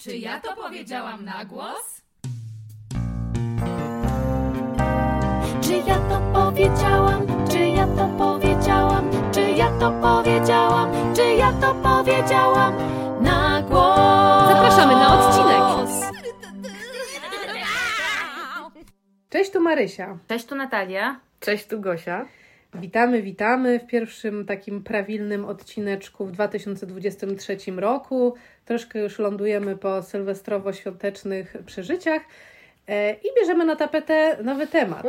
[0.00, 2.02] Czy ja to powiedziałam na głos?
[5.62, 7.26] Czy ja to powiedziałam?
[7.50, 9.10] Czy ja to powiedziałam?
[9.32, 11.14] Czy ja to powiedziałam?
[11.14, 12.74] Czy ja to powiedziałam
[13.22, 14.48] na głos?
[14.48, 15.62] Zapraszamy na odcinek.
[19.30, 20.18] Cześć, tu Marysia.
[20.28, 21.20] Cześć, tu Natalia.
[21.40, 22.26] Cześć, tu Gosia.
[22.74, 28.34] Witamy, witamy w pierwszym takim prawilnym odcineczku w 2023 roku.
[28.64, 32.22] Troszkę już lądujemy po sylwestrowo-świątecznych przeżyciach
[32.88, 35.06] e, i bierzemy na tapetę nowy temat.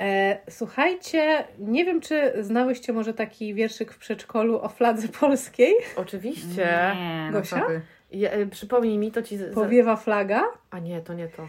[0.00, 5.74] E, słuchajcie, nie wiem, czy znałyście może taki wierszyk w przedszkolu o fladze polskiej?
[5.96, 6.94] Oczywiście.
[6.96, 7.66] Nie, no Gosia?
[7.66, 7.80] ty.
[8.12, 9.38] Ja, y, przypomnij mi, to ci...
[9.54, 10.42] Powiewa flaga.
[10.70, 11.48] A nie, to nie to.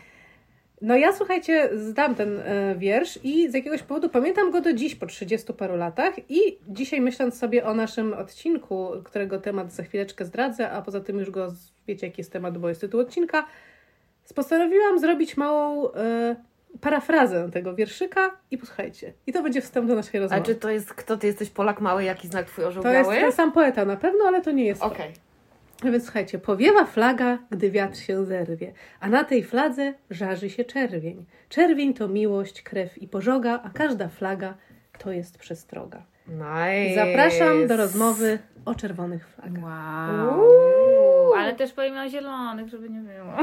[0.86, 4.96] No ja słuchajcie, zdam ten e, wiersz i z jakiegoś powodu pamiętam go do dziś
[4.96, 10.26] po 30 paru latach i dzisiaj myśląc sobie o naszym odcinku, którego temat za chwileczkę
[10.26, 11.54] zdradzę, a poza tym już go
[11.88, 13.46] wiecie jaki jest temat, bo jest tytuł odcinka,
[14.36, 16.36] postanowiłam zrobić małą e,
[16.82, 19.14] parafrazę tego wierszyka i posłuchajcie.
[19.28, 20.44] I to będzie wstęp do naszej A rozmowy.
[20.44, 23.52] czy to jest, kto ty jesteś, Polak mały, jaki znak twój To jest ten sam
[23.52, 24.82] poeta na pewno, ale to nie jest.
[24.82, 25.12] Okej.
[25.12, 25.35] A
[25.84, 31.26] więc słuchajcie, powiewa flaga, gdy wiatr się zerwie, a na tej fladze żarzy się czerwień.
[31.50, 34.54] Czerwień to miłość, krew i pożoga, a każda flaga
[35.00, 36.04] to jest przestroga.
[36.28, 36.96] Nice.
[36.96, 39.64] Zapraszam do rozmowy o czerwonych flagach.
[39.64, 40.40] Wow.
[40.40, 41.34] Uuu.
[41.34, 43.34] Ale też powiem o zielonych, żeby nie było.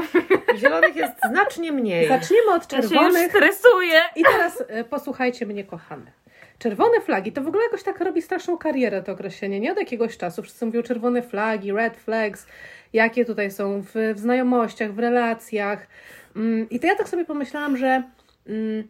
[0.57, 2.07] Zielonych jest znacznie mniej.
[2.07, 3.99] Zaczniemy od Ja się już czerwonych stresuję.
[4.15, 6.11] i teraz e, posłuchajcie mnie, kochane.
[6.57, 10.17] Czerwone flagi to w ogóle jakoś tak robi straszną karierę to określenie, nie od jakiegoś
[10.17, 10.43] czasu.
[10.43, 12.47] Wszyscy mówią czerwone flagi, red flags,
[12.93, 15.87] jakie tutaj są w, w znajomościach, w relacjach.
[16.35, 18.03] Mm, I to ja tak sobie pomyślałam, że
[18.47, 18.83] mm,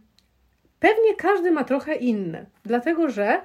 [0.80, 3.42] pewnie każdy ma trochę inne, dlatego że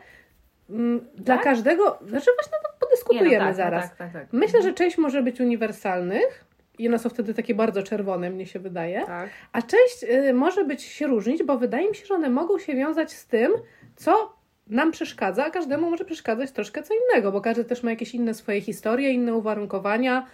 [0.70, 1.44] mm, dla Tak?
[1.44, 3.84] każdego, znaczy właśnie no, podyskutujemy Nie, no tak, zaraz.
[3.84, 4.32] No tak, tak, tak.
[4.32, 6.47] Myślę, że część może być uniwersalnych
[6.78, 9.06] i one są wtedy takie bardzo czerwone, mnie się wydaje.
[9.06, 9.30] Tak.
[9.52, 12.74] A część y, może być się różnić, bo wydaje mi się, że one mogą się
[12.74, 13.52] wiązać z tym,
[13.96, 18.14] co nam przeszkadza, a każdemu może przeszkadzać troszkę co innego, bo każdy też ma jakieś
[18.14, 20.26] inne swoje historie, inne uwarunkowania.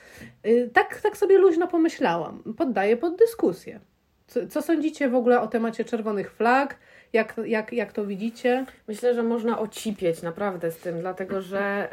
[0.47, 2.55] Y, tak, tak sobie luźno pomyślałam.
[2.57, 3.81] Poddaję pod dyskusję.
[4.27, 6.77] Co, co sądzicie w ogóle o temacie czerwonych flag?
[7.13, 8.67] Jak, jak, jak to widzicie?
[8.89, 11.89] Myślę, że można ocipieć naprawdę z tym, dlatego że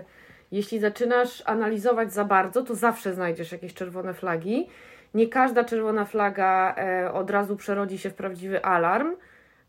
[0.00, 0.21] y,
[0.52, 4.68] jeśli zaczynasz analizować za bardzo, to zawsze znajdziesz jakieś czerwone flagi.
[5.14, 9.16] Nie każda czerwona flaga e, od razu przerodzi się w prawdziwy alarm,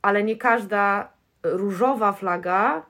[0.02, 1.10] ale nie każda
[1.44, 2.86] różowa flaga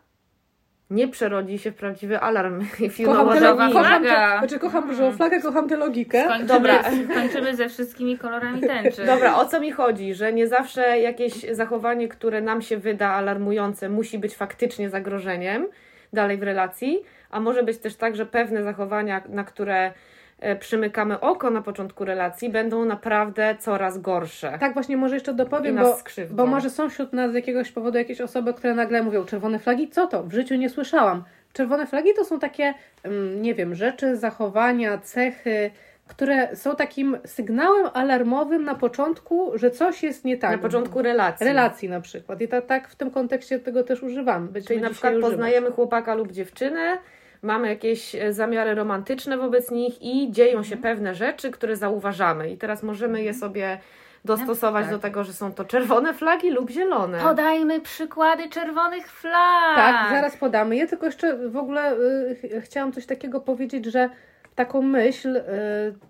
[0.90, 2.66] nie przerodzi się w prawdziwy alarm.
[3.06, 3.74] Kocham tę mean.
[3.74, 4.04] kocham,
[4.40, 6.24] znaczy kocham różową flagę, kocham tę logikę.
[6.24, 6.84] Skończymy, Dobra.
[7.12, 9.06] skończymy ze wszystkimi kolorami tęczy.
[9.16, 10.14] Dobra, o co mi chodzi?
[10.14, 15.68] Że nie zawsze jakieś zachowanie, które nam się wyda alarmujące, musi być faktycznie zagrożeniem
[16.14, 17.04] dalej w relacji,
[17.34, 19.94] a może być też tak, że pewne zachowania, na które
[20.40, 24.58] e, przymykamy oko na początku relacji, będą naprawdę coraz gorsze.
[24.60, 25.98] Tak właśnie może jeszcze dopowiem, bo,
[26.32, 29.90] bo może są wśród nas z jakiegoś powodu jakieś osoby, które nagle mówią czerwone flagi,
[29.90, 30.24] co to?
[30.24, 31.24] W życiu nie słyszałam.
[31.54, 32.74] Czerwone flagi to są takie,
[33.04, 35.72] mm, nie wiem, rzeczy, zachowania, cechy,
[36.08, 40.52] które są takim sygnałem alarmowym na początku, że coś jest nie tak.
[40.52, 41.48] na początku relacji.
[41.48, 42.42] Relacji na przykład.
[42.42, 44.46] I tak, tak w tym kontekście tego też używamy.
[44.46, 45.32] Będziemy Czyli na przykład używać.
[45.32, 46.98] poznajemy chłopaka lub dziewczynę,
[47.44, 52.50] mamy jakieś e, zamiary romantyczne wobec nich i dzieją się pewne rzeczy, które zauważamy.
[52.52, 53.80] I teraz możemy je sobie
[54.26, 54.94] dostosować Tak.
[54.94, 57.20] do tego, że są to czerwone flagi lub zielone.
[57.20, 59.76] Podajmy przykłady czerwonych flag.
[59.76, 60.76] Tak, zaraz podamy.
[60.76, 64.10] Ja tylko jeszcze w ogóle y, ch- chciałam coś takiego powiedzieć, że
[64.56, 65.42] taką myśl, y,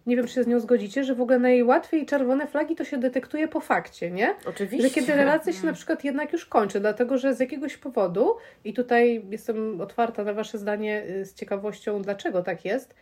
[0.05, 2.97] nie wiem czy się z nią zgodzicie, że w ogóle najłatwiej czerwone flagi to się
[2.97, 4.35] detektuje po fakcie, nie?
[4.45, 4.89] Oczywiście.
[4.89, 8.73] Że kiedy relacja się na przykład jednak już kończy, dlatego że z jakiegoś powodu, i
[8.73, 12.95] tutaj jestem otwarta na Wasze zdanie y, z ciekawością, dlaczego tak jest,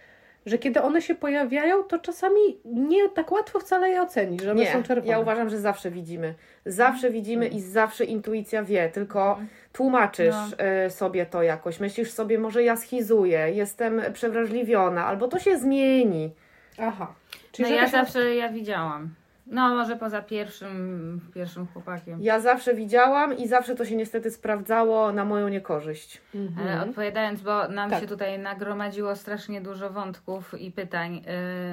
[0.46, 4.60] że kiedy one się pojawiają, to czasami nie tak łatwo wcale je ocenić, że one
[4.62, 5.12] Nie, są czerwone.
[5.12, 6.34] ja uważam, że zawsze widzimy.
[6.66, 9.40] Zawsze widzimy i zawsze intuicja wie, tylko
[9.74, 10.66] tłumaczysz No.
[10.86, 11.80] y, sobie to jakoś.
[11.80, 16.32] Myślisz sobie, może ja schizuję, jestem przewrażliwiona, albo to się zmieni.
[16.78, 17.08] Aha.
[17.34, 19.10] No Czyli ja jakaś- zawsze ja widziałam.
[19.52, 22.22] No może poza pierwszym, pierwszym chłopakiem.
[22.22, 26.22] Ja zawsze widziałam i zawsze to się niestety sprawdzało na moją niekorzyść.
[26.36, 26.68] Mhm.
[26.68, 28.02] Ale odpowiadając, bo nam Tak.
[28.02, 31.22] się tutaj nagromadziło strasznie dużo wątków i pytań.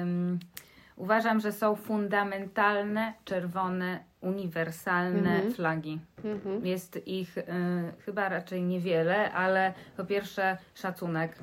[0.01, 0.39] Ym,
[0.95, 5.53] uważam, że są fundamentalne, czerwone, uniwersalne Mhm.
[5.53, 5.99] flagi.
[6.23, 6.65] Mhm.
[6.65, 7.43] Jest ich y,
[8.05, 11.35] chyba raczej niewiele, ale po pierwsze szacunek.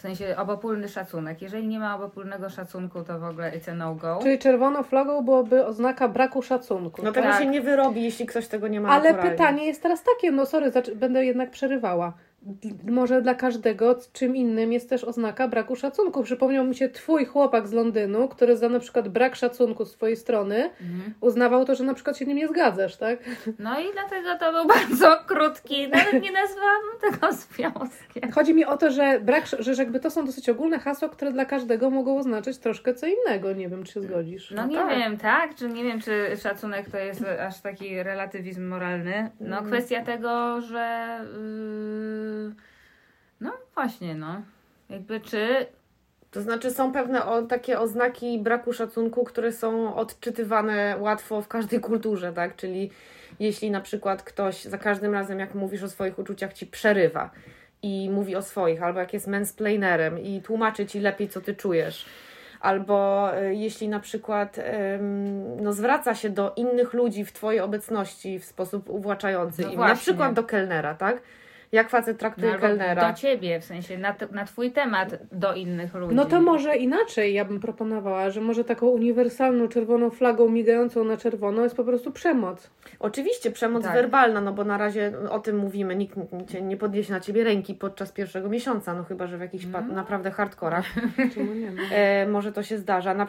[0.00, 1.42] W sensie obopólny szacunek.
[1.42, 4.18] Jeżeli nie ma obopólnego szacunku, to w ogóle it's a no-go.
[4.22, 7.02] Czyli czerwoną flagą byłoby oznaka braku szacunku.
[7.04, 7.38] No tego Tak.
[7.42, 9.30] się nie wyrobi, jeśli ktoś tego nie ma Ale naturalnie.
[9.30, 12.12] pytanie jest teraz takie, no sorry, będę jednak przerywała.
[12.88, 16.22] Może dla każdego czym innym jest też oznaka braku szacunku.
[16.22, 20.16] Przypomniał mi się twój chłopak z Londynu, który za na przykład brak szacunku z twojej
[20.16, 21.14] strony Mhm.
[21.20, 23.18] uznawał to, że na przykład się nim nie zgadzasz, tak?
[23.58, 28.32] No i dlatego to był bardzo krótki, nawet nie nazwałam tego związkiem.
[28.32, 31.44] Chodzi mi o to, że brak, że jakby to są dosyć ogólne hasła, które dla
[31.44, 33.52] każdego mogą oznaczać troszkę co innego.
[33.52, 34.50] Nie wiem, czy się zgodzisz.
[34.50, 34.90] No nie tak.
[34.98, 35.54] wiem, tak?
[35.54, 39.30] Czy nie wiem, czy szacunek to jest aż taki relatywizm moralny.
[39.40, 39.70] No Mm.
[39.70, 42.29] kwestia tego, że yy,
[43.40, 44.42] no właśnie, no.
[44.88, 45.66] Jakby czy
[46.30, 51.80] To znaczy są pewne o, takie oznaki braku szacunku, które są odczytywane łatwo w każdej
[51.80, 52.56] kulturze, tak?
[52.56, 52.90] Czyli
[53.40, 57.30] jeśli na przykład ktoś za każdym razem, jak mówisz o swoich uczuciach, ci przerywa
[57.82, 62.06] i mówi o swoich, albo jak jest mansplainerem i tłumaczy ci lepiej, co ty czujesz.
[62.60, 64.60] Albo e, jeśli na przykład
[65.62, 69.94] no, zwraca się do innych ludzi w twojej obecności w sposób uwłaczający, No im, na
[69.94, 71.22] przykład do kelnera, tak?
[71.72, 73.08] Jak facet no, traktuje albo kelnera.
[73.12, 76.14] do ciebie, w sensie na, t- na twój temat do innych ludzi.
[76.14, 81.16] No to może inaczej ja bym proponowała, że może taką uniwersalną czerwoną flagą migającą na
[81.16, 82.70] czerwono jest po prostu przemoc.
[83.00, 83.92] Oczywiście przemoc Tak.
[83.94, 86.16] werbalna, no bo na razie o tym mówimy, nikt
[86.48, 89.80] cię nie podniesie na ciebie ręki podczas pierwszego miesiąca, no chyba, że w jakichś pa-
[89.80, 90.86] naprawdę hardkorach.
[91.34, 91.70] Czemu nie?
[91.70, 91.82] No.
[91.92, 93.14] E, może to się zdarza.
[93.14, 93.26] Na,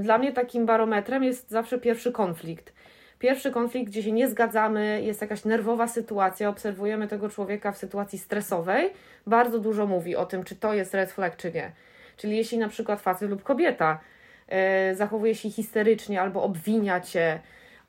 [0.00, 2.72] dla mnie takim barometrem jest zawsze pierwszy konflikt.
[3.22, 8.18] Pierwszy konflikt, gdzie się nie zgadzamy, jest jakaś nerwowa sytuacja, obserwujemy tego człowieka w sytuacji
[8.18, 8.90] stresowej,
[9.26, 11.72] bardzo dużo mówi o tym, czy to jest red flag, czy nie.
[12.16, 14.00] Czyli jeśli na przykład facet lub kobieta
[14.48, 17.40] e, zachowuje się histerycznie albo obwinia cię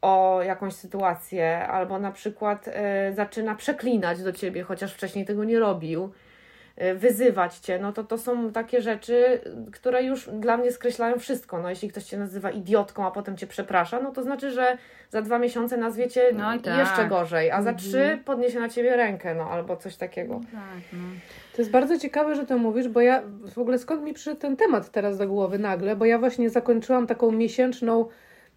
[0.01, 5.59] o jakąś sytuację, albo na przykład e, zaczyna przeklinać do ciebie, chociaż wcześniej tego nie
[5.59, 6.13] robił,
[6.95, 9.41] wyzywać cię, no to to są takie rzeczy,
[9.71, 11.61] które już dla mnie skreślają wszystko.
[11.61, 14.77] No jeśli ktoś cię nazywa idiotką, a potem cię przeprasza, no to znaczy, że
[15.09, 16.77] za dwa miesiące nazwiecie No tak.
[16.77, 17.77] jeszcze gorzej, a za Mhm.
[17.77, 20.39] trzy podniesie na ciebie rękę, no albo coś takiego.
[20.51, 20.61] Tak,
[20.93, 20.99] no.
[21.55, 23.23] To jest bardzo ciekawe, że to mówisz, bo ja
[23.53, 27.07] w ogóle skąd mi przyszedł ten temat teraz do głowy nagle, bo ja właśnie zakończyłam
[27.07, 28.05] taką miesięczną,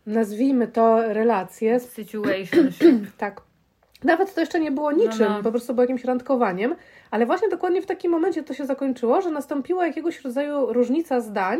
[0.07, 3.07] nazwijmy to, relację z Situationship.
[3.19, 3.41] Tak.
[4.05, 5.43] Nawet to jeszcze nie było niczym, No, no.
[5.43, 6.75] po prostu było jakimś randkowaniem,
[7.11, 11.59] ale właśnie dokładnie w takim momencie to się zakończyło, że nastąpiła jakiegoś rodzaju różnica zdań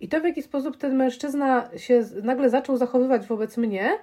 [0.00, 3.98] i to, w jaki sposób ten mężczyzna się nagle zaczął zachowywać wobec mnie,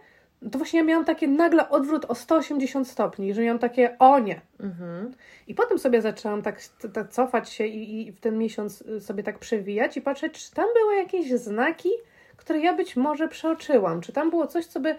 [0.52, 4.42] to właśnie ja miałam takie nagle odwrót o 180 stopni, że miałam takie o nie.
[4.60, 5.14] Mhm.
[5.48, 6.60] I potem sobie zaczęłam tak,
[6.94, 10.52] tak cofać się i, i w ten miesiąc y, sobie tak przewijać i patrzeć, czy
[10.52, 11.90] tam były jakieś znaki,
[12.38, 14.02] które ja być może przeoczyłam.
[14.02, 14.96] Czy tam było coś, co by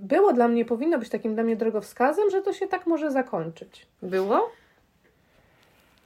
[0.00, 3.86] było dla mnie, powinno być takim dla mnie drogowskazem, że to się tak może zakończyć.
[4.02, 4.50] Było?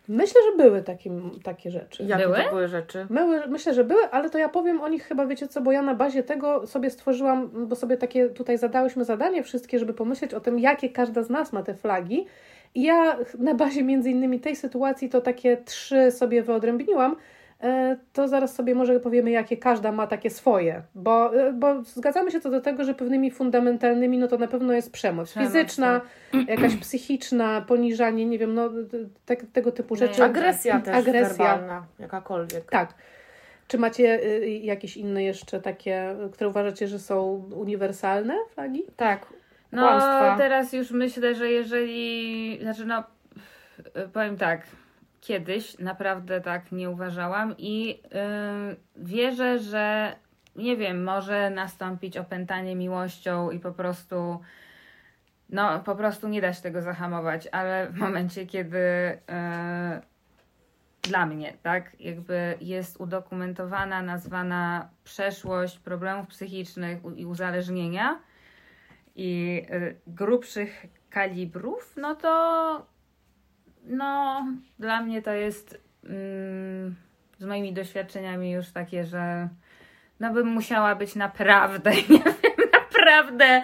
[0.08, 1.10] Myślę, że były takie,
[1.42, 2.04] takie rzeczy.
[2.04, 2.36] Jakie Były?
[2.36, 3.06] to były rzeczy?
[3.10, 5.82] Były, myślę, że były, ale to ja powiem o nich chyba, wiecie co, bo ja
[5.82, 10.40] na bazie tego sobie stworzyłam, bo sobie takie tutaj zadałyśmy zadanie wszystkie, żeby pomyśleć o
[10.40, 12.26] tym, jakie każda z nas ma te flagi.
[12.74, 17.16] I ja na bazie między innymi tej sytuacji to takie trzy sobie wyodrębniłam.
[17.62, 22.30] E, To zaraz sobie może powiemy, jakie każda ma takie swoje, bo, e, bo zgadzamy
[22.30, 26.00] się co do tego, że pewnymi fundamentalnymi no to na pewno jest przemoc, Przemoc, fizyczna,
[26.48, 28.70] jakaś psychiczna, poniżanie, nie wiem, no
[29.26, 30.20] te, tego typu rzeczy.
[30.20, 31.28] ja- Agresja też Agresja.
[31.44, 32.70] werbalna, jakakolwiek.
[32.70, 32.94] Tak.
[33.68, 38.82] Czy macie y, jakieś inne jeszcze takie, y, które uważacie, że są uniwersalne flagi?
[38.96, 39.26] Tak.
[39.72, 40.34] No Kłamstwa.
[40.38, 43.04] teraz już myślę, że jeżeli, znaczy no
[44.12, 44.60] powiem tak,
[45.28, 50.16] kiedyś naprawdę tak nie uważałam i yy, wierzę, że
[50.56, 54.40] nie wiem, może nastąpić opętanie miłością i po prostu
[55.50, 60.00] no po prostu nie da się tego zahamować, ale w momencie, kiedy yy,
[61.02, 68.20] dla mnie, tak, jakby jest udokumentowana, nazwana przeszłość problemów psychicznych i uzależnienia,
[69.16, 72.86] i y, grubszych kalibrów, no to
[73.88, 74.44] no
[74.78, 76.94] dla mnie to jest mm,
[77.38, 79.48] z moimi doświadczeniami już takie, że
[80.20, 83.62] no bym musiała być naprawdę, nie wiem, naprawdę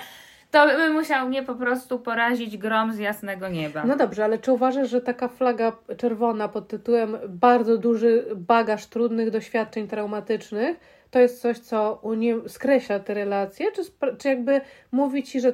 [0.50, 3.85] to by musiał mnie po prostu porazić grom z jasnego nieba.
[3.85, 9.31] No dobrze, ale czy uważasz, że taka flaga czerwona pod tytułem bardzo duży bagaż trudnych
[9.31, 10.76] doświadczeń traumatycznych
[11.11, 13.73] to jest coś, co unie- skreśla te relacje?
[13.73, 13.83] Czy,
[14.19, 14.61] czy jakby
[14.93, 15.52] mówi ci, że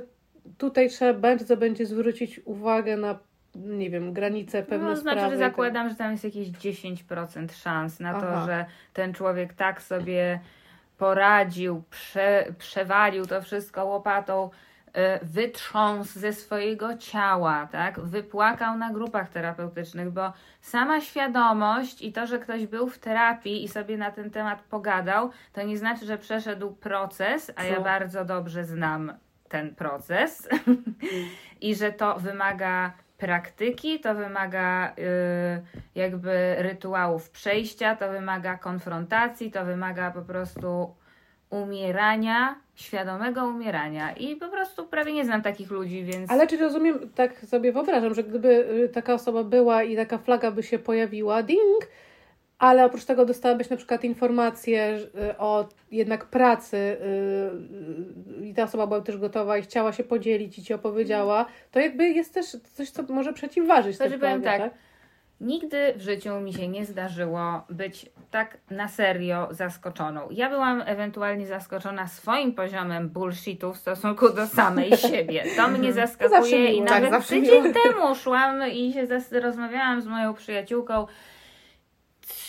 [0.58, 3.18] tutaj trzeba bardzo będzie zwrócić uwagę na,
[3.54, 5.20] nie wiem, granice pewne no, sprawy?
[5.20, 8.46] znaczy, że i tak- zakładam, że tam jest jakieś 10% szans na to, Aha.
[8.46, 10.40] że ten człowiek tak sobie
[10.98, 14.50] poradził, prze, przewalił to wszystko łopatą,
[14.88, 14.92] y,
[15.22, 18.00] wytrząsł ze swojego ciała, tak?
[18.00, 23.68] Wypłakał na grupach terapeutycznych, bo sama świadomość i to, że ktoś był w terapii i
[23.68, 27.82] sobie na ten temat pogadał, to nie znaczy, że przeszedł proces, a ja Co?
[27.82, 29.12] bardzo dobrze znam
[29.48, 30.48] ten proces
[31.60, 35.02] i że to wymaga praktyki, to wymaga y,
[35.94, 40.94] jakby rytuałów przejścia, to wymaga konfrontacji, to wymaga po prostu
[41.50, 44.12] umierania, świadomego umierania.
[44.12, 46.30] I po prostu prawie nie znam takich ludzi, więc.
[46.30, 50.50] Ale czy rozumiem, tak sobie wyobrażam, że gdyby y, taka osoba była i taka flaga
[50.50, 51.86] by się pojawiła, ding,
[52.60, 54.98] ale oprócz tego dostałabyś na przykład informację
[55.32, 56.76] y, o jednak pracy
[58.40, 61.80] y, i ta osoba była też gotowa i chciała się podzielić i ci opowiedziała, to
[61.80, 64.72] jakby jest też coś, co może przeciwważyć To, tej że powiem fladze, tak,
[65.40, 70.28] Nigdy w życiu mi się nie zdarzyło być tak na serio zaskoczoną.
[70.30, 75.44] Ja byłam ewentualnie zaskoczona swoim poziomem bullshitu w stosunku do samej siebie.
[75.56, 76.94] To mnie zaskakuje i miło.
[76.94, 77.74] nawet Tak, tydzień miło.
[77.82, 79.06] temu szłam i się
[79.40, 81.06] rozmawiałam z moją przyjaciółką,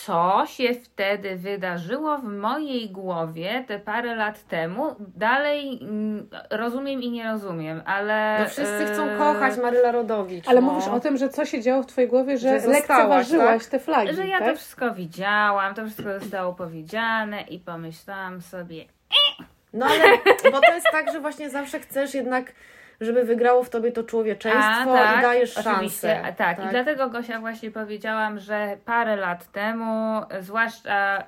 [0.06, 4.96] co się wtedy wydarzyło w mojej głowie te parę lat temu.
[5.00, 8.38] Dalej mm, rozumiem i nie rozumiem, ale...
[8.40, 10.48] No wszyscy chcą e, kochać Maryla Rodowicz.
[10.48, 10.72] Ale no.
[10.72, 13.72] mówisz o tym, że co się działo w twojej głowie, że, Że lekceważyłaś tak?
[13.72, 14.50] te flagi, Że ja tak?
[14.50, 18.86] to wszystko widziałam, to wszystko zostało powiedziane i pomyślałam sobie,
[19.74, 20.18] No ale,
[20.52, 22.54] bo to jest tak, że właśnie zawsze chcesz jednak,
[23.02, 26.24] żeby wygrało w tobie to człowieczeństwo i dajesz tak, oczywiście, szansę.
[26.24, 26.66] a tak.
[26.66, 31.24] I dlatego Gosia właśnie powiedziałam, że parę lat temu, zwłaszcza y,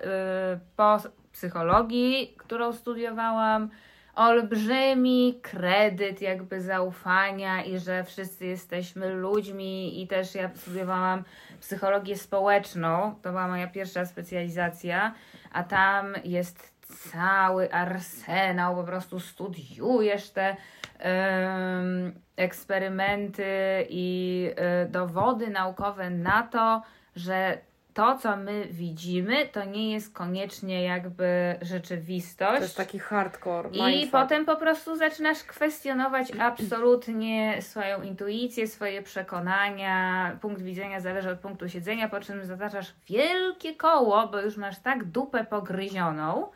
[0.75, 0.97] po
[1.31, 3.69] psychologii, którą studiowałam,
[4.15, 11.23] olbrzymi kredyt jakby zaufania i że wszyscy jesteśmy ludźmi i też ja studiowałam
[11.59, 15.13] psychologię społeczną, to była moja pierwsza specjalizacja,
[15.51, 16.72] a tam jest
[17.12, 20.55] cały arsenał, po prostu studiujesz te
[21.00, 23.45] em, eksperymenty
[23.89, 24.50] i
[24.85, 26.81] y, dowody naukowe na to,
[27.15, 27.57] że
[27.93, 32.57] to, co my widzimy, to nie jest koniecznie jakby rzeczywistość.
[32.57, 33.69] To jest taki hardcore.
[33.69, 40.38] I potem po prostu zaczynasz kwestionować absolutnie swoją intuicję, swoje przekonania.
[40.41, 45.03] Punkt widzenia zależy od punktu siedzenia, po czym zataczasz wielkie koło, bo już masz tak
[45.03, 46.47] dupę pogryzioną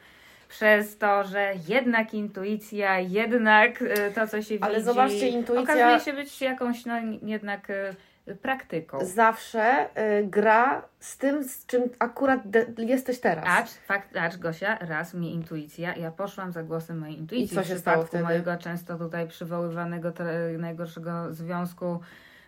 [0.49, 5.99] przez to, że jednak intuicja, jednak y, to, co się Ale widzi, zobaczcie, intuicja- okazuje
[5.99, 9.05] się być jakąś no, jednak y, praktyką.
[9.05, 9.85] Zawsze
[10.19, 12.41] y, gra z tym, z czym akurat
[12.77, 13.45] jesteś teraz.
[13.47, 17.57] Acz, fakt, acz, Gosia, raz mnie intuicja, ja poszłam za głosem mojej intuicji.
[17.57, 18.23] I co się w stało wtedy?
[18.23, 20.13] mojego często tutaj przywoływanego
[20.57, 21.99] najgorszego związku,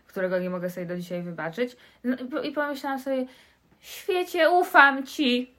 [0.08, 1.78] którego nie mogę sobie do dzisiaj wybaczyć.
[2.04, 3.26] No, i I pomyślałam sobie,
[3.82, 5.54] świecie, ufam ci.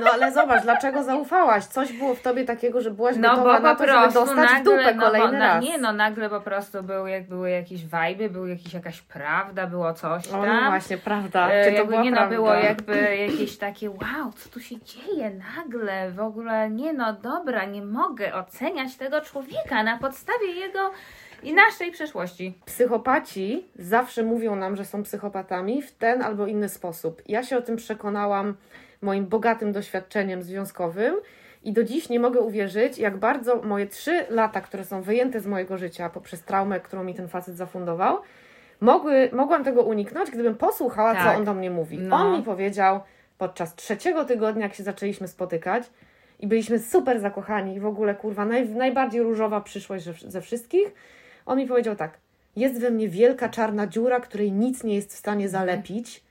[0.00, 1.64] No ale zobacz, dlaczego zaufałaś?
[1.64, 4.64] Coś było w tobie takiego, że byłaś No gotowa bo na to, żeby dostać nagle,
[4.64, 5.64] dupę no, kolejny bo, raz.
[5.64, 9.66] No, nie no, nagle po prostu był, jak były jakieś wajby, był jakiś, jakaś prawda,
[9.66, 10.46] było coś O, tam.
[10.46, 11.50] no właśnie, prawda.
[11.50, 12.36] E, Czy to jakby nie no, prawda?
[12.36, 17.64] było jakby jakieś takie wow, co tu się dzieje nagle, w ogóle nie no, dobra,
[17.64, 20.90] nie mogę oceniać tego człowieka na podstawie jego
[21.42, 22.54] i naszej przeszłości.
[22.64, 27.22] Psychopaci zawsze mówią nam, że są psychopatami w ten albo inny sposób.
[27.28, 28.54] Ja się o tym przekonałam
[29.02, 31.14] moim bogatym doświadczeniem związkowym
[31.64, 35.46] i do dziś nie mogę uwierzyć, jak bardzo moje trzy lata, które są wyjęte z
[35.46, 38.18] mojego życia poprzez traumę, którą mi ten facet zafundował,
[38.80, 41.24] mogły, mogłam tego uniknąć, gdybym posłuchała, Tak.
[41.24, 41.98] co on do mnie mówi.
[41.98, 42.16] No.
[42.16, 43.00] On mi powiedział
[43.38, 45.90] podczas trzeciego tygodnia, jak się zaczęliśmy spotykać,
[46.40, 50.94] i byliśmy super zakochani i w ogóle kurwa naj, najbardziej różowa przyszłość ze, ze wszystkich.
[51.46, 52.18] On mi powiedział tak:
[52.56, 56.24] Jest we mnie wielka czarna dziura, której nic nie jest w stanie zalepić.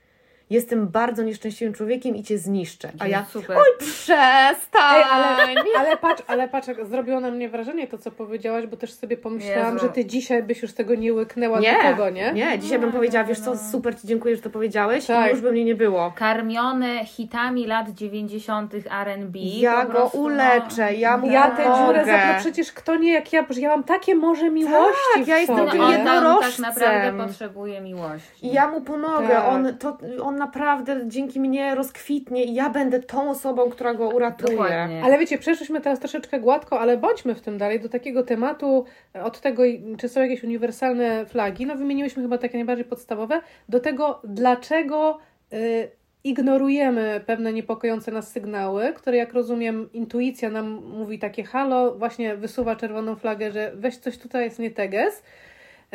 [0.52, 2.92] Jestem bardzo nieszczęśliwym człowiekiem i cię zniszczę.
[2.98, 3.24] A ja.
[3.24, 3.56] super.
[3.56, 4.94] Oj, przestań!
[4.96, 5.36] Ej, ale,
[5.78, 9.74] ale patrz, ale patrz, zrobiło na mnie wrażenie to, co powiedziałaś, bo też sobie pomyślałam,
[9.74, 9.86] Jezu.
[9.86, 12.32] że ty dzisiaj byś już tego nie łyknęła nie, nikogo, nie?
[12.32, 15.26] nie, dzisiaj bym powiedziała, wiesz co, super Ci dziękuję, że to powiedziałeś Tak.
[15.26, 16.12] i już by mnie nie było.
[16.16, 18.74] Karmione hitami lat 90.
[18.74, 19.38] R&B.
[19.38, 23.32] Ja go prostu, no, uleczę, ja mu Ja tę dziurę zapra- przecież kto nie jak
[23.32, 25.56] ja, ja mam takie morze miłości Tak, w ja jestem.
[25.56, 26.62] No, tym on tam tak jednorożcem.
[26.62, 28.46] naprawdę potrzebuje miłości.
[28.46, 29.28] I ja mu pomogę.
[29.28, 29.48] Tak.
[29.48, 34.56] On, to, on naprawdę dzięki mnie rozkwitnie i ja będę tą osobą, która go uratuje.
[34.56, 35.02] Dokładnie.
[35.04, 38.84] Ale wiecie, przeszliśmy teraz troszeczkę gładko, ale bądźmy w tym dalej do takiego tematu,
[39.14, 39.62] e, od tego,
[39.98, 45.18] czy są jakieś uniwersalne flagi, no wymieniłyśmy chyba takie najbardziej podstawowe, do tego, dlaczego
[45.52, 45.88] y,
[46.24, 52.76] ignorujemy pewne niepokojące nas sygnały, które jak rozumiem intuicja nam mówi takie halo, właśnie wysuwa
[52.76, 55.22] czerwoną flagę, że weź coś tutaj jest nie teges.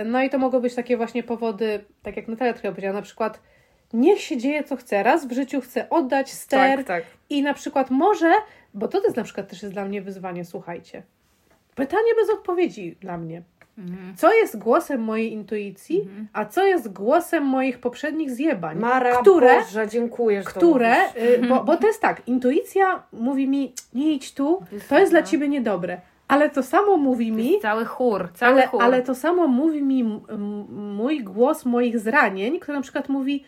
[0.06, 3.42] No i to mogą być takie właśnie powody, tak jak Natalia trochę powiedziała, na przykład
[3.94, 7.04] niech się dzieje co chce, raz w życiu chcę oddać ster, Tak, tak.
[7.30, 8.34] i na przykład może,
[8.74, 11.04] bo to jest na przykład też jest dla mnie wyzwanie, słuchajcie.
[11.76, 13.42] Pytanie bez odpowiedzi dla mnie.
[13.78, 14.16] Mhm.
[14.16, 18.80] Co jest głosem mojej intuicji, a co jest głosem moich poprzednich zjebań?
[18.80, 23.74] Mara, które, Boże, dziękuję, że które y, bo, bo to jest tak, intuicja mówi mi,
[23.94, 26.02] nie idź tu, to jest dla ciebie niedobre.
[26.28, 28.84] Ale to samo mówi mi, cały chór, cały ale, chór.
[28.84, 30.22] ale to samo mówi mi
[30.70, 33.44] mój głos moich zranień, który na przykład mówi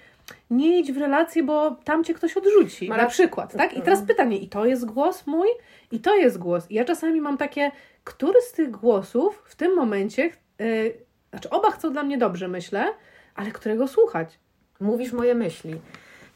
[0.49, 3.73] nie idź w relację, bo tam cię ktoś odrzuci, Mara- na przykład, tak?
[3.73, 5.47] I teraz pytanie, i to jest głos mój,
[5.91, 6.71] i to jest głos.
[6.71, 7.71] I ja czasami mam takie,
[8.03, 10.93] który z tych głosów w tym momencie, yy,
[11.29, 12.93] znaczy oba chcą dla mnie dobrze, myślę,
[13.35, 14.39] ale którego słuchać?
[14.79, 15.75] Mówisz moje myśli.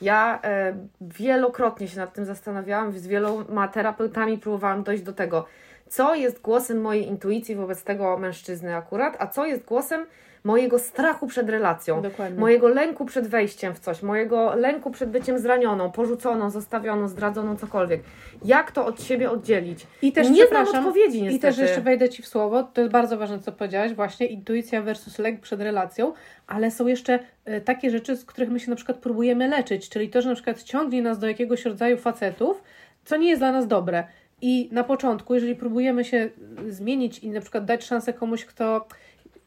[0.02, 5.46] Ja e, wielokrotnie się nad tym zastanawiałam, z wieloma terapeutami próbowałam dojść do tego,
[5.88, 10.06] co jest głosem mojej intuicji wobec tego mężczyzny akurat, a co jest głosem
[10.44, 12.40] mojego strachu przed relacją, Dokładnie.
[12.40, 18.02] mojego lęku przed wejściem w coś, mojego lęku przed byciem zranioną, porzuconą, zostawioną, zdradzoną, cokolwiek.
[18.46, 19.88] Jak to od siebie oddzielić?
[20.02, 21.38] I też nie znam odpowiedzi niestety.
[21.38, 24.82] I też jeszcze wejdę Ci w słowo, to jest bardzo ważne, co powiedziałaś, właśnie intuicja
[24.82, 26.14] versus lęk przed relacją,
[26.48, 30.10] ale są jeszcze e, takie rzeczy, z których my się na przykład próbujemy leczyć, czyli
[30.10, 32.64] to, że na przykład ciągnie nas do jakiegoś rodzaju facetów,
[33.06, 34.04] co nie jest dla nas dobre.
[34.42, 36.30] I na początku, jeżeli próbujemy się
[36.70, 38.88] zmienić i na przykład dać szansę komuś, kto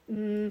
[0.08, 0.50] mm,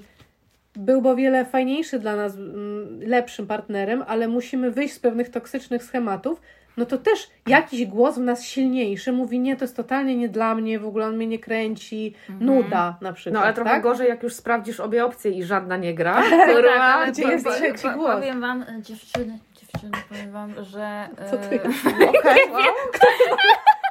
[0.78, 5.84] byłby o wiele fajniejszy dla nas, mm, lepszym partnerem, ale musimy wyjść z pewnych toksycznych
[5.84, 6.42] schematów,
[6.78, 10.56] no to też jakiś głos w nas silniejszy mówi, nie, to jest totalnie nie dla
[10.56, 13.84] mnie, w ogóle on mnie nie kręci, nuda na przykład, No ale trochę tak?
[13.84, 16.24] gorzej, jak już sprawdzisz obie opcje i żadna nie gra.
[16.30, 18.16] Tak, Kurwa, ale gdzie jest trzeci głos?
[18.16, 21.10] Powiem wam, e, dziewczyny, dziewczyny, powiem wam, że...
[21.32, 21.56] Co ty?
[21.56, 22.62] e, Okej, wow.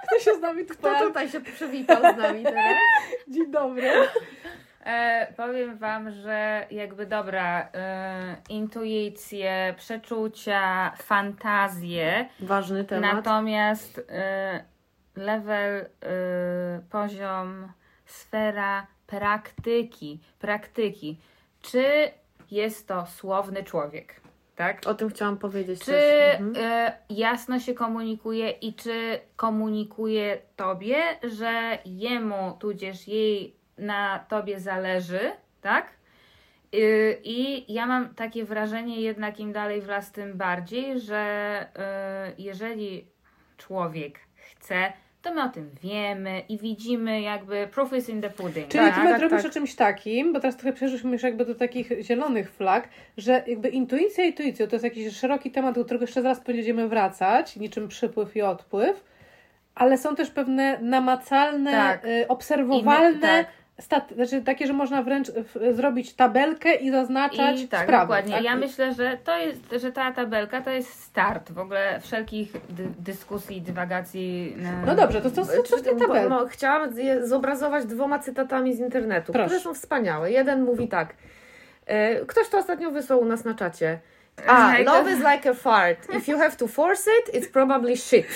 [0.07, 1.07] Kto się z nami Kto tutaj?
[1.07, 2.77] tutaj się przywitał z nami teraz?
[3.29, 3.91] Dzień dobry.
[4.85, 13.15] E, powiem Wam, że jakby dobra, e, intuicje, przeczucia, fantazje, Ważny temat.
[13.15, 14.65] natomiast e,
[15.17, 15.87] level, e,
[16.91, 17.73] poziom,
[18.07, 21.19] sfera praktyki, praktyki.
[21.63, 21.85] Czy
[22.51, 24.21] jest to słowny człowiek,
[24.57, 24.87] tak?
[24.87, 25.97] O tym chciałam powiedzieć Czy.
[26.39, 26.55] Mhm.
[26.59, 35.21] e, jasno się komunikuje i czy komunikuje tobie, że jemu tudzież jej na tobie zależy,
[35.61, 35.87] tak?
[36.75, 41.67] Y, I ja mam takie wrażenie, jednak im dalej w las, tym bardziej, że
[42.29, 43.07] y, jeżeli
[43.57, 48.69] człowiek chce, to my o tym wiemy i widzimy jakby proof is in the pudding.
[48.69, 48.95] Czyli tak?
[48.95, 49.51] ty tak, robisz tak.
[49.51, 53.69] o czymś takim, bo teraz trochę przeszliśmy już jakby do takich zielonych flag, że jakby
[53.69, 58.37] intuicja intuicją to jest jakiś szeroki temat, do którego jeszcze zaraz będziemy wracać, niczym przypływ
[58.37, 59.05] i odpływ,
[59.75, 62.05] ale są też pewne namacalne, Tak.
[62.05, 63.47] y, obserwowalne, my- tak.
[63.81, 68.03] Stat, znaczy takie, że można wręcz w, zrobić tabelkę i zaznaczać I tak, sprawy.
[68.03, 68.35] dokładnie.
[68.35, 68.45] tak?
[68.45, 72.89] Ja myślę, że to jest, że ta tabelka to jest start w ogóle wszelkich dy,
[72.99, 74.57] dyskusji, dywagacji.
[74.87, 76.31] No dobrze, to to są Czy- właśnie tabelki.
[76.31, 79.47] no, chciałam je zobrazować dwoma cytatami z internetu, Proszę.
[79.47, 80.33] które są wspaniałe.
[80.33, 81.15] Jeden mówi tak.
[81.87, 83.99] E, ktoś to ostatnio wysłał u nas na czacie.
[84.47, 85.99] A, Ej, to- love is like a fart.
[86.17, 88.27] If you have to force it, it's probably shit.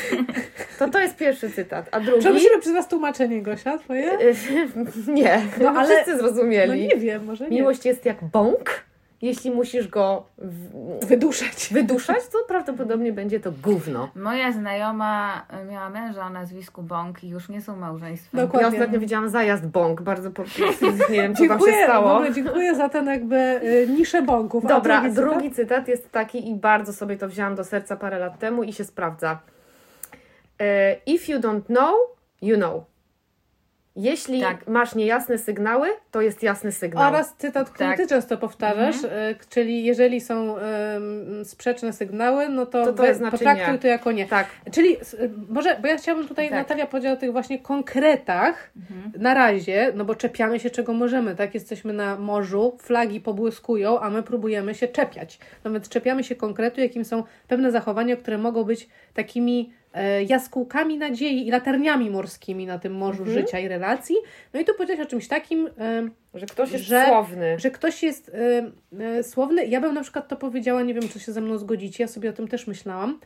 [0.79, 1.89] To to jest pierwszy cytat.
[1.91, 2.21] A drugi...
[2.21, 4.11] Przeprosimy przez nas tłumaczenie, Gosia, twoje?
[5.09, 6.89] nie, No, no, ale- wszyscy No zrozumieli.
[6.89, 7.57] nie wiem, może nie.
[7.57, 8.85] Miłość jest jak bąk.
[9.23, 11.07] Jeśli musisz go w...
[11.07, 11.69] Wyduszać.
[11.73, 14.09] wyduszać, to prawdopodobnie będzie to gówno.
[14.15, 18.41] Moja znajoma miała męża o nazwisku Bąk i już nie są małżeństwem.
[18.41, 18.69] Dokładnie.
[18.69, 20.43] Ja ostatnio widziałam zajazd bąk, bardzo po...
[21.11, 22.13] nie wiem, co tam się w stało.
[22.15, 24.67] ogóle dziękuję za ten jakby y, niszę bąków.
[24.67, 25.55] Dobra, drugi drugi, cytat?
[25.55, 28.85] cytat jest taki i bardzo sobie to wzięłam do serca parę lat temu i się
[28.85, 29.39] sprawdza.
[30.61, 31.95] E, If you don't know,
[32.43, 32.85] you know.
[34.03, 34.67] Jeśli Tak.
[34.67, 37.09] masz niejasne sygnały, to jest jasny sygnał.
[37.09, 37.97] Oraz cytat, który Tak.
[37.99, 39.31] ty często powtarzasz, Mhm.
[39.31, 43.79] y, czyli jeżeli są ym, sprzeczne sygnały, no to, To to znaczy potraktuj nie.
[43.79, 44.27] to jako nie.
[44.27, 46.59] Tak, Czyli y, może, bo ja chciałabym tutaj, Tak.
[46.59, 49.23] Natalia powiedziała o tych właśnie konkretach Mhm.
[49.23, 51.55] na razie, no bo czepiamy się czego możemy, tak?
[51.55, 55.39] Jesteśmy na morzu, flagi pobłyskują, a my próbujemy się czepiać.
[55.65, 59.73] No więc czepiamy się konkretu, jakim są pewne zachowania, które mogą być takimi
[60.27, 63.39] jaskółkami nadziei i latarniami morskimi na tym morzu Mhm.
[63.41, 64.17] życia i relacji.
[64.55, 65.69] No i tu powiedziałeś o czymś takim,
[66.35, 67.59] że ktoś jest Że- słowny.
[67.59, 68.31] że ktoś jest
[69.19, 69.67] y, słowny.
[69.67, 72.31] Ja bym na przykład to powiedziała, nie wiem, czy się ze mną zgodzicie, ja sobie
[72.31, 73.21] o tym też myślałam.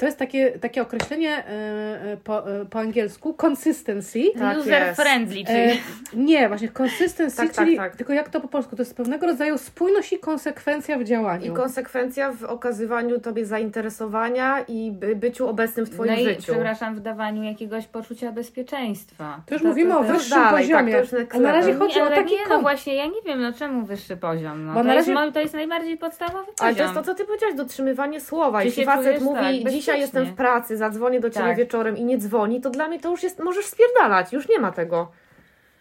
[0.00, 4.22] To jest takie, takie określenie y, y, po, y, po angielsku consistency.
[4.38, 5.00] Tak User jest.
[5.02, 5.76] friendly, czyli E,
[6.14, 7.96] nie, właśnie consistency, Tak, tak, czyli tak.
[7.96, 11.52] tylko jak to po polsku, to jest pewnego rodzaju spójność i konsekwencja w działaniu.
[11.52, 16.42] I konsekwencja w okazywaniu tobie zainteresowania i by, byciu obecnym w twoim no i, życiu.
[16.52, 19.40] przepraszam, w dawaniu jakiegoś poczucia bezpieczeństwa.
[19.46, 20.92] to już mówimy o to- wyższym dalej, tak, poziomie.
[20.92, 23.22] to już next a na razie chodzi nie, o taki nie, no właśnie, ja nie
[23.26, 24.64] wiem, no czemu wyższy poziom.
[24.66, 26.54] No, Bo to, na jest, razie- mo- to jest najbardziej podstawowy poziom.
[26.66, 28.60] Ale to jest to, co ty powiedziałaś, dotrzymywanie słowa.
[28.60, 30.20] Czy Jeśli facet mówi, tak, dzisiaj bezpiecznie.
[30.20, 31.56] jestem w pracy, zadzwonię do ciebie Tak.
[31.56, 34.72] wieczorem i nie dzwoni, to dla mnie to już jest, możesz spierdalać, już nie ma
[34.72, 35.10] tego.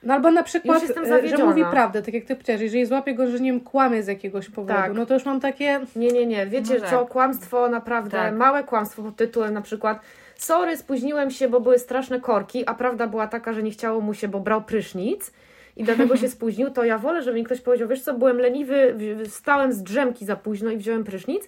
[0.03, 0.83] No albo na przykład,
[1.23, 4.03] e, że mówi prawdę, tak jak ty powiedziałeś, jeżeli złapię go, że nie wiem, kłamie
[4.03, 4.93] z jakiegoś powodu, Tak.
[4.93, 5.79] no to już mam takie...
[5.95, 6.47] Nie, nie, nie.
[6.47, 6.89] Wiecie Może.
[6.89, 8.35] co, kłamstwo naprawdę, Tak.
[8.35, 9.99] małe kłamstwo pod tytułem na przykład
[10.35, 14.13] sorry, spóźniłem się, bo były straszne korki, a prawda była taka, że nie chciało mu
[14.13, 15.31] się, bo brał prysznic
[15.77, 18.95] i dlatego się spóźnił, to ja wolę, żeby mi ktoś powiedział, wiesz co, byłem leniwy,
[19.27, 21.43] wstałem z drzemki za późno i wziąłem prysznic,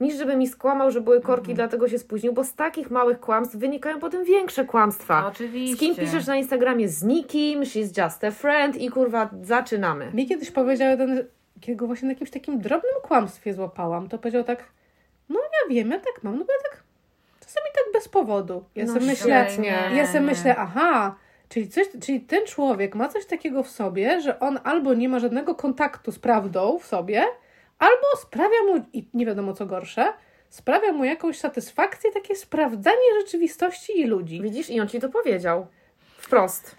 [0.00, 3.56] niż żeby mi skłamał, że były korki, dlatego się spóźnił, bo z takich małych kłamstw
[3.56, 5.26] wynikają potem większe kłamstwa.
[5.26, 5.76] Oczywiście.
[5.76, 6.88] Z kim piszesz na Instagramie?
[6.88, 10.10] Z nikim, she's just a friend i kurwa, zaczynamy.
[10.14, 11.24] Mi kiedyś powiedział jeden,
[11.60, 14.64] kiedy go właśnie na jakimś takim drobnym kłamstwie złapałam, to powiedział tak,
[15.28, 16.82] no ja wiem, ja tak mam, no bo ja tak
[17.40, 18.64] czasami tak bez powodu.
[18.74, 19.46] Ja No sobie myślę,
[19.94, 21.16] ja sobie myślę, aha,
[21.48, 25.18] czyli, coś, czyli ten człowiek ma coś takiego w sobie, że on albo nie ma
[25.18, 27.22] żadnego kontaktu z prawdą w sobie,
[27.78, 30.12] albo sprawia mu, i nie wiadomo co gorsze,
[30.48, 34.42] sprawia mu jakąś satysfakcję, takie sprawdzanie rzeczywistości i ludzi.
[34.42, 34.70] Widzisz?
[34.70, 35.66] I on ci to powiedział.
[36.18, 36.76] Wprost.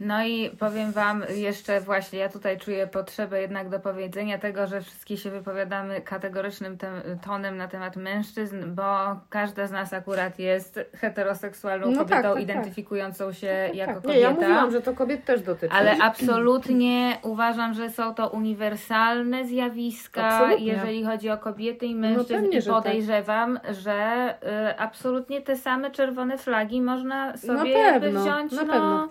[0.00, 4.80] No i powiem Wam jeszcze właśnie, ja tutaj czuję potrzebę jednak do powiedzenia tego, że
[4.80, 6.78] wszystkie się wypowiadamy kategorycznym
[7.24, 12.32] tonem na temat mężczyzn, bo każda z nas akurat jest heteroseksualną No tak, kobietą, tak,
[12.34, 12.42] tak.
[12.42, 14.02] identyfikującą się tak, jako tak.
[14.02, 14.14] kobieta.
[14.18, 15.74] Nie, ja mówiłam, że to kobiet też dotyczy.
[15.74, 20.66] Ale absolutnie uważam, że są to uniwersalne zjawiska, Absolutnie.
[20.66, 22.34] jeżeli chodzi o kobiety i mężczyzn.
[22.34, 22.82] pewnie, I że tak.
[22.82, 24.34] podejrzewam, że
[24.70, 28.52] y, absolutnie te same czerwone flagi można sobie Na pewno, wziąć.
[28.52, 29.08] na no, pewno.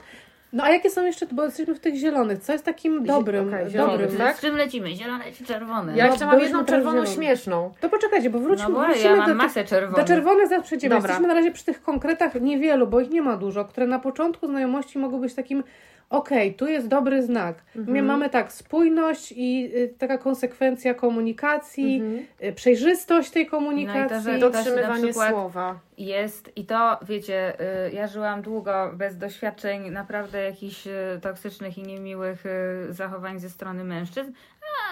[0.54, 3.98] No a jakie są jeszcze, bo jesteśmy w tych zielonych, co jest takim dobrym, zielony,
[3.98, 4.38] dobrym, tak?
[4.38, 4.96] Z czym lecimy?
[4.96, 5.98] Zielone czy czerwone?
[5.98, 7.74] Ja No, jeszcze mam jedną czerwoną śmieszną.
[7.80, 10.06] To poczekajcie, bo wróćmy, no bo wrócimy ja mam do, masę do czerwonych.
[10.08, 10.96] czerwonych zaraz przejdziemy.
[10.96, 14.48] Jesteśmy na razie przy tych konkretach niewielu, bo ich nie ma dużo, które na początku
[14.48, 15.64] znajomości mogą być takim
[16.10, 17.56] okej, tu jest dobry znak.
[17.76, 17.94] Mhm.
[17.94, 22.26] My mamy tak, spójność i y, taka konsekwencja komunikacji, Mhm.
[22.44, 24.06] y, przejrzystość tej No komunikacji.
[24.06, 25.80] i to, że- to- Dotrzymywanie słowa.
[25.98, 27.54] Jest i to, wiecie,
[27.88, 33.50] y, ja żyłam długo bez doświadczeń naprawdę jakichś y, toksycznych i niemiłych y, zachowań ze
[33.50, 34.32] strony mężczyzn,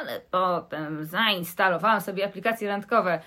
[0.01, 3.19] ale potem zainstalowałam sobie aplikacje randkowe,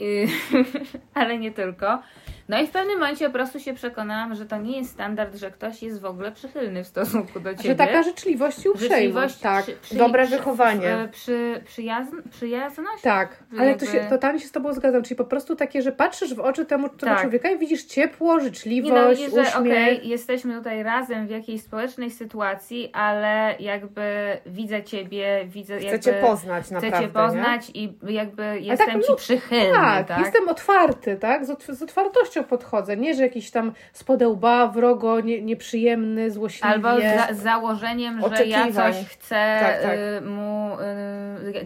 [0.00, 0.26] Y,
[1.14, 2.02] ale nie tylko.
[2.48, 5.50] No i w pewnym momencie po prostu się przekonałam, że to nie jest standard, że
[5.50, 7.68] ktoś jest w ogóle przychylny w stosunku do ciebie.
[7.70, 8.92] Że taka życzliwość i uprzejmość.
[8.94, 11.08] Życzliwość, Tak, przy, przy, Dobre przy, wychowanie.
[11.12, 13.02] Przy, przyjazn, przyjazność?
[13.02, 13.36] tak.
[13.58, 15.02] Ale to jakby- się totalnie się z Tobą zgadzam.
[15.02, 17.20] Czyli po prostu takie, że patrzysz w oczy temu, tego Tak.
[17.20, 19.56] człowieka i widzisz ciepło, Nie no, życzliwość, widzisz, że uśmiech.
[19.56, 26.00] okej, jesteśmy tutaj razem w jakiejś społecznej sytuacji, ale jakby widzę ciebie, widzę Chcę jakby...
[26.04, 30.18] cię poznać Chcę naprawdę, cię poznać i jakby jestem tak, ci no, przychylny, Tak, tak?
[30.18, 31.44] jestem otwarty, tak?
[31.46, 32.96] Z, z otwartością podchodzę.
[32.96, 36.74] Nie, że jakiś tam spodełba, wrogo, nie, nieprzyjemny, złośliwie.
[36.74, 39.98] Albo za, z założeniem, że ja coś chcę Tak, tak.
[39.98, 40.76] y, mu, y,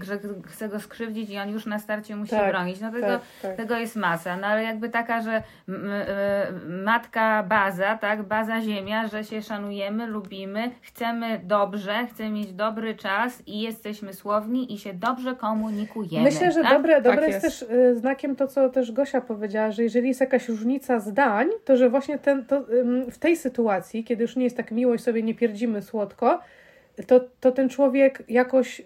[0.02, 2.80] że chcę go skrzywdzić i on już na starcie musi Tak, bronić.
[2.80, 3.56] No tego, tak, tak.
[3.56, 5.42] tego jest masa, no ale jakby taka, że
[6.68, 13.42] matka baza, tak, baza ziemia, że się szanujemy, lubimy, chcemy dobrze, chcemy mieć dobry czas
[13.46, 16.24] i jesteśmy słowni i się dobrze komunikujemy.
[16.24, 16.72] Myślę, że tak?
[16.72, 17.44] dobre, dobre Tak jest.
[17.44, 17.60] jest.
[17.68, 21.76] też y, znakiem to, co też Gosia powiedziała, że jeżeli jest jakaś różnica zdań, to
[21.76, 22.64] że właśnie ten, to,
[23.10, 26.40] w tej sytuacji, kiedy już nie jest tak miło i sobie nie pierdzimy słodko,
[27.06, 28.82] to, to ten człowiek jakoś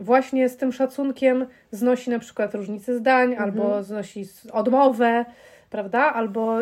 [0.00, 5.24] właśnie z tym szacunkiem znosi na przykład różnice zdań, albo znosi odmowę,
[5.70, 6.12] prawda?
[6.12, 6.58] Albo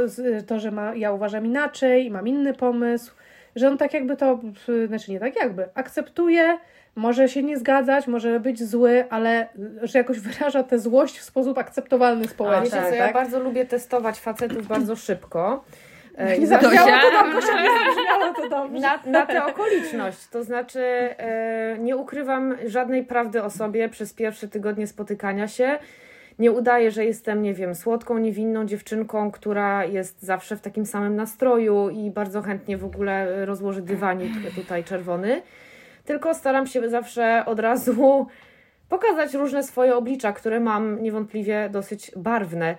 [0.47, 3.14] to, że ma, ja uważam inaczej, mam inny pomysł,
[3.57, 4.40] że on tak jakby to,
[4.87, 6.59] znaczy nie tak jakby, akceptuje,
[6.97, 9.49] może się nie zgadzać, może być zły, ale
[9.83, 12.64] że jakoś wyraża tę złość w sposób akceptowalny społecznie.
[12.64, 15.64] Wiecie tak, co, ja bardzo lubię testować facetów bardzo szybko.
[16.21, 18.81] E, i zabrzmiało to dobrze, zabrzmiało to dobrze.
[18.81, 20.29] na, na tę okoliczność.
[20.29, 25.79] To znaczy, e, nie ukrywam żadnej prawdy o sobie przez pierwsze tygodnie spotykania się.
[26.39, 31.17] Nie udaję, że jestem, nie wiem, słodką, niewinną dziewczynką, która jest zawsze w takim samym
[31.17, 35.43] nastroju i bardzo chętnie w ogóle rozłoży dywanik tutaj czerwony.
[36.05, 38.27] Tylko staram się zawsze od razu
[38.89, 42.77] pokazać różne swoje oblicza, które mam niewątpliwie dosyć barwne.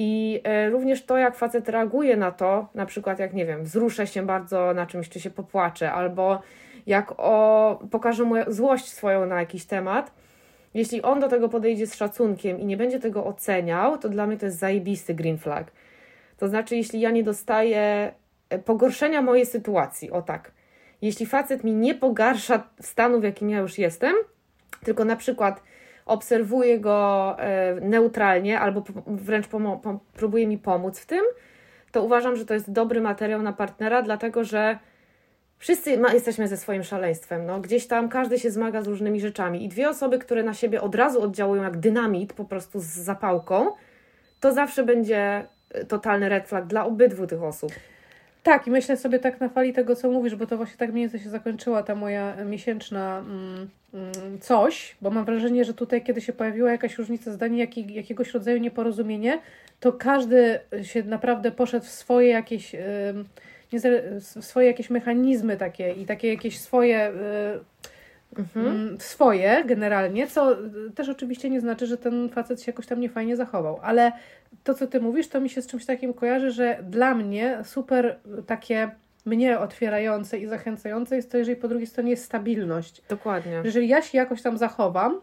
[0.00, 4.06] I e, również to, jak facet reaguje na to, na przykład jak, nie wiem, wzruszę
[4.06, 6.40] się bardzo na czymś, czy się popłaczę, albo
[6.86, 10.12] jak o, pokaże mu złość swoją na jakiś temat,
[10.74, 14.36] jeśli on do tego podejdzie z szacunkiem i nie będzie tego oceniał, to dla mnie
[14.36, 15.72] to jest zajebisty green flag.
[16.36, 18.12] To znaczy, jeśli ja nie dostaję
[18.50, 20.52] e, pogorszenia mojej sytuacji, o tak.
[21.02, 24.14] Jeśli facet mi nie pogarsza stanu, w jakim ja już jestem,
[24.84, 25.62] tylko na przykład
[26.08, 31.24] obserwuję go e, neutralnie albo wręcz pomo- pom- próbuje mi pomóc w tym,
[31.92, 34.78] to uważam, że to jest dobry materiał na partnera, dlatego że
[35.58, 37.46] wszyscy ma, jesteśmy ze swoim szaleństwem.
[37.46, 40.80] No, gdzieś tam każdy się zmaga z różnymi rzeczami i dwie osoby, które na siebie
[40.80, 43.66] od razu oddziałują jak dynamit, po prostu z zapałką,
[44.40, 47.72] to zawsze będzie e, totalny red flag dla obydwu tych osób.
[48.42, 51.04] Tak, i myślę sobie tak na fali tego, co mówisz, bo to właśnie tak mniej
[51.04, 56.20] więcej się zakończyła ta moja miesięczna mm, mm, coś, bo mam wrażenie, że tutaj, kiedy
[56.20, 59.38] się pojawiła jakaś różnica zdań, jaki, jakiegoś rodzaju nieporozumienie,
[59.80, 62.72] to każdy się naprawdę poszedł w swoje jakieś,
[63.72, 67.10] w swoje jakieś mechanizmy takie i takie jakieś swoje.
[67.10, 67.78] y,
[68.56, 70.56] mm, swoje generalnie, co
[70.94, 74.12] też oczywiście nie znaczy, że ten facet się jakoś tam niefajnie zachował, ale
[74.64, 78.18] to, co ty mówisz, to mi się z czymś takim kojarzy, że dla mnie super
[78.46, 78.90] takie
[79.24, 83.02] mnie otwierające i zachęcające jest to, jeżeli po drugiej stronie jest stabilność.
[83.08, 83.52] Dokładnie.
[83.52, 85.20] Że Jeżeli ja się jakoś tam zachowam,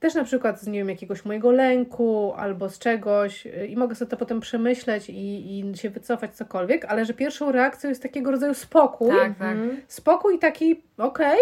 [0.00, 4.10] też na przykład z nie wiem, jakiegoś mojego lęku albo z czegoś i mogę sobie
[4.10, 8.54] to potem przemyśleć i, i się wycofać cokolwiek, ale że pierwszą reakcją jest takiego rodzaju
[8.54, 9.08] spokój.
[9.08, 9.56] Tak, tak.
[9.56, 9.80] Mhm.
[9.88, 11.38] Spokój taki, okej,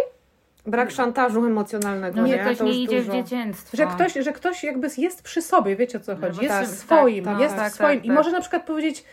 [0.66, 2.33] Brak szantażu emocjonalnego, No, nie?
[2.33, 3.12] że ktoś to nie idzie dużo.
[3.12, 3.76] w dzieciństwo.
[3.76, 6.66] że ktoś, że ktoś jakby jest przy sobie, wiecie o co chodzi, bo jest tak,
[6.66, 8.16] swoim, tak, jest tak, swoim tak, i tak.
[8.16, 9.05] może na przykład powiedzieć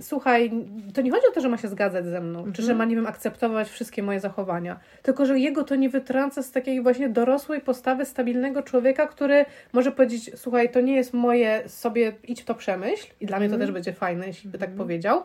[0.00, 0.50] słuchaj,
[0.94, 2.66] to nie chodzi o to, że ma się zgadzać ze mną, czy Mhm.
[2.66, 6.50] że ma, nie wiem, akceptować wszystkie moje zachowania, tylko że jego to nie wytrąca z
[6.50, 12.12] takiej właśnie dorosłej postawy stabilnego człowieka, który może powiedzieć, słuchaj, to nie jest moje, sobie
[12.24, 13.60] idź w to przemyśl i dla mnie to Mhm.
[13.68, 15.22] też będzie fajne, jeśli by tak powiedział,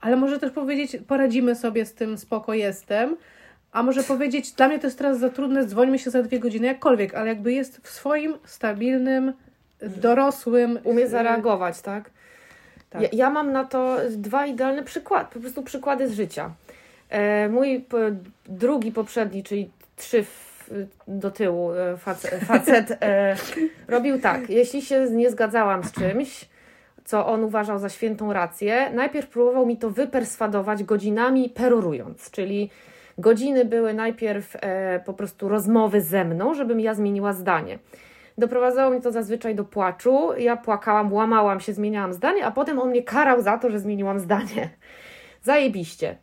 [0.00, 3.16] ale może też powiedzieć, poradzimy sobie z tym, spoko jestem,
[3.74, 6.66] a może powiedzieć, dla mnie to jest teraz za trudne, dzwońmy się za dwie godziny,
[6.66, 9.32] jakkolwiek, ale jakby jest w swoim stabilnym,
[9.96, 10.78] dorosłym...
[10.84, 12.10] Umie y, zareagować, tak?
[12.90, 13.02] Tak.
[13.02, 16.50] Ja, ja mam na to dwa idealne przykłady, po prostu przykłady z życia.
[17.10, 17.84] E, mój
[18.46, 20.24] drugi poprzedni, czyli trzy
[21.08, 23.36] do tyłu e, facet, facet e,
[23.88, 24.50] robił tak.
[24.50, 26.48] Jeśli się nie zgadzałam z czymś,
[27.04, 32.70] co on uważał za świętą rację, najpierw próbował mi to wyperswadować godzinami perorując, czyli
[33.18, 37.78] godziny były najpierw e, po prostu rozmowy ze mną, żebym ja zmieniła zdanie.
[38.38, 40.28] Doprowadzało mnie to zazwyczaj do płaczu.
[40.38, 44.18] Ja płakałam, łamałam się, zmieniałam zdanie, a potem on mnie karał za to, że zmieniłam
[44.18, 44.70] zdanie.
[45.42, 46.16] Zajebiście.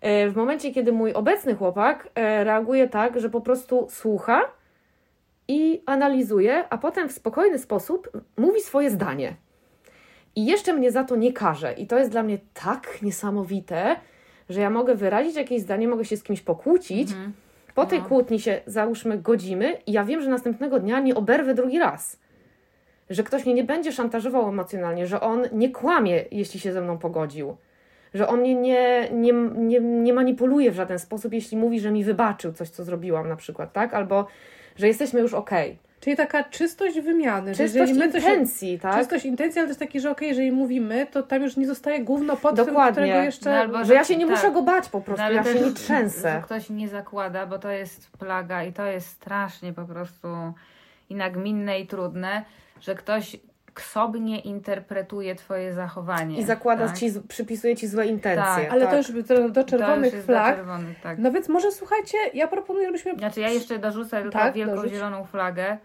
[0.00, 4.40] E, W momencie, kiedy mój obecny chłopak e, reaguje tak, że po prostu słucha
[5.48, 9.36] i analizuje, a potem w spokojny sposób mówi swoje zdanie.
[10.36, 11.72] I jeszcze mnie za to nie karze.
[11.72, 13.96] I to jest dla mnie tak niesamowite,
[14.50, 17.32] że ja mogę wyrazić jakieś zdanie, mogę się z kimś pokłócić, Mhm.
[17.74, 18.04] po tej No.
[18.04, 22.18] kłótni się załóżmy godzimy i ja wiem, że następnego dnia nie oberwę drugi raz.
[23.10, 26.98] Że ktoś mnie nie będzie szantażował emocjonalnie, że on nie kłamie, jeśli się ze mną
[26.98, 27.56] pogodził.
[28.14, 32.04] Że on mnie nie, nie, nie, nie manipuluje w żaden sposób, jeśli mówi, że mi
[32.04, 33.94] wybaczył coś, co zrobiłam na przykład, tak?
[33.94, 34.26] Albo,
[34.76, 35.78] że jesteśmy już okej.
[36.04, 37.54] Czyli taka czystość wymiany.
[37.54, 38.98] że Czystość my się- intencji, tak?
[38.98, 42.36] Czystość intencji, ale też taki, że okej, jeżeli mówimy, to tam już nie zostaje gówno
[42.36, 42.84] pod Dokładnie.
[42.84, 43.50] tym, którego jeszcze...
[43.50, 44.36] No albo- Że ja się nie Tak.
[44.36, 46.40] muszę go bać po prostu, No, ja się nie Że trzęsę.
[46.44, 50.28] ktoś nie zakłada, bo to jest plaga i to jest strasznie po prostu
[51.10, 52.44] i nagminne i trudne,
[52.80, 53.36] że ktoś
[53.74, 56.38] ksobnie interpretuje twoje zachowanie.
[56.38, 56.98] I zakłada tak?
[56.98, 58.64] ci, przypisuje ci złe intencje.
[58.64, 58.72] Tak.
[58.72, 58.90] Ale tak.
[58.90, 60.56] to już do, do To czerwonych już jest do flag.
[60.56, 61.18] czerwonych, tak.
[61.18, 63.14] No więc może słuchajcie, ja proponuję, żebyśmy...
[63.14, 64.92] Znaczy ja jeszcze dorzucę tylko Tak, wielką dorzuć.
[64.92, 65.78] zieloną flagę,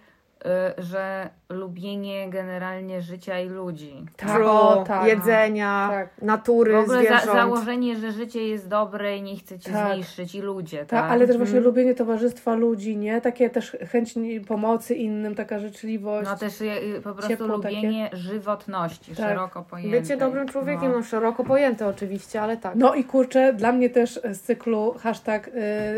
[0.78, 4.06] że lubienie generalnie życia i ludzi.
[4.18, 5.08] Tak, True, o, tak.
[5.08, 6.10] jedzenia, Tak.
[6.22, 9.94] natury, W ogóle za, założenie, że życie jest dobre i nie chce cię Tak.
[9.96, 10.88] zniszczyć i ludzie, tak?
[10.90, 11.64] Tak, ale też właśnie Mhm.
[11.64, 13.22] lubienie towarzystwa ludzi, nie?
[13.22, 14.14] Takie też chęć
[14.48, 16.30] pomocy innym, taka życzliwość.
[16.30, 16.68] No też y,
[17.04, 19.30] po prostu Ciepło lubienie żywotności, Tak.
[19.30, 20.02] szeroko pojętej.
[20.02, 21.04] Bycie dobrym człowiekiem, no.
[21.04, 22.76] szeroko pojęte oczywiście, ale tak.
[22.76, 25.52] No i kurczę, dla mnie też z cyklu hashtag y,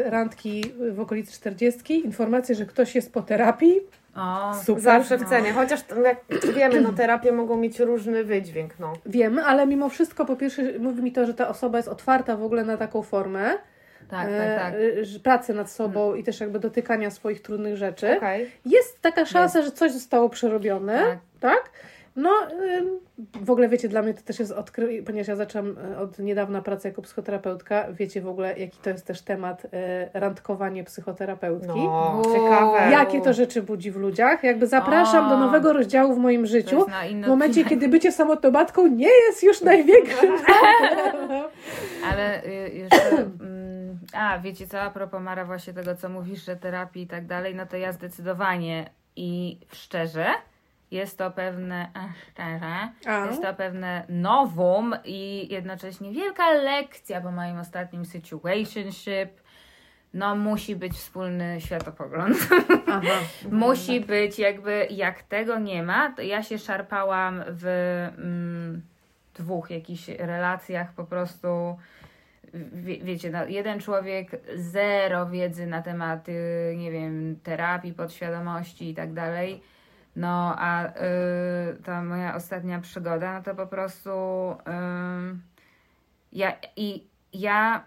[0.10, 3.80] randki w okolicy 40, informacje, że ktoś jest po terapii,
[4.16, 4.84] O, super.
[4.84, 6.18] Zawsze w cenie, chociaż to, jak
[6.56, 8.94] wiemy, no terapie mogą mieć różny wydźwięk, no.
[9.06, 12.44] Wiemy, ale mimo wszystko po pierwsze mówi mi to, że ta osoba jest otwarta w
[12.44, 13.58] ogóle na taką formę
[14.12, 14.74] tak, e, tak, tak.
[14.74, 18.18] e, że pracy nad sobą i też jakby dotykania swoich trudnych rzeczy.
[18.18, 18.52] Okej.
[18.66, 21.20] Jest taka szansa, że coś zostało przerobione, Tak.
[21.40, 21.70] tak?
[22.16, 22.30] No,
[23.42, 25.04] w ogóle wiecie, dla mnie to też jest odkry...
[25.04, 29.06] ponieważ ja zaczęłam e, od niedawna pracę jako psychoterapeutka, wiecie w ogóle, jaki to jest
[29.06, 31.68] też temat e, randkowanie psychoterapeutki.
[31.86, 32.92] No, ciekawe.
[32.92, 34.44] Jakie to rzeczy budzi w ludziach?
[34.44, 35.30] Jakby zapraszam O.
[35.30, 36.86] do nowego rozdziału w moim życiu.
[37.24, 40.34] W momencie, kiedy bycie samotną matką nie jest już największym.
[42.12, 43.18] Ale y, jeszcze.
[43.18, 47.26] mm, A, wiecie co, a propos Mara, właśnie tego, co mówisz, że terapii i tak
[47.26, 50.26] dalej, no to ja zdecydowanie i szczerze.
[50.92, 51.92] Jest to pewne,
[52.32, 53.26] szczerze, A.
[53.26, 59.42] jest to pewne nowum i jednocześnie wielka lekcja po moim ostatnim situationship.
[60.14, 62.38] No, musi być wspólny światopogląd.
[62.88, 63.02] Aha.
[63.52, 67.66] Musi być jakby, jak tego nie ma, to ja się szarpałam w
[68.18, 68.82] mm,
[69.34, 71.78] dwóch jakichś relacjach po prostu.
[72.54, 76.34] Wie, wiecie, no, jeden człowiek zero wiedzy na tematy,
[76.78, 79.62] nie wiem, terapii, podświadomości i tak dalej.
[80.16, 84.10] No, a y, ta moja ostatnia przygoda, no to po prostu.
[84.68, 85.42] ym,
[86.32, 87.84] Ja, I ja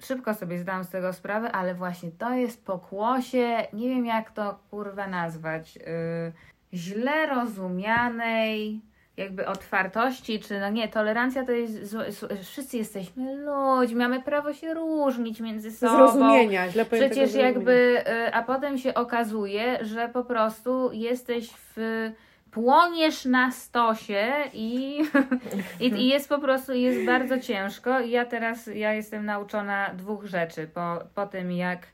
[0.00, 4.58] szybko sobie zdałam z tego sprawę, ale właśnie to jest pokłosie, nie wiem jak to
[4.70, 6.32] kurwa nazwać, yy,
[6.74, 8.80] źle rozumianej
[9.16, 14.74] jakby otwartości, czy no nie, tolerancja to jest, złe- wszyscy jesteśmy ludźmi, mamy prawo się
[14.74, 15.96] różnić między sobą.
[15.96, 17.48] Zrozumienia, źle Przecież zrozumienia.
[17.48, 22.10] jakby, y, a potem się okazuje, że po prostu jesteś w,
[22.50, 25.02] płoniesz na stosie i,
[25.80, 30.24] i, i jest po prostu, jest bardzo ciężko i ja teraz, ja jestem nauczona dwóch
[30.24, 31.86] rzeczy po, po tym jak e,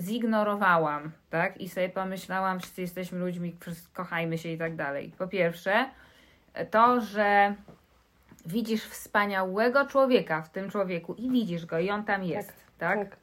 [0.00, 3.56] zignorowałam, tak, i sobie pomyślałam, wszyscy jesteśmy ludźmi,
[3.92, 5.12] kochajmy się i tak dalej.
[5.18, 5.90] Po pierwsze,
[6.70, 7.54] to, że
[8.46, 12.98] widzisz wspaniałego człowieka w tym człowieku i widzisz go i on tam jest, tak?
[12.98, 13.16] tak.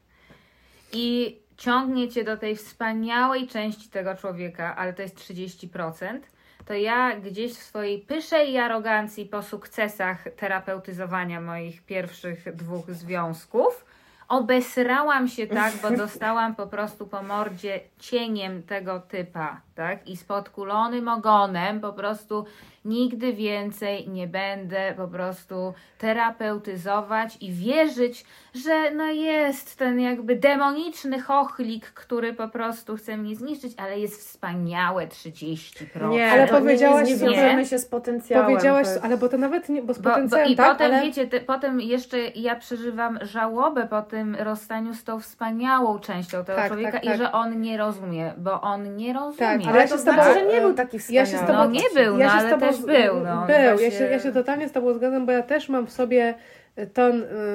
[0.93, 6.19] I ciągnie cię do tej wspaniałej części tego człowieka, ale to jest 30%,
[6.65, 13.85] to ja gdzieś w swojej pyszej arogancji po sukcesach terapeutyzowania moich pierwszych dwóch związków
[14.33, 20.07] obesrałam się tak, bo dostałam po prostu po mordzie cieniem tego typa, tak?
[20.07, 22.45] I z podkulonym ogonem po prostu
[22.85, 31.21] nigdy więcej nie będę po prostu terapeutyzować i wierzyć, że no jest ten jakby demoniczny
[31.21, 36.09] chochlik, który po prostu chce mnie zniszczyć, ale jest wspaniałe 30%.
[36.09, 38.45] Nie, Ale powiedziałaś nie, nie wiążemy się z potencjałem.
[38.45, 41.03] Powiedziałaś, ale bo to nawet nie, bo z Bo, bo, potencjałem I tak, potem, ale...
[41.03, 46.55] wiecie, te, potem jeszcze ja przeżywam żałobę po tym rozstaniu z tą wspaniałą częścią tego
[46.55, 47.17] Tak, człowieka tak, i tak.
[47.17, 49.62] że on nie rozumie, bo on nie rozumie.
[49.63, 51.27] Tak, Ale ale to się z tobą- znaczy, że nie był taki Ja wspaniały.
[51.27, 53.45] się z tobą, No nie był, no, się ale z tobą, też był, no.
[53.47, 56.33] Był, ja, się, ja się totalnie z tobą zgadzam, bo ja też mam w sobie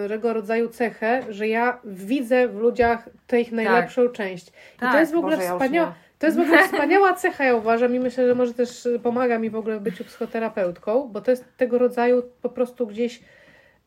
[0.08, 4.48] tego rodzaju cechę, że ja widzę w ludziach tę ich najlepszą część.
[4.48, 5.86] I Tak, to jest w ogóle Boże, ja nie.
[6.18, 9.50] to jest w ogóle wspaniała cecha, ja uważam i myślę, że może też pomaga mi
[9.50, 13.20] w ogóle w byciu psychoterapeutką, bo to jest tego rodzaju po prostu gdzieś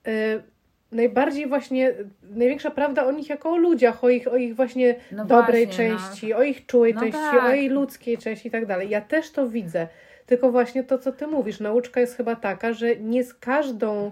[0.07, 0.43] y,
[0.91, 5.25] najbardziej właśnie, największa prawda o nich jako o ludziach, o ich, o ich właśnie No
[5.25, 5.99] dobrej właśnie, no.
[5.99, 7.43] części, o ich czułej No części, tak.
[7.43, 8.89] o jej ludzkiej części i tak dalej.
[8.89, 9.87] Ja też to widzę.
[10.25, 14.11] Tylko właśnie to, co ty mówisz, nauczka jest chyba taka, że nie z każdą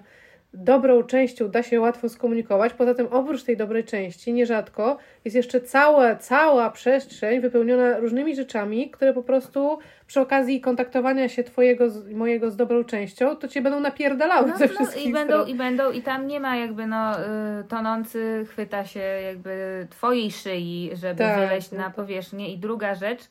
[0.54, 2.74] dobrą częścią da się łatwo skomunikować.
[2.74, 8.90] Poza tym, oprócz tej dobrej części, nierzadko jest jeszcze cała, cała przestrzeń wypełniona różnymi rzeczami,
[8.90, 9.80] które po prostu
[10.10, 14.58] przy okazji kontaktowania się twojego, z, mojego z dobrą częścią, to cię będą napierdalały No,
[14.58, 15.50] ze no, wszystkich i będą, stron.
[15.50, 17.24] i będą, i tam nie ma jakby no y,
[17.68, 22.54] tonący chwyta się jakby twojej szyi, żeby Tak, wyleźć no na powierzchnię.
[22.54, 23.22] I druga rzecz,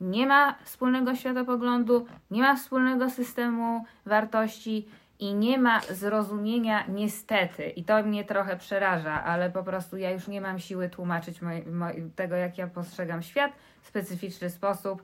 [0.00, 7.68] nie ma wspólnego światopoglądu, nie ma wspólnego systemu wartości i nie ma zrozumienia niestety.
[7.68, 11.62] I to mnie trochę przeraża, ale po prostu ja już nie mam siły tłumaczyć moj,
[11.66, 15.02] moj, tego, jak ja postrzegam świat w specyficzny sposób.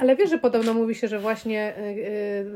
[0.00, 1.74] Ale wiesz, że podobno mówi się, że właśnie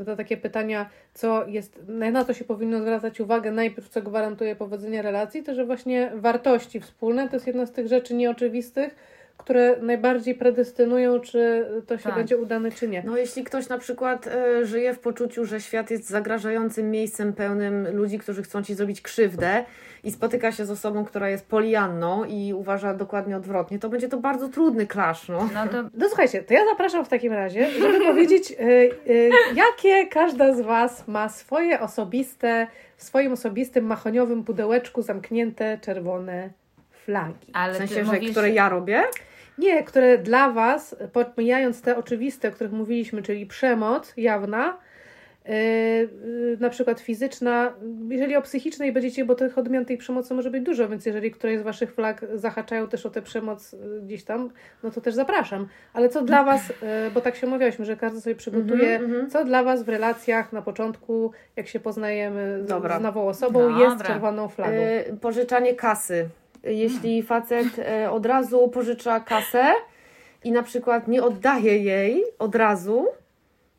[0.06, 5.02] yy, takie pytania, co jest, na to się powinno zwracać uwagę najpierw, co gwarantuje powodzenie
[5.02, 8.94] relacji, to że właśnie wartości wspólne to jest jedna z tych rzeczy nieoczywistych,
[9.36, 12.14] które najbardziej predestynują, czy to się Tak.
[12.14, 13.02] będzie udane, czy nie.
[13.06, 17.96] No jeśli ktoś na przykład e, żyje w poczuciu, że świat jest zagrażającym miejscem pełnym
[17.96, 19.64] ludzi, którzy chcą ci zrobić krzywdę
[20.04, 24.16] i spotyka się z osobą, która jest polianną i uważa dokładnie odwrotnie, to będzie to
[24.16, 25.48] bardzo trudny clash, no.
[25.54, 30.06] No to No słuchajcie, to ja zapraszam w takim razie, żeby powiedzieć, y, y, jakie
[30.06, 36.50] każda z Was ma swoje osobiste, w swoim osobistym machoniowym pudełeczku zamknięte czerwone
[36.90, 37.50] flagi.
[37.52, 39.02] ale W sensie, że mówisz, które ja robię.
[39.58, 44.78] Nie, które dla Was, pomijając te oczywiste, o których mówiliśmy, czyli przemoc jawna,
[46.60, 47.72] na przykład fizyczna,
[48.08, 51.58] jeżeli o psychicznej będziecie, bo tych odmian tej przemocy może być dużo, więc jeżeli któreś
[51.58, 54.50] z Waszych flag zahaczają też o tę przemoc yy, gdzieś tam,
[54.82, 55.68] no to też zapraszam.
[55.92, 56.74] Ale co dla Was, yy,
[57.14, 59.30] bo tak się umawiałyśmy, że każdy sobie przygotuje, Mhm, mhm.
[59.30, 62.98] co dla Was w relacjach na początku, jak się poznajemy z, Dobra.
[62.98, 63.84] z nową osobą, Dobra.
[63.84, 64.72] jest czerwoną flagą.
[64.72, 66.28] E, pożyczanie kasy.
[66.62, 69.64] Jeśli facet e, od razu pożycza kasę
[70.44, 73.06] i na przykład nie oddaje jej od razu,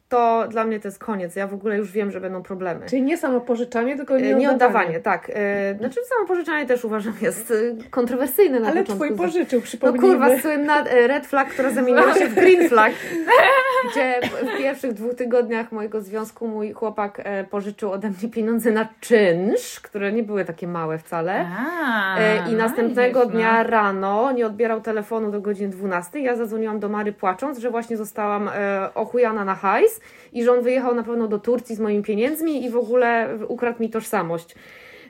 [0.09, 1.35] to dla mnie to jest koniec.
[1.35, 2.85] Ja w ogóle już wiem, że będą problemy.
[2.85, 4.99] Czyli nie samo pożyczanie, tylko E, nie, Nie oddawanie.
[4.99, 5.31] tak.
[5.33, 9.05] E, Znaczy samo pożyczanie też uważam jest e, kontrowersyjne na Ale początku.
[9.05, 10.07] Twój pożyczył, No przypomnijmy.
[10.07, 12.93] kurwa, słynna red flag, która zamieniła się w green flag,
[13.91, 14.19] gdzie
[14.53, 20.11] w pierwszych dwóch tygodniach mojego związku mój chłopak pożyczył ode mnie pieniądze na czynsz, które
[20.11, 21.45] nie były takie małe wcale.
[21.59, 23.39] A, E, I no następnego widzisz, no.
[23.39, 26.19] dnia rano nie odbierał telefonu do godziny 12.
[26.19, 28.49] Ja zadzwoniłam do Mary płacząc, że właśnie zostałam
[28.95, 29.94] ochujana na hajs
[30.33, 33.81] i że on wyjechał na pewno do Turcji z moimi pieniędzmi i w ogóle ukradł
[33.81, 34.55] mi tożsamość.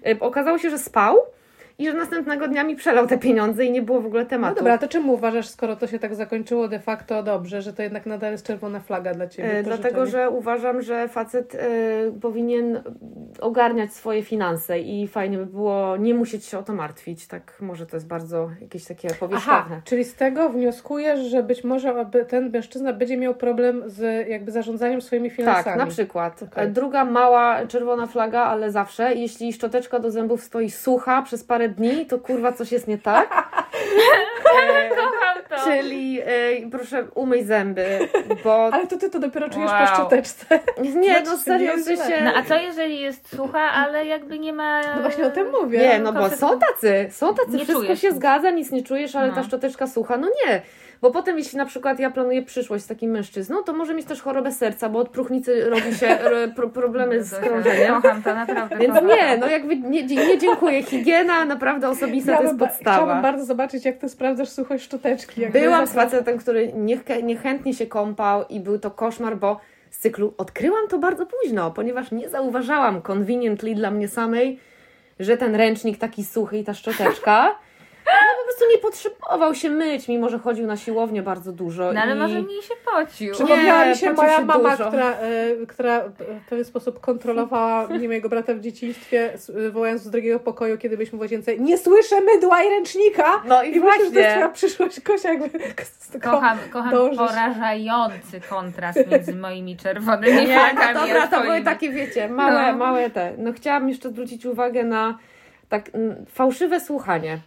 [0.06, 1.18] E, okazało się, że spał
[1.80, 4.54] i że następnego dnia mi przelał te pieniądze i nie było w ogóle tematu.
[4.54, 7.84] No dobra, to czemu uważasz, skoro to się tak zakończyło de facto dobrze, że to
[7.84, 9.52] jednak nadal jest czerwona flaga dla Ciebie?
[9.60, 11.60] E, Dlatego, że uważam, że facet e,
[12.22, 12.82] powinien
[13.42, 17.28] ogarniać swoje finanse i fajnie by było nie musieć się o to martwić.
[17.28, 19.82] Tak, może to jest bardzo jakieś takie Aha, powierzchowne.
[19.84, 24.52] czyli z tego wnioskujesz, że być może aby ten mężczyzna będzie miał problem z jakby
[24.52, 25.64] zarządzaniem swoimi finansami.
[25.64, 26.44] Tak, na przykład.
[26.56, 31.65] E, Druga mała czerwona flaga, ale zawsze, jeśli szczoteczka do zębów stoi sucha przez parę
[31.70, 33.30] dni, to kurwa coś jest nie tak.
[34.62, 35.56] E, Kocham to.
[35.66, 38.00] Czyli e, proszę umyj zęby,
[38.44, 39.88] bo Ale to Ty to dopiero czujesz Wow.
[39.88, 40.60] po szczoteczce.
[40.96, 42.22] nie, no Znaczy, serio, nie w sensie...
[42.24, 44.82] No a co jeżeli jest sucha, ale jakby nie ma...
[44.96, 45.80] No właśnie o tym mówię.
[45.80, 49.16] Nie, no bo są tacy, są tacy, Nie wszystko czujesz się zgadza, nic nie czujesz,
[49.16, 49.36] ale No.
[49.36, 50.62] ta szczoteczka sucha, no nie.
[51.06, 54.22] Bo potem, jeśli na przykład ja planuję przyszłość z takim mężczyzną, to może mieć też
[54.22, 58.02] chorobę serca, bo od próchnicy robi się e, pro, problemy z krążeniem.
[58.02, 60.84] Kocham to, naprawdę Więc nie, no jakby nie, nie dziękuję.
[60.84, 62.98] Higiena naprawdę osobista to jest ba- podstawa.
[62.98, 65.48] chciałabym bardzo zobaczyć, jak Ty sprawdzasz suchość szczoteczki.
[65.48, 69.60] Byłam z facetem, który niech- niechętnie się kąpał i był to koszmar, bo
[69.92, 74.60] z cyklu odkryłam to bardzo późno, ponieważ nie zauważałam conveniently dla mnie samej,
[75.20, 77.56] że ten ręcznik taki suchy i ta szczoteczka,
[78.06, 81.94] no po prostu nie potrzebował się myć, mimo że chodził na siłownię bardzo dużo.
[81.94, 82.20] No ale i...
[82.20, 83.34] może mniej się pocił.
[83.34, 84.88] Przypomniała Nie, mi się moja się mama, dużo.
[84.88, 89.34] która, e, która w pewien sposób kontrolowała mnie, mojego brata w dzieciństwie,
[89.72, 93.42] wołając z drugiego pokoju, kiedy byliśmy w łazience, nie słyszę mydła i ręcznika!
[93.48, 94.32] No i, I myślę, że to jest właśnie.
[94.32, 95.60] twoja przyszłość, Kosia, jakby
[96.24, 97.18] Kocham, kocham dążysz.
[97.18, 102.78] porażający kontrast między moimi czerwonymi Nie, flagami no dobra, to były takie, wiecie, małe, No.
[102.78, 103.34] małe te.
[103.38, 105.18] No chciałam jeszcze zwrócić uwagę na
[105.70, 105.92] tak
[106.34, 107.40] fałszywe słuchanie.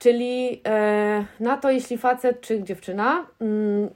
[0.00, 3.88] Czyli e, na to, jeśli facet czy dziewczyna mm,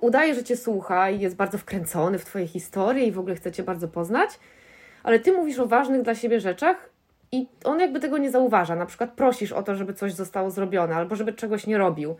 [0.00, 3.52] udaje, że cię słucha i jest bardzo wkręcony w twoje historie i w ogóle chce
[3.52, 4.30] cię bardzo poznać,
[5.02, 6.90] ale ty mówisz o ważnych dla siebie rzeczach
[7.32, 8.76] i on jakby tego nie zauważa.
[8.76, 12.16] Na przykład prosisz o to, żeby coś zostało zrobione albo żeby czegoś nie robił.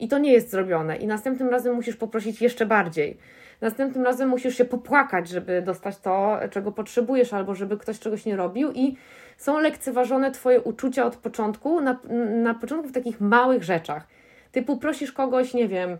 [0.00, 0.96] I to nie jest zrobione.
[0.96, 3.18] I następnym razem musisz poprosić jeszcze bardziej.
[3.60, 8.36] Następnym razem musisz się popłakać, żeby dostać to, czego potrzebujesz, albo żeby ktoś czegoś nie
[8.36, 8.72] robił.
[8.72, 8.96] I
[9.36, 11.98] są lekceważone Twoje uczucia od początku, na,
[12.42, 14.06] na początku w takich małych rzeczach.
[14.52, 15.96] Typu prosisz kogoś, nie wiem,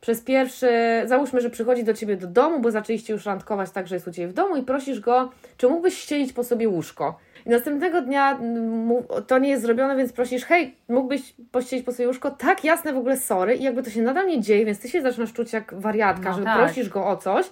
[0.00, 0.68] przez pierwszy,
[1.04, 4.12] załóżmy, że przychodzi do Ciebie do domu, bo zaczęliście już randkować tak, że jest u
[4.12, 7.18] Ciebie w domu i prosisz go, czy mógłbyś ścielić po sobie łóżko.
[7.46, 8.38] I następnego dnia
[9.26, 12.30] to nie jest zrobione, więc prosisz, hej, mógłbyś pościelić po sobie łóżko?
[12.30, 13.54] Tak, jasne, w ogóle sorry.
[13.56, 16.36] I jakby to się nadal nie dzieje, więc Ty się zaczynasz czuć jak wariatka, No
[16.38, 16.58] że tak.
[16.58, 17.46] prosisz go o coś,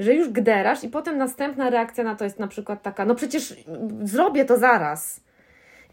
[0.00, 3.56] że już gderasz i potem następna reakcja na to jest na przykład taka, no przecież
[4.02, 5.20] zrobię to zaraz.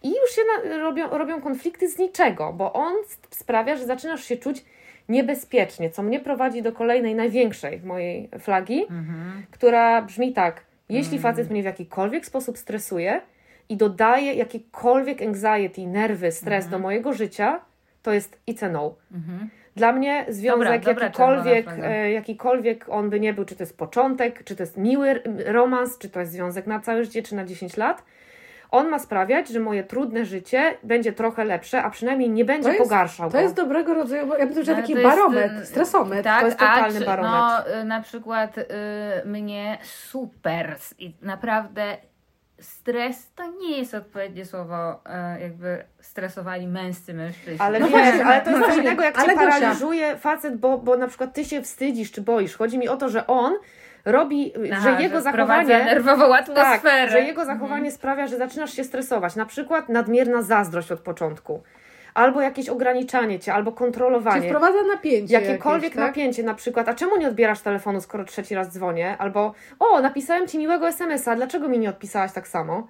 [0.03, 2.93] I już się na, robią, robią konflikty z niczego, bo on
[3.29, 4.65] sprawia, że zaczynasz się czuć
[5.09, 9.43] niebezpiecznie, co mnie prowadzi do kolejnej, największej mojej flagi, Mhm.
[9.51, 10.61] która brzmi tak:
[10.93, 13.21] jeśli facet mnie w jakikolwiek sposób stresuje
[13.69, 17.61] i dodaje jakiekolwiek anxiety, nerwy, stres do mojego życia,
[18.03, 18.95] to jest it's a no.
[19.11, 19.49] Mhm.
[19.75, 24.43] Dla mnie związek dobra, jakikolwiek, e, jakikolwiek on by nie był, czy to jest początek,
[24.43, 27.77] czy to jest miły romans, czy to jest związek na całe życie, czy na 10
[27.77, 28.03] lat,
[28.71, 32.81] on ma sprawiać, że moje trudne życie będzie trochę lepsze, a przynajmniej nie będzie jest-
[32.81, 33.39] pogarszał To go.
[33.43, 36.23] jest dobrego rodzaju, bo ja bym powiedziała taki to jest, barometr, y, stresometr.
[36.23, 37.35] Tak, to jest totalny czy- barometr.
[37.35, 38.63] No, y, na przykład y,
[39.25, 41.97] mnie super i naprawdę
[42.59, 44.93] stres to nie jest odpowiednie słowo,
[45.37, 47.59] y, jakby stresowali męscy mężczyźni.
[47.59, 50.57] Ale No wiesz, ale to jest no coś właśnie, innego, jak ale cię paraliżuje facet,
[50.57, 52.55] bo, bo na przykład ty się wstydzisz czy boisz.
[52.57, 53.53] Chodzi mi o to, że on
[54.05, 55.85] robi, Aha, że jego wprowadza zachowanie...
[55.85, 57.11] nerwową Tak, atmosferę.
[57.11, 59.35] że jego zachowanie sprawia, że zaczynasz się stresować.
[59.35, 61.63] Na przykład nadmierna zazdrość od początku.
[62.13, 64.47] Albo jakieś ograniczanie cię, albo Czy kontrolowanie.
[64.47, 66.07] wprowadza napięcie Jakiekolwiek jakieś, tak?
[66.07, 69.15] napięcie, na przykład, a czemu nie odbierasz telefonu, skoro trzeci raz dzwonię?
[69.17, 72.87] Albo, o, napisałem ci miłego SMS-a, dlaczego mi nie odpisałaś tak samo?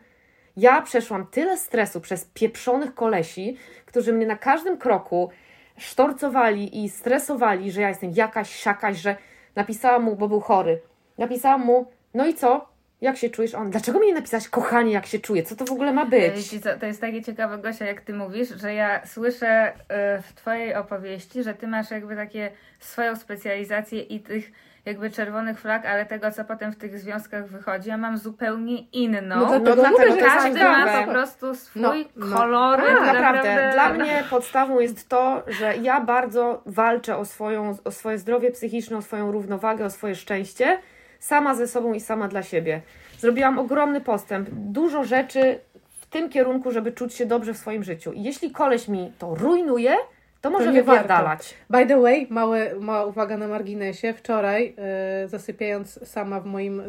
[0.58, 5.30] Ja przeszłam tyle stresu przez pieprzonych kolesi, którzy mnie na każdym kroku
[5.78, 9.16] sztorcowali i stresowali, że ja jestem jakaś, siakaś, że
[9.56, 10.82] napisałam mu, bo był chory.
[11.18, 12.72] Napisałam mu, no i co?
[13.02, 13.56] Jak się czujesz?
[13.56, 15.44] On, dlaczego mi nie napisałaś, kochanie, jak się czuję?
[15.44, 16.36] Co to w ogóle ma być?
[16.36, 20.34] Wiecie co, to jest takie ciekawe, Gosia, jak ty mówisz, że ja słyszę y, w
[20.34, 24.52] twojej opowieści, że ty masz jakby takie swoją specjalizację i tych
[24.86, 29.36] jakby czerwonych flag, ale tego, co potem w tych związkach wychodzi, ja mam zupełnie inną.
[29.36, 32.38] No dlatego No dlatego mówię, to Każdy ma po prostu swój No, no.
[32.38, 32.84] kolory.
[32.84, 33.70] Tak, to naprawdę.
[33.74, 38.98] Dla mnie podstawą jest to, że ja bardzo walczę o, swoją, o swoje zdrowie psychiczne,
[38.98, 40.78] o swoją równowagę, o swoje szczęście,
[41.22, 42.82] sama ze sobą i sama dla siebie.
[43.20, 45.60] Zrobiłam ogromny postęp, dużo rzeczy
[46.00, 48.12] w tym kierunku, żeby czuć się dobrze w swoim życiu.
[48.14, 49.96] I jeśli koleś mi to rujnuje,
[50.42, 50.92] to może warto.
[50.92, 51.54] wypierdalać.
[51.70, 54.14] By the way, małe, mała uwaga na marginesie.
[54.14, 54.76] Wczoraj,
[55.24, 56.82] e, zasypiając sama w moim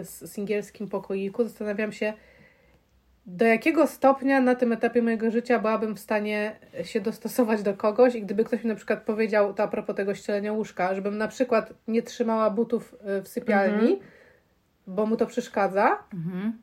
[0.00, 2.12] s- singielskim pokoiku, zastanawiam się,
[3.26, 8.14] do jakiego stopnia na tym etapie mojego życia byłabym w stanie się dostosować do kogoś?
[8.14, 11.28] I gdyby ktoś mi na przykład powiedział, to a propos tego ścielenia łóżka, żebym na
[11.28, 14.00] przykład nie trzymała butów y, w sypialni,
[14.86, 15.98] bo mu to przeszkadza,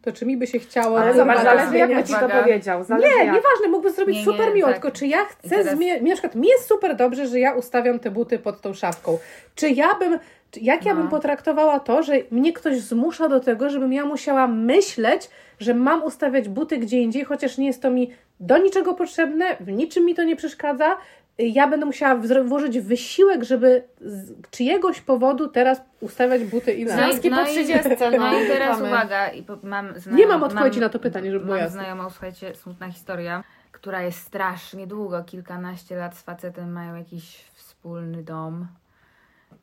[0.01, 0.99] to czy mi by się chciało...
[0.99, 2.07] Ale zobacz, zależy jak by zmieniać?
[2.07, 2.83] ci to powiedział.
[2.83, 3.33] Zależy Nie, jak.
[3.35, 4.75] nieważne, mógłby zrobić Nie, super nie, miło, tak.
[4.81, 8.11] tylko czy ja chcę zmieniać, na przykład mi jest super dobrze, że ja ustawiam te
[8.11, 9.17] buty pod tą szafką.
[9.55, 10.19] Czy ja bym,
[10.61, 10.99] jak ja No.
[10.99, 16.03] bym potraktowała to, że mnie ktoś zmusza do tego, żebym ja musiała myśleć, że mam
[16.03, 20.15] ustawiać buty gdzie indziej, chociaż nie jest to mi do niczego potrzebne, w niczym mi
[20.15, 20.97] to nie przeszkadza.
[21.37, 27.03] Ja będę musiała włożyć wysiłek, żeby z czyjegoś powodu teraz ustawiać buty inaczej.
[27.11, 28.89] Związki po i- 30, No no, i teraz mamy.
[28.89, 31.79] uwaga, i po, mam znajom- Nie mam odpowiedzi na to pytanie, żeby było Mam jasne.
[31.81, 38.23] znajomą, słuchajcie, smutna historia, która jest strasznie długo, kilkanaście lat z facetem mają jakiś wspólny
[38.23, 38.67] dom.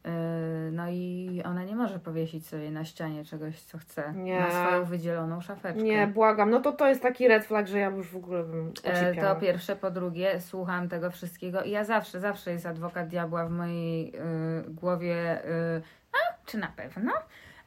[0.05, 0.11] Yy,
[0.73, 4.13] No i ona nie może powiesić sobie na ścianie czegoś, co chce.
[4.17, 4.41] Nie.
[4.41, 5.83] Na swoją wydzieloną szafeczkę.
[5.83, 6.51] Nie, błagam.
[6.51, 9.35] No to to jest taki red flag, że ja już w ogóle bym ocipiała.
[9.35, 13.51] To pierwsze, po drugie, słucham tego wszystkiego i ja zawsze, zawsze jest adwokat diabła w
[13.51, 14.21] mojej y,
[14.69, 15.45] głowie.
[15.45, 15.83] Y,
[16.13, 17.13] a, czy na pewno?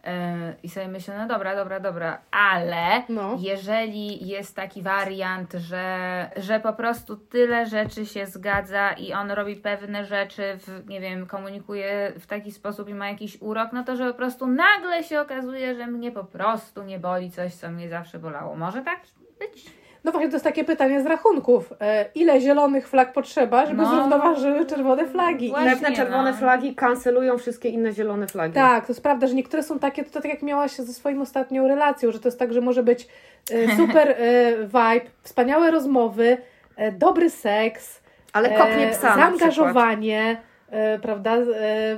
[0.07, 3.37] Y, I sobie myślę, no dobra, dobra, dobra, ale No.
[3.39, 9.55] jeżeli jest taki wariant, że, że po prostu tyle rzeczy się zgadza i on robi
[9.55, 13.95] pewne rzeczy, w, nie wiem, komunikuje w taki sposób i ma jakiś urok, no to
[13.95, 17.89] że po prostu nagle się okazuje, że mnie po prostu nie boli coś, co mnie
[17.89, 18.55] zawsze bolało.
[18.55, 18.99] Może tak
[19.39, 19.82] być?
[20.03, 21.73] No właśnie, to jest takie pytanie z rachunków.
[21.81, 23.89] E, ile zielonych flag potrzeba, żeby No.
[23.95, 25.49] zrównoważyły czerwone flagi?
[25.49, 26.37] Właśnie, Pewne czerwone no.
[26.37, 28.53] flagi kancelują wszystkie inne zielone flagi.
[28.53, 31.67] Tak, to jest prawda, że niektóre są takie, to tak jak miałaś ze swoją ostatnią
[31.67, 33.07] relacją, że to jest tak, że może być
[33.51, 34.15] e, super e,
[34.63, 36.37] vibe, wspaniałe rozmowy,
[36.99, 38.01] dobry seks,
[38.33, 40.37] Ale kopnie psa zaangażowanie,
[40.73, 41.41] e, prawda, e,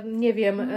[0.04, 0.74] nie wiem, e,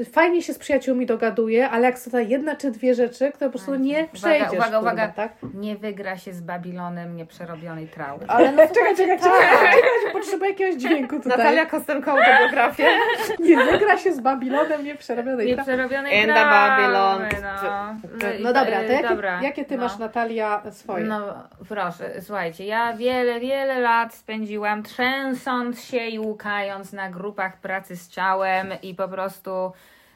[0.00, 3.46] e, fajnie się z przyjaciółmi dogaduje, ale jak są ta jedna czy dwie rzeczy, które
[3.46, 4.48] po prostu nie Uwaga, przejdziesz.
[4.52, 5.08] uwaga, kurwa, uwaga.
[5.08, 5.32] Tak?
[5.54, 8.24] Nie wygra się z Babilonem nieprzerobionej traumy.
[8.28, 9.32] Ale no Czekaj, czekaj, tak.
[9.32, 11.38] czekaj, czekaj, potrzebuję jakiegoś dźwięku tutaj.
[11.38, 12.84] Natalia Kostenko autobiografię.
[13.38, 15.72] Nie wygra się z Babilonem nieprzerobionej traumy.
[15.72, 17.22] Nieprzerobionej In traumy, Babylon.
[17.42, 17.94] no.
[18.40, 19.82] No dobra, to jakie, Dobra, jakie ty no.
[19.82, 21.04] masz Natalia swoje?
[21.04, 21.20] No
[21.68, 28.08] proszę, słuchajcie, ja wiele, wiele lat spędziłam trzęsąc się i łukając na grupach pracy z
[28.08, 29.72] ciałem i po prostu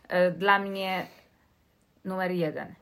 [0.08, 1.06] e, dla mnie
[2.04, 2.74] numer jeden.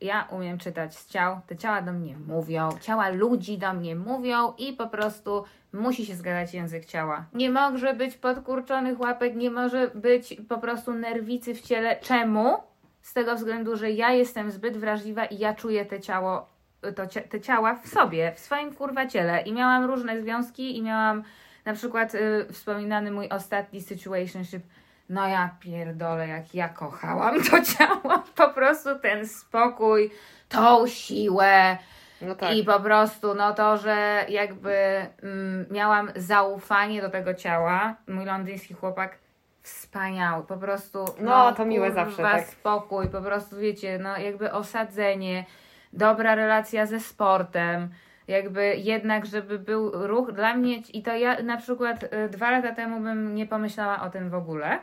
[0.00, 4.52] Ja umiem czytać z ciał, te ciała do mnie mówią, ciała ludzi do mnie mówią
[4.58, 7.24] i po prostu musi się zgadzać język ciała.
[7.34, 11.96] Nie może być podkurczonych łapek, nie może być po prostu nerwicy w ciele.
[11.96, 12.56] Czemu?
[13.00, 16.48] Z tego względu, że ja jestem zbyt wrażliwa i ja czuję te ciało,
[16.80, 19.42] to, te ciała w sobie, w swoim kurwa ciele.
[19.42, 21.22] I miałam różne związki i miałam
[21.66, 24.62] na przykład y, wspominany mój ostatni situationship.
[25.08, 28.22] No ja pierdolę, jak ja kochałam to ciało.
[28.36, 30.10] Po prostu ten spokój,
[30.48, 31.78] tą siłę,
[32.20, 32.56] No tak.
[32.56, 37.94] i po prostu, no to, że jakby mm, miałam zaufanie do tego ciała.
[38.08, 39.18] Mój londyński chłopak
[39.62, 41.04] wspaniały, po prostu.
[41.20, 42.46] No, to miłe kurwa, zawsze, tak.
[42.46, 45.44] spokój, po prostu wiecie, no jakby osadzenie,
[45.92, 47.88] dobra relacja ze sportem.
[48.28, 52.74] Jakby jednak, żeby był ruch dla mnie, i to ja na przykład y, dwa lata
[52.74, 54.78] temu bym nie pomyślała o tym w ogóle.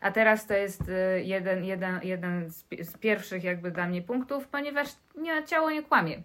[0.00, 4.02] A teraz to jest y, jeden, jeden, jeden z, pi- z pierwszych jakby dla mnie
[4.02, 6.16] punktów, ponieważ nie, ciało nie kłamie.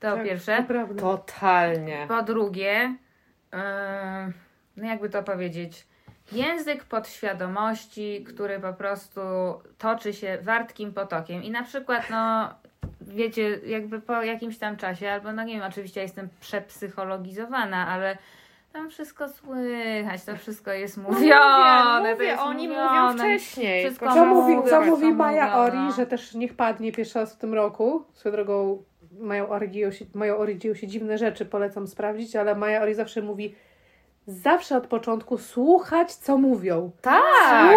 [0.00, 0.64] To Tak, pierwsze.
[0.68, 0.94] to.
[0.94, 2.04] Totalnie.
[2.08, 2.96] Po drugie,
[3.52, 3.58] yy,
[4.76, 5.86] no jakby to powiedzieć,
[6.32, 9.20] język podświadomości, który po prostu
[9.78, 11.42] toczy się wartkim potokiem.
[11.42, 12.54] I na przykład, no
[13.10, 18.18] wiecie, jakby po jakimś tam czasie, albo no nie wiem, oczywiście ja jestem przepsychologizowana, ale
[18.72, 22.12] tam wszystko słychać, to wszystko jest mówione.
[22.12, 23.12] mówię, jest oni mówione.
[23.12, 23.84] mówią wcześniej.
[23.84, 25.92] Wszystko Co mówią, mówi, co mówi Maja Ori, no.
[25.92, 28.04] że też niech padnie pierwszy raz w tym roku.
[28.12, 28.82] Swoją drogą
[29.18, 30.04] Mają Ori dzieją się,
[30.38, 33.54] Ori dzieją się dziwne rzeczy, polecam sprawdzić, ale Maja Ori zawsze mówi
[34.26, 36.90] zawsze od początku słuchać, co mówią.
[37.02, 37.22] Tak,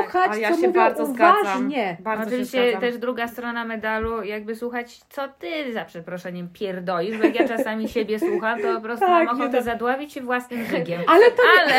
[0.03, 1.41] Słuchać, a ja co się mówią bardzo zgadzam.
[1.41, 1.97] uważnie.
[1.99, 2.81] Bardzo się Oczywiście zgadzam.
[2.81, 7.89] też druga strona medalu, jakby słuchać, co ty za przeproszeniem pierdolisz, bo jak ja czasami
[7.89, 9.63] siebie słucham, to po prostu Tak, mam ochotę tak.
[9.63, 11.01] zadławić się własnym żygiem.
[11.13, 11.73] Ale to Ale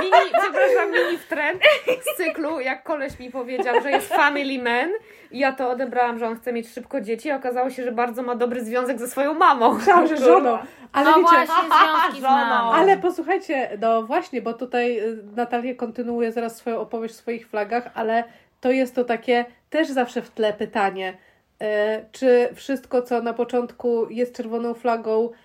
[0.00, 1.62] mini, przepraszam, mini trend
[2.02, 4.90] z cyklu, jak koleś mi powiedział, że jest family man
[5.30, 8.22] i ja to odebrałam, że on chce mieć szybko dzieci, a okazało się, że bardzo
[8.22, 9.74] ma dobry związek ze swoją mamą.
[9.74, 10.58] myślałam, że żoną.
[10.92, 12.36] Ale no wiecie, właśnie związki z żoną.
[12.36, 12.72] mamą.
[12.72, 17.90] Ale posłuchajcie, no właśnie, bo tutaj y, Natalia kontynuuje zaraz swoją opowieść w swoich flagach,
[17.94, 18.24] ale
[18.60, 21.16] to jest to takie też zawsze w tle pytanie,
[21.60, 25.38] e, czy wszystko, co na początku jest czerwoną flagą, y, y,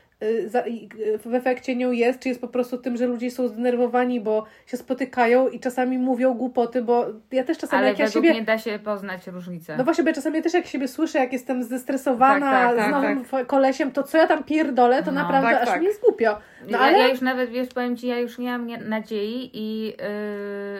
[1.26, 4.78] w efekcie nią jest, czy jest po prostu tym, że ludzie są zdenerwowani, bo się
[4.78, 8.32] spotykają i czasami mówią głupoty, bo ja też czasami Ale jak ja siebie...
[8.32, 9.78] mnie da się poznać różnicę.
[9.78, 12.88] No właśnie, bo ja czasami też jak siebie słyszę, jak jestem zestresowana Tak, tak, tak,
[12.88, 15.80] z nowym f- kolesiem, to co ja tam pierdolę, to No, naprawdę tak, aż tak.
[15.80, 16.38] mi jest głupio.
[16.64, 16.98] No ja, ale...
[17.00, 19.94] ja już nawet, wiesz, powiem Ci, ja już nie mam nie- nadziei i yy,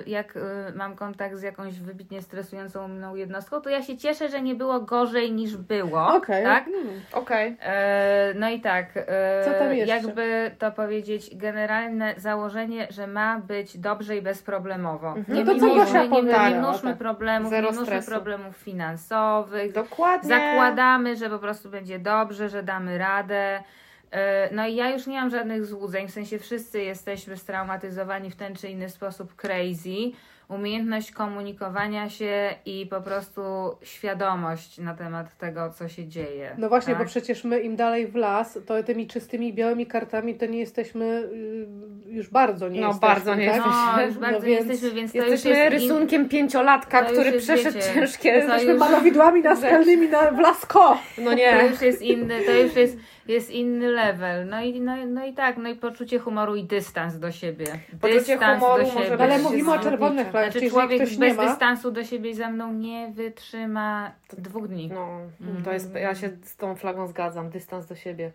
[0.08, 0.42] jak yy,
[0.76, 4.80] mam kontakt z jakąś wybitnie stresującą mną jednostką, to ja się cieszę, że nie było
[4.80, 6.08] gorzej niż było.
[6.16, 6.44] Okej.
[6.44, 6.68] Tak?
[6.68, 6.78] Mm.
[7.14, 7.58] Okej.
[7.62, 9.04] E, no i tak, e,
[9.46, 9.96] Co tam jeszcze?
[9.96, 15.08] jakby to powiedzieć, generalne założenie, że ma być dobrze i bezproblemowo.
[15.08, 15.38] Mhm.
[15.38, 16.98] Nie No to co Gosia nie, nie mnóżmy tak.
[16.98, 19.72] problemów, Zero nie mnóżmy problemów finansowych.
[19.72, 20.30] Dokładnie.
[20.30, 23.64] Zakładamy, że po prostu będzie dobrze, że damy radę.
[24.12, 28.36] E, No i ja już nie mam żadnych złudzeń, w sensie wszyscy jesteśmy straumatyzowani w
[28.36, 30.12] ten czy inny sposób crazy.
[30.50, 33.42] Umiejętność komunikowania się i po prostu
[33.82, 36.56] świadomość na temat tego, co się dzieje.
[36.58, 37.04] No właśnie, tak?
[37.04, 41.06] bo przecież my im dalej w las, to tymi czystymi białymi kartami to nie jesteśmy
[41.34, 41.68] y,
[42.14, 43.08] już bardzo nie No, jesteśmy.
[43.16, 43.62] bardzo nie tak?
[43.98, 47.04] No, już No bardzo nie więc jesteśmy, więc to Jesteśmy już jest in- rysunkiem pięciolatka,
[47.04, 48.30] to już który przeszedł wiecie, ciężkie...
[48.32, 50.98] to Jesteśmy już- malowidłami naskalnymi na, w lasko.
[51.18, 51.68] No To nie.
[51.72, 52.98] już jest inny, to już jest,
[53.28, 54.48] jest inny level.
[54.48, 57.66] No i, no, no i tak, no i poczucie humoru i dystans do siebie.
[58.02, 59.24] Poczucie dystans humoru do może siebie.
[59.24, 61.48] Ale mówimy o czerwonych flagach, Znaczy człowiek ktoś nie bez ma...
[61.48, 64.90] dystansu do siebie ze mną nie wytrzyma dwóch dni.
[64.94, 65.20] No,
[65.66, 68.32] to jest, ja się z tą flagą zgadzam, dystans do siebie.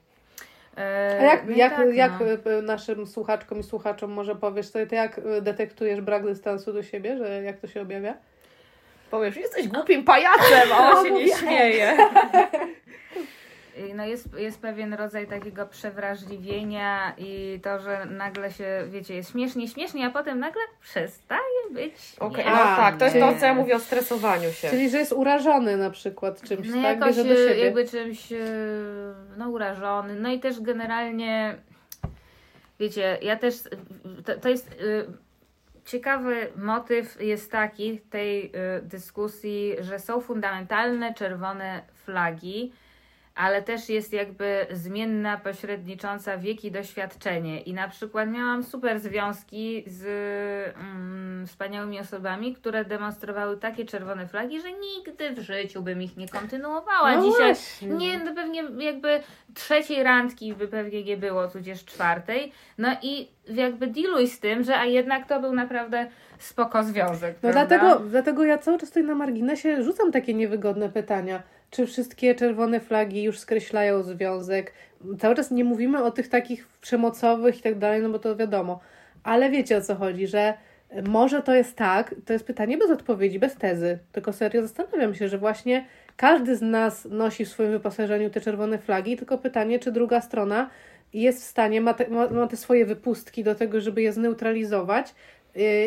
[0.77, 2.13] E, A jak, no jak, tak, jak
[2.45, 2.53] no.
[2.53, 6.83] y, naszym słuchaczkom i słuchaczom może powiesz sobie, to jak y, detektujesz brak dystansu do
[6.83, 8.15] siebie, że jak to się objawia?
[9.11, 11.97] Powiesz, jesteś głupim pajacem, a on się nie śmieje.
[13.91, 19.31] I No jest, jest pewien rodzaj takiego przewrażliwienia i to, że nagle się, wiecie, jest
[19.33, 22.51] śmiesznie, śmiesznie, a potem nagle przestaje być Okej, śmiesznie.
[22.65, 24.71] no tak, to jest to, co ja mówię o stresowaniu się.
[24.71, 26.99] Czyli, że jest urażony na przykład czymś, No tak?
[27.01, 27.65] jakoś Bierze do siebie.
[27.65, 28.37] jakby czymś e,
[29.37, 30.15] no urażony.
[30.21, 31.55] No i też generalnie
[32.81, 33.55] wiecie, ja też
[34.25, 34.75] to, to jest e,
[35.85, 38.53] ciekawy motyw jest taki tej
[38.83, 42.73] dyskusji, że są fundamentalne czerwone flagi,
[43.39, 47.61] ale też jest jakby zmienna, pośrednicząca wiek i doświadczenie.
[47.61, 50.05] I na przykład miałam super związki z
[50.77, 56.29] mm, wspaniałymi osobami, które demonstrowały takie czerwone flagi, że nigdy w życiu bym ich nie
[56.29, 57.17] kontynuowała.
[57.17, 57.89] No Dzisiaj właśnie.
[57.89, 59.21] nie, no pewnie jakby
[59.55, 62.53] trzeciej randki by pewnie nie było, tudzież czwartej.
[62.79, 66.07] No i jakby dealuj z tym, że a jednak to był naprawdę
[66.39, 67.37] spoko związek.
[67.43, 67.67] No prawda?
[67.67, 71.43] dlatego, dlatego ja cały czas tutaj na marginesie rzucam takie niewygodne pytania.
[71.71, 74.73] Czy wszystkie czerwone flagi już skreślają związek?
[75.19, 78.81] Cały czas nie mówimy o tych takich przemocowych i tak dalej, no bo to wiadomo.
[79.23, 80.55] Ale wiecie o co chodzi, że
[81.09, 83.99] może to jest tak, to jest pytanie bez odpowiedzi, bez tezy.
[84.13, 85.85] Tylko serio zastanawiam się, że właśnie
[86.17, 90.71] każdy z nas nosi w swoim wyposażeniu te czerwone flagi, tylko pytanie, czy druga strona
[91.13, 95.15] jest w stanie, ma te, ma, ma te swoje wypustki do tego, żeby je zneutralizować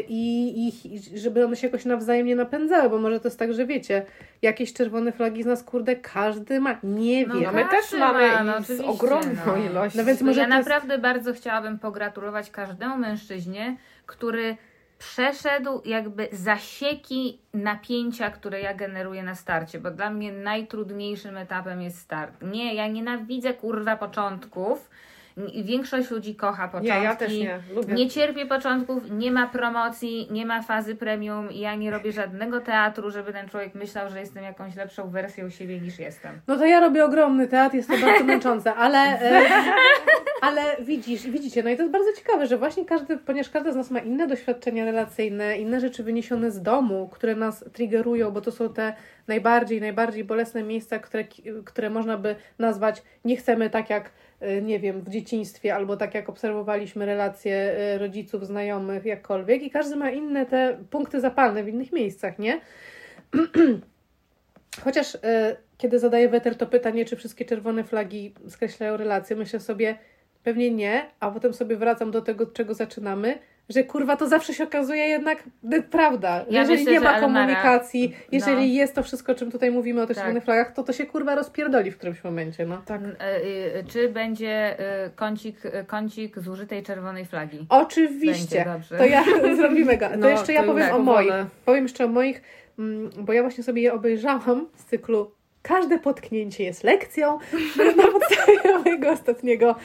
[0.08, 3.54] i, i i żeby one się jakoś nawzajem nie napędzały, bo może to jest tak,
[3.54, 4.06] że wiecie,
[4.42, 6.76] jakieś czerwone flagi z nas, kurde, każdy ma.
[6.84, 7.44] Nie No wiem.
[7.44, 9.58] No my też mamy ma, no z ogromną no.
[9.58, 10.00] ilością.
[10.00, 14.58] No więc może ja jest- naprawdę bardzo chciałabym pogratulować każdemu mężczyźnie, który
[15.00, 21.98] przeszedł jakby zasieki napięcia, które ja generuję na starcie, bo dla mnie najtrudniejszym etapem jest
[21.98, 22.34] start.
[22.42, 24.90] Nie, ja nienawidzę kurwa początków.
[25.64, 27.04] Większość ludzi kocha Nie, początki.
[27.04, 27.60] ja też nie.
[27.76, 27.94] Lubię.
[27.94, 32.60] Nie cierpię początków, nie ma promocji, nie ma fazy premium i ja nie robię żadnego
[32.62, 36.42] teatru, żeby ten człowiek myślał, że jestem jakąś lepszą wersją siebie niż jestem.
[36.48, 39.42] No to ja robię ogromny teatr, jest to bardzo męczące, ale, e,
[40.42, 43.76] ale widzisz, widzicie, no i to jest bardzo ciekawe, że właśnie każdy, ponieważ każdy z
[43.76, 48.52] nas ma inne doświadczenia relacyjne, inne rzeczy wyniesione z domu, które nas triggerują, bo to
[48.52, 48.94] są te
[49.28, 51.24] najbardziej, najbardziej bolesne miejsca, które,
[51.66, 54.12] które można by nazwać nie chcemy tak jak,
[54.62, 59.64] nie wiem, w dzieciństwie, albo tak jak obserwowaliśmy relacje e, rodziców, znajomych, jakkolwiek.
[59.64, 62.62] I każdy ma inne te punkty zapalne w innych miejscach, nie?
[64.84, 69.98] Chociaż e, kiedy zadaję weter to pytanie, czy wszystkie czerwone flagi skreślają relacje, myślę sobie,
[70.44, 73.40] pewnie nie, a potem sobie wracam do tego, od czego zaczynamy,
[73.72, 75.44] że kurwa to zawsze się okazuje jednak
[75.74, 76.46] y, prawda.
[76.50, 78.74] Ja jeżeli myślę, nie ma Almara- komunikacji, jeżeli no.
[78.74, 80.24] jest to wszystko, o czym tutaj mówimy o tych Tak.
[80.26, 82.82] czerwonych flagach, to to się kurwa rozpierdoli w którymś momencie, no.
[82.86, 83.02] Tak.
[83.20, 83.38] E,
[83.80, 87.66] y, Czy będzie y, kącik, y, kącik zużytej czerwonej flagi?
[87.70, 88.66] Oczywiście.
[88.66, 88.98] Będzie.
[88.98, 89.24] To ja
[89.58, 90.10] zrobimy go.
[90.10, 91.32] To No, jeszcze ja to powiem już o moich.
[91.66, 92.42] Powiem jeszcze o moich,
[92.80, 95.32] mm, bo ja właśnie sobie je obejrzałam z cyklu
[95.62, 97.40] Każde potknięcie jest lekcją
[97.98, 99.76] na podstawie mojego ostatniego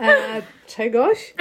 [0.00, 1.34] e, czegoś.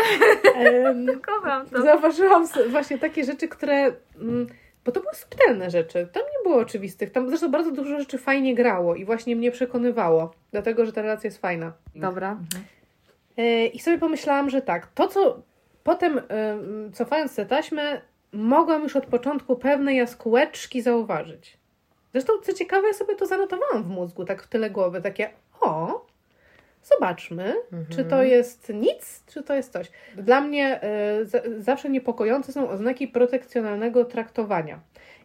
[1.27, 1.81] Kocham to.
[1.81, 3.93] zauważyłam właśnie takie rzeczy, które.
[4.21, 4.47] Mm,
[4.85, 6.07] bo to były subtelne rzeczy.
[6.13, 7.11] Tam nie było oczywistych.
[7.11, 10.33] Tam zresztą bardzo dużo rzeczy fajnie grało i właśnie mnie przekonywało.
[10.51, 11.73] Dlatego, że ta relacja jest fajna.
[11.95, 12.37] Dobra.
[13.37, 15.41] E, I sobie pomyślałam, że tak, to co
[15.83, 16.57] potem, e,
[16.93, 18.01] cofając te taśmy,
[18.33, 21.57] mogłam już od początku pewne jaskółeczki zauważyć.
[22.15, 25.29] Zresztą, co ciekawe, ja sobie to zanotowałam w mózgu, tak w tyle głowy, takie
[25.61, 26.05] o,
[26.83, 27.53] zobaczmy,
[27.89, 29.91] czy to jest nic, czy to jest coś.
[30.15, 34.79] Dla mnie e, za- zawsze niepokojące są oznaki protekcjonalnego traktowania.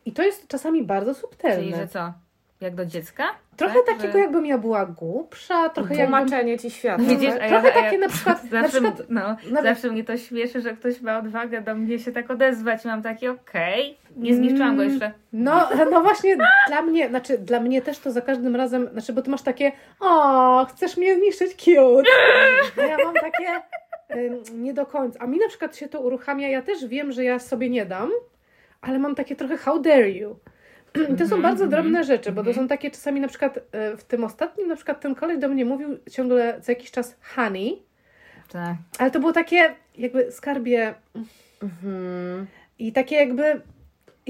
[0.05, 1.57] I to jest czasami bardzo subtelne.
[1.63, 2.13] Czyli, że co?
[2.61, 3.25] Jak do dziecka?
[3.57, 6.19] Trochę Tak, takiego, że- jakbym ja była głupsza, trochę jakbym...
[6.19, 7.03] Tłumaczenie ci świata.
[7.03, 7.41] Widzisz, tak?
[7.43, 10.17] a ja- Trochę ja- takie na przykład, na Zawsze, przykład no, nawet- zawsze mnie to
[10.17, 12.85] śmieszy, że ktoś ma odwagę do mnie się tak odezwać.
[12.85, 14.93] Mam takie, okej, nie zniszczyłam go Mm.
[14.95, 15.13] jeszcze.
[15.33, 16.37] No, no właśnie
[16.69, 19.73] dla mnie, znaczy dla mnie też to za każdym razem, znaczy bo ty masz takie,
[20.01, 22.11] o, chcesz mnie zniszczyć, cute.
[22.83, 23.49] A ja mam takie,
[24.17, 25.19] ym, nie do końca.
[25.21, 28.11] A mi na przykład się to uruchamia, ja też wiem, że ja sobie nie dam,
[28.81, 30.37] ale mam takie trochę how dare you.
[31.19, 34.25] To są bardzo drobne rzeczy, bo to są takie czasami na przykład e, w tym
[34.25, 37.83] ostatnim, na przykład ten koleś do mnie mówił ciągle co jakiś czas honey,
[38.53, 38.75] Tak.
[38.99, 40.95] ale to było takie jakby skarbie
[41.63, 42.47] Mhm.
[42.79, 43.61] i takie jakby,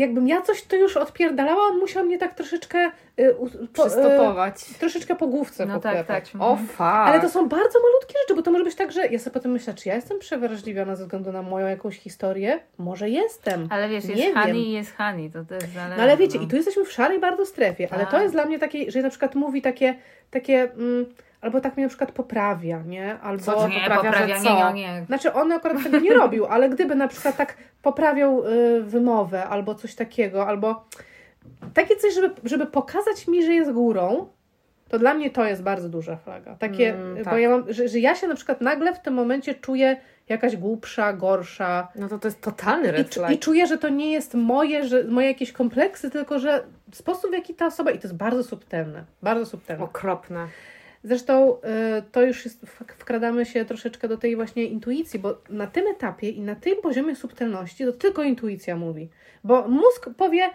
[0.00, 2.90] jakbym ja coś to już odpierdalała, on musiał mnie tak troszeczkę
[3.20, 3.34] y,
[3.74, 4.64] po, y, Przystopować.
[4.64, 6.24] troszeczkę po główce No tak, tak.
[6.38, 6.68] O Mhm.
[6.68, 6.80] fuck.
[6.80, 9.52] Ale to są bardzo malutkie rzeczy, bo to może być tak, że ja sobie potem
[9.52, 12.60] myślę, czy ja jestem przewrażliwiona ze względu na moją jakąś historię?
[12.78, 13.68] Może jestem.
[13.70, 15.96] Ale wiesz, Nie jest honey i jest honey, to też zależy.
[15.96, 16.44] No ale wiecie, no.
[16.44, 18.22] i tu jesteśmy w szarej bardzo strefie, ale to Tak.
[18.22, 19.94] jest dla mnie takie, że na przykład mówi takie,
[20.30, 21.06] takie mm,
[21.40, 23.18] albo tak mnie na przykład poprawia, nie?
[23.20, 23.42] Albo...
[23.42, 24.72] Co Nie, poprawia, że poprawia, co?
[24.72, 25.04] nie, nie, nie.
[25.06, 29.74] Znaczy on akurat tego nie robił, ale gdyby na przykład tak poprawiał y, wymowę albo
[29.74, 30.84] coś takiego, albo
[31.74, 34.26] takie coś, żeby, żeby pokazać mi, że jest górą,
[34.88, 36.54] to dla mnie to jest bardzo duża flaga.
[36.58, 37.40] Takie, Mm, bo tak.
[37.40, 39.96] ja mam, że, że ja się na przykład nagle w tym momencie czuję
[40.28, 43.32] jakaś głupsza, gorsza No to to jest totalny i, red flag.
[43.32, 46.62] i czuję, że to nie jest moje, że moje jakieś kompleksy, tylko że
[46.92, 49.84] sposób w jaki ta osoba, i to jest bardzo subtelne, bardzo subtelne.
[49.84, 50.46] Okropne.
[51.04, 51.60] Zresztą y,
[52.12, 56.28] to już jest, wk- wkradamy się troszeczkę do tej właśnie intuicji, bo na tym etapie
[56.28, 59.08] i na tym poziomie subtelności to tylko intuicja mówi.
[59.44, 60.50] Bo mózg powie,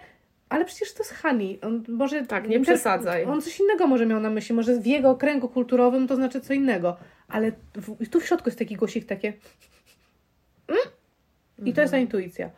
[0.48, 1.58] ale przecież to jest honey.
[1.62, 3.24] On może, Tak, nie przesadzaj.
[3.24, 6.54] On coś innego może miał na myśli, może w jego kręgu kulturowym to znaczy co
[6.54, 6.96] innego.
[7.28, 9.32] Ale w, tu w środku jest taki głosik takie
[10.68, 10.82] mm?
[11.64, 12.50] i to jest ta intuicja.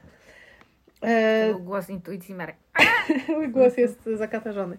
[1.02, 2.56] E, głos intuicji Marek.
[3.28, 4.78] Mój głos jest zakatarzony.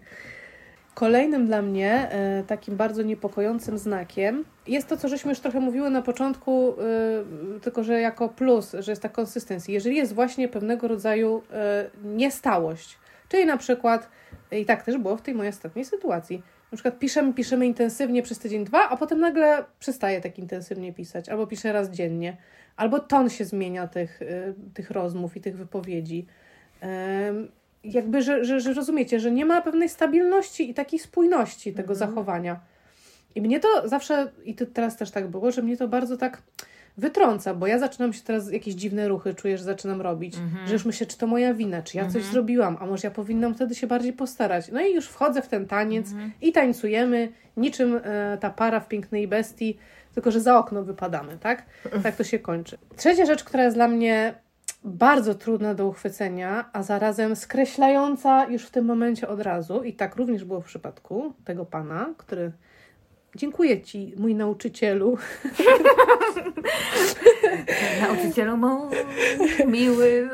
[1.00, 5.89] Kolejnym dla mnie e, takim bardzo niepokojącym znakiem jest to, co żeśmy już trochę mówiły
[5.89, 9.74] na początku, e, tylko że jako plus, że jest ta konsystencja.
[9.74, 12.97] Jeżeli jest właśnie pewnego rodzaju e, niestałość,
[13.30, 14.10] czyli na przykład,
[14.52, 18.39] i tak też było w tej mojej ostatniej sytuacji, na przykład piszemy, piszemy intensywnie przez
[18.39, 22.38] tydzień, dwa, a potem nagle przestaję tak intensywnie pisać, albo piszę raz dziennie,
[22.76, 24.20] albo ton się zmienia tych,
[24.74, 26.26] tych rozmów i tych wypowiedzi.
[27.84, 32.59] Jakby, że, że, że rozumiecie, że nie ma pewnej stabilności i takiej spójności tego zachowania.
[33.36, 36.41] I mnie to zawsze, i to teraz też tak było, że mnie to bardzo tak
[36.97, 40.86] wytrąca, bo ja zaczynam się teraz jakieś dziwne ruchy, czuję, że zaczynam robić, że już
[40.86, 43.88] myślę, czy to moja wina, czy ja coś zrobiłam, a może ja powinnam wtedy się
[43.88, 44.71] bardziej postarać.
[44.71, 46.07] No i już wchodzę w ten taniec
[46.41, 49.77] i tańcujemy, niczym e, ta para w Pięknej Bestii,
[50.13, 51.65] tylko że za okno wypadamy, tak?
[52.03, 52.77] Tak to się kończy.
[52.95, 54.34] Trzecia rzecz, która jest dla mnie
[54.84, 59.84] bardzo trudna do uchwycenia, a zarazem skreślająca już w tym momencie od razu.
[59.84, 62.51] I tak również było w przypadku tego pana, który.
[63.36, 65.17] Dziękuję Ci, mój nauczycielu.
[68.01, 68.89] Nauczycielu mój,
[69.67, 70.30] miły.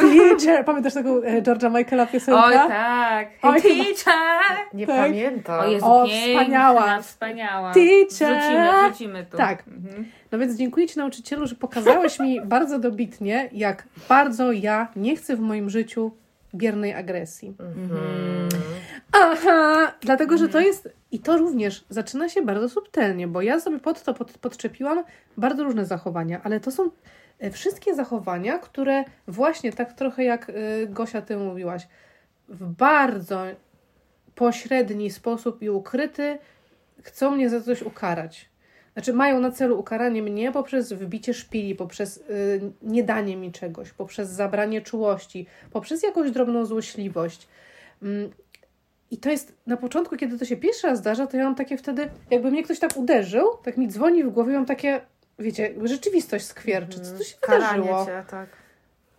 [0.00, 0.64] Teacher!
[0.64, 2.42] Pamiętasz taką e, George'a Michaela piosenkę?
[2.44, 3.28] Oj tak.
[3.42, 4.56] Oj, teacher!
[4.74, 4.96] Nie Tak.
[4.96, 5.60] pamiętam.
[5.60, 7.00] O Jezu, O, piękna, wspaniała.
[7.02, 7.72] wspaniała.
[7.74, 8.38] Teacher!
[8.40, 9.36] Wrzucimy, wrzucimy tu.
[9.36, 9.64] Tak.
[9.68, 10.06] Mhm.
[10.32, 15.36] No więc dziękuję Ci, nauczycielu, że pokazałeś mi bardzo dobitnie, jak bardzo ja nie chcę
[15.36, 16.10] w moim życiu
[16.54, 17.56] biernej agresji.
[17.58, 18.48] Mhm.
[19.12, 23.78] Aha, dlatego, że to jest i to również zaczyna się bardzo subtelnie, bo ja sobie
[23.78, 25.04] pod to pod, podczepiłam
[25.36, 26.90] bardzo różne zachowania, ale to są
[27.38, 31.88] e, wszystkie zachowania, które właśnie tak trochę jak y, Gosia ty mówiłaś,
[32.48, 33.44] w bardzo
[34.34, 36.38] pośredni sposób i ukryty
[37.02, 38.53] chcą mnie za coś ukarać.
[38.94, 44.28] Znaczy mają na celu ukaranie mnie poprzez wbicie szpili, poprzez y, niedanie mi czegoś, poprzez
[44.28, 47.48] zabranie czułości, poprzez jakąś drobną złośliwość.
[48.02, 48.30] Mm,
[49.10, 51.76] i to jest na początku, kiedy to się pierwszy raz zdarza, to ja mam takie
[51.76, 55.00] wtedy, jakby mnie ktoś tak uderzył, tak mi dzwoni w głowie, mam takie,
[55.38, 57.00] wiecie, rzeczywistość skwierczy.
[57.00, 58.06] Co to się Karanie wydarzyło?
[58.06, 58.48] cię, tak.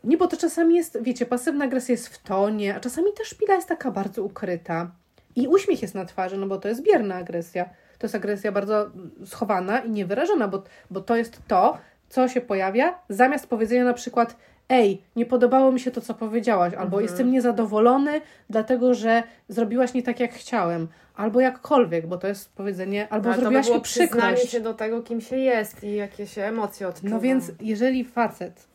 [0.03, 3.55] Nie, bo to czasami jest, wiecie, pasywna agresja jest w tonie, a czasami ta szpila
[3.55, 4.91] jest taka bardzo ukryta.
[5.35, 7.69] I uśmiech jest na twarzy, no bo to jest bierna agresja.
[7.99, 8.89] To jest agresja bardzo
[9.25, 11.77] schowana i niewyrażona, bo, bo to jest to,
[12.09, 14.35] co się pojawia zamiast powiedzenia na przykład
[14.69, 17.03] ej, nie podobało mi się to, co powiedziałaś, albo Mhm.
[17.03, 23.07] jestem niezadowolony, dlatego że zrobiłaś nie tak, jak chciałem, albo jakkolwiek, bo to jest powiedzenie,
[23.09, 24.51] albo to by zrobiłaś mi przyznanie przykrość.
[24.51, 27.09] się do tego, kim się jest i jakie się emocje odczuwa.
[27.09, 28.67] No więc, jeżeli facet,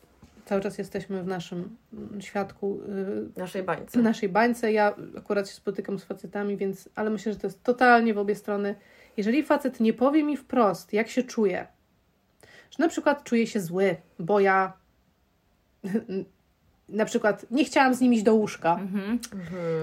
[0.44, 2.80] cały czas jesteśmy w naszym mm, świadku,
[3.36, 3.98] y, naszej bańce.
[3.98, 8.14] naszej bańce, ja akurat się spotykam z facetami, więc, ale myślę, że to jest totalnie
[8.14, 8.74] w obie strony.
[9.20, 11.66] Jeżeli facet nie powie mi wprost, jak się czuje,
[12.70, 14.72] że na przykład czuję się zły, bo ja
[16.88, 18.72] na przykład nie chciałam z nim iść do łóżka.
[18.72, 19.18] Mhm.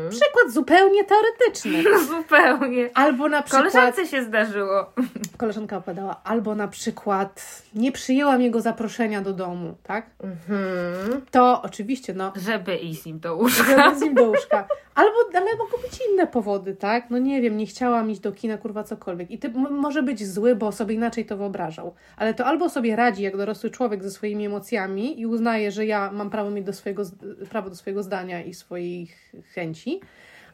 [0.09, 1.83] Przykład zupełnie teoretyczny.
[2.17, 2.89] Zupełnie.
[2.93, 4.93] Albo na przykład Koleżance się zdarzyło.
[5.37, 10.09] koleżanka opowiadała, albo na przykład nie przyjęłam jego zaproszenia do domu, tak?
[10.23, 11.21] Mhm.
[11.31, 13.63] To oczywiście, no, Żeby iść z nim do łóżka.
[13.63, 14.67] żeby z nim do łóżka.
[14.97, 17.09] Albo, ale mogą być inne powody, tak?
[17.09, 19.31] No nie wiem, nie chciałam iść do kina, kurwa, cokolwiek.
[19.31, 21.93] I ty może być zły, bo sobie inaczej to wyobrażał.
[22.15, 26.11] Ale to albo sobie radzi jak dorosły człowiek ze swoimi emocjami i uznaje, że ja
[26.11, 27.03] mam prawo mieć do swojego,
[27.49, 30.01] prawo do swojego zdania i swoich chęci,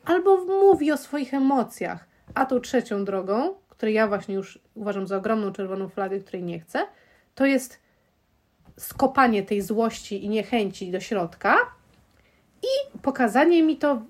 [0.06, 2.08] albo mówi o swoich emocjach.
[2.34, 6.60] A tą trzecią drogą, której ja właśnie już uważam za ogromną czerwoną flagę, której nie
[6.60, 6.86] chcę,
[7.36, 7.80] to jest
[8.78, 11.58] skopanie tej złości i niechęci do środka
[12.64, 14.02] i pokazanie mi to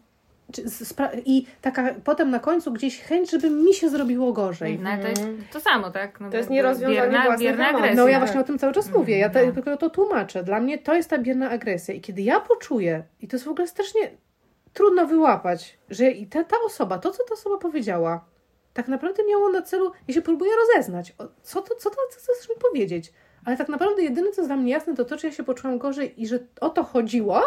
[1.25, 4.79] i taka potem na końcu gdzieś chęć, żeby mi się zrobiło gorzej.
[4.79, 6.19] No, to jest to samo, tak?
[6.19, 7.95] No, To jest nierozwiązanie bierna, własnych bierna agresja.
[7.95, 9.51] No ja właśnie o tym cały czas mówię, ja te, no.
[9.51, 10.43] tylko to tłumaczę.
[10.43, 13.49] Dla mnie to jest ta bierna agresja i kiedy ja poczuję, i to jest w
[13.49, 14.01] ogóle strasznie
[14.73, 18.25] trudno wyłapać, że i ta, ta osoba, to co ta osoba powiedziała,
[18.73, 22.49] tak naprawdę miało na celu, ja się próbuję rozeznać, co to, co to co chcesz
[22.49, 23.13] mi powiedzieć.
[23.45, 25.77] Ale tak naprawdę jedyne, co jest dla mnie jasne, to to, czy ja się poczułam
[25.77, 27.41] gorzej i że o to chodziło,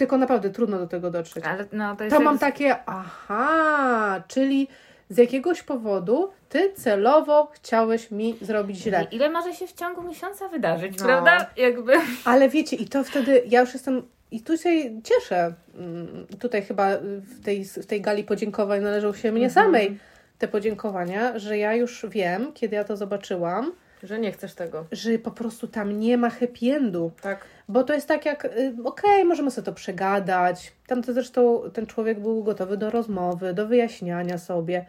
[0.00, 1.44] tylko naprawdę trudno do tego dotrzeć.
[1.44, 4.68] Ale no, to To mam takie, aha, czyli
[5.08, 9.06] z jakiegoś powodu ty celowo chciałeś mi zrobić źle.
[9.10, 11.04] Ile może się w ciągu miesiąca wydarzyć, No.
[11.04, 11.46] prawda?
[11.56, 11.92] Jakby.
[12.24, 14.02] Ale wiecie, i to wtedy ja już jestem.
[14.30, 14.70] I tu się
[15.04, 15.54] cieszę.
[15.78, 19.98] mm, Tutaj chyba w tej, w tej gali podziękowań należą się mnie samej
[20.38, 23.72] te podziękowania, że ja już wiem, kiedy ja to zobaczyłam,
[24.02, 24.84] Że nie chcesz tego.
[24.92, 27.10] że po prostu tam nie ma happy endu.
[27.22, 27.44] Tak.
[27.68, 30.72] Bo to jest tak jak, y, okej, możemy sobie to przegadać.
[30.86, 34.84] Tam to zresztą ten człowiek był gotowy do rozmowy, do wyjaśniania sobie.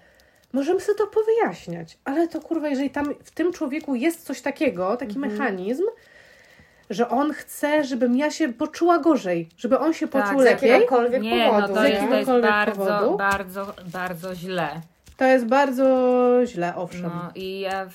[0.53, 4.97] Możemy sobie to powyjaśniać, ale to kurwa, jeżeli tam w tym człowieku jest coś takiego,
[4.97, 5.83] taki mechanizm,
[6.89, 10.69] że on chce, żebym ja się poczuła gorzej, żeby on się Tak, poczuł z lepiej,
[10.69, 11.73] jakiegokolwiek Nie, no powodu.
[11.73, 11.89] to nie?
[11.89, 13.17] jest, to jest bardzo, powodu.
[13.17, 14.81] bardzo, bardzo źle.
[15.21, 15.85] To jest bardzo
[16.45, 17.01] źle, owszem.
[17.01, 17.87] No i ja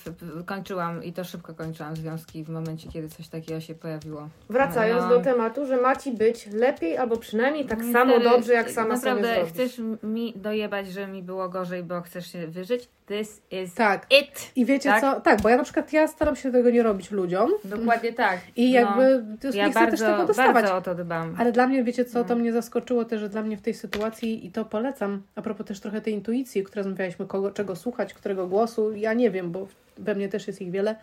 [0.45, 4.29] kończyłam, i to szybko kończyłam związki w momencie, kiedy coś takiego się pojawiło.
[4.49, 5.09] Wracając No.
[5.09, 8.95] do tematu, że ma ci być lepiej albo przynajmniej tak Niestety, samo dobrze, jak sama
[8.95, 9.53] Naprawdę sobie zrobisz.
[9.53, 12.89] chcesz mi dojebać, że mi było gorzej, bo chcesz się wyżyć?
[13.07, 14.05] This is Tak.
[14.21, 14.51] it.
[14.55, 15.01] I wiecie Tak?
[15.01, 15.21] co?
[15.21, 18.39] Tak, bo ja na przykład ja staram się tego nie robić ludziom Dokładnie tak.
[18.55, 18.79] i No.
[18.79, 20.53] jakby to Ja nie chcę bardzo, też tego dostawać.
[20.53, 21.35] bardzo o to dbam.
[21.39, 22.41] Ale dla mnie, wiecie co, to No.
[22.41, 25.79] mnie zaskoczyło też, że dla mnie w tej sytuacji, i to polecam, a propos też
[25.79, 29.67] trochę tej intuicji, o której rozmawialiśmy, kogo, czego słuchać, którego głosu, ja nie wiem, bo
[29.97, 30.95] we mnie też jest ich wiele,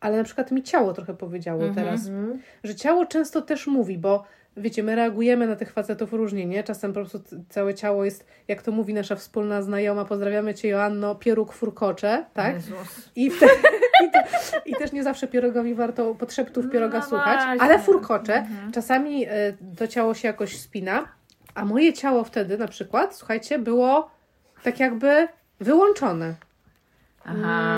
[0.00, 1.74] ale na przykład mi ciało trochę powiedziało Mhm.
[1.86, 2.10] teraz,
[2.64, 4.24] że ciało często też mówi, bo
[4.56, 6.64] wiecie, my reagujemy na tych facetów różnie, nie?
[6.64, 11.14] Czasem po prostu całe ciało jest, jak to mówi nasza wspólna znajoma, pozdrawiamy Cię Joanno,
[11.14, 12.54] pieróg furkocze, tak?
[12.54, 13.10] Jezus.
[13.16, 13.46] I, wte,
[14.04, 14.24] i, te,
[14.66, 17.60] I też nie zawsze pierogowi warto podszeptów pieroga No słuchać, właśnie.
[17.62, 18.34] ale furkocze.
[18.34, 18.72] Mhm.
[18.72, 19.30] Czasami e,
[19.76, 21.08] to ciało się jakoś spina,
[21.54, 24.10] a moje ciało wtedy na przykład, słuchajcie, było
[24.62, 25.28] tak jakby
[25.60, 26.34] wyłączone.
[27.24, 27.74] Aha.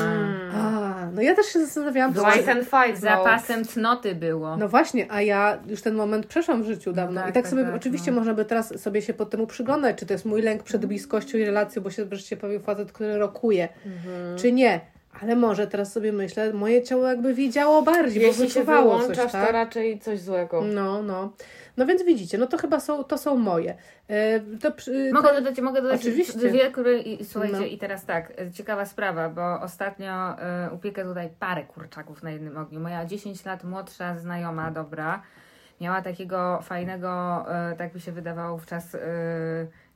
[0.54, 4.56] A, no ja też się zastanawiałam, i ten fight Z zapasem cnoty było.
[4.56, 7.20] no właśnie, a ja już ten moment przeszłam w życiu dawno.
[7.20, 8.16] tak, I tak, tak, sobie tak, oczywiście no.
[8.18, 11.38] można by teraz sobie się pod temu przyglądać, czy to jest mój lęk przed bliskością
[11.38, 14.38] i relacją, bo się wreszcie pojawił facet, który rokuje, Mhm.
[14.38, 14.80] czy nie.
[15.22, 19.16] Ale może teraz sobie myślę, moje ciało jakby wiedziało bardziej, Jeśli bo się wyczuwało wyłączasz,
[19.24, 19.46] coś, tak?
[19.46, 20.62] to raczej coś złego.
[20.74, 21.32] No, no.
[21.76, 23.76] No więc widzicie, no to chyba są, to są moje.
[24.08, 26.38] E, to, przy- Mogę dodać, mogę dodać Oczywiście.
[26.38, 27.64] dwie, które, i, słuchajcie, No.
[27.64, 32.56] i teraz tak, e, ciekawa sprawa, bo ostatnio e, upiekę tutaj parę kurczaków na jednym
[32.56, 32.80] ogniu.
[32.80, 35.22] Moja 10 lat młodsza znajoma, dobra,
[35.80, 38.98] miała takiego fajnego, e, tak mi się wydawało wówczas, e,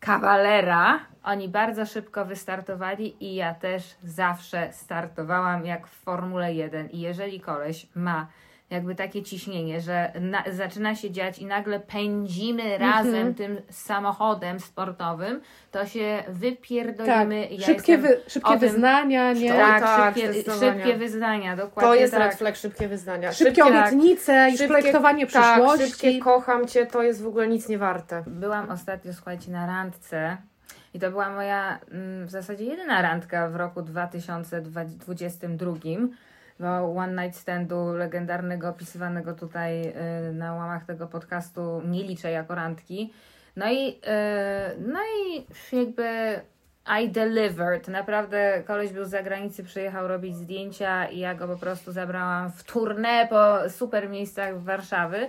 [0.01, 1.01] kawalera.
[1.25, 7.41] Oni bardzo szybko wystartowali i ja też zawsze startowałam jak w Formule 1 i jeżeli
[7.41, 8.27] koleś ma
[8.71, 15.41] jakby takie ciśnienie, że na, zaczyna się dziać i nagle pędzimy razem tym samochodem sportowym,
[15.71, 17.49] to się tak, wypierdolimy.
[17.51, 19.53] Ja szybkie, wy, szybkie tym- wyznania, nie?
[19.53, 22.23] Tak, tak, szybkie, szybkie wyznania, dokładnie To jest tak.
[22.23, 23.33] red flag, szybkie wyznania.
[23.33, 25.87] Szybkie obietnice i szybkie- projektowanie Tak, przyszłości.
[25.91, 28.25] szybkie kocham cię, to jest w ogóle nic nie warte.
[28.27, 30.37] Byłam ostatnio, słuchajcie, na randce
[30.95, 35.73] i to była moja mm, w zasadzie jedyna randka w roku 2022.
[36.61, 42.55] bo One Night Standu legendarnego, opisywanego tutaj y, na łamach tego podcastu nie liczę jako
[42.55, 43.13] randki.
[43.57, 45.47] No i, y, no i
[45.77, 46.41] jakby
[47.03, 47.89] I delivered.
[47.89, 52.65] Naprawdę koleś był z zagranicy, przyjechał robić zdjęcia i ja go po prostu zabrałam w
[52.65, 55.29] tournée po super miejscach w Warszawy.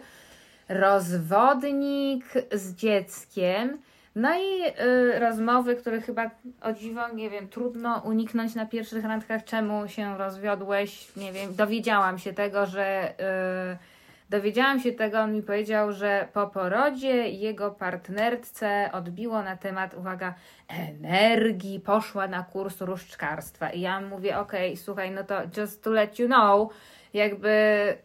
[0.70, 3.78] Rozwodnik z dzieckiem.
[4.16, 6.30] No i y, rozmowy, które chyba
[6.62, 12.20] o dziwo, nie wiem, trudno uniknąć na pierwszych randkach, czemu się rozwiodłeś, nie wiem, dowiedziałam
[12.20, 13.14] się tego, że
[13.74, 13.78] y,
[14.30, 20.34] dowiedziałam się tego, on mi powiedział, że po porodzie jego partnerce odbiło na temat, uwaga,
[21.02, 23.70] energii, poszła na kurs różdżkarstwa.
[23.70, 26.70] I ja mówię, okej, słuchaj, no to just to let you know,
[27.14, 27.54] jakby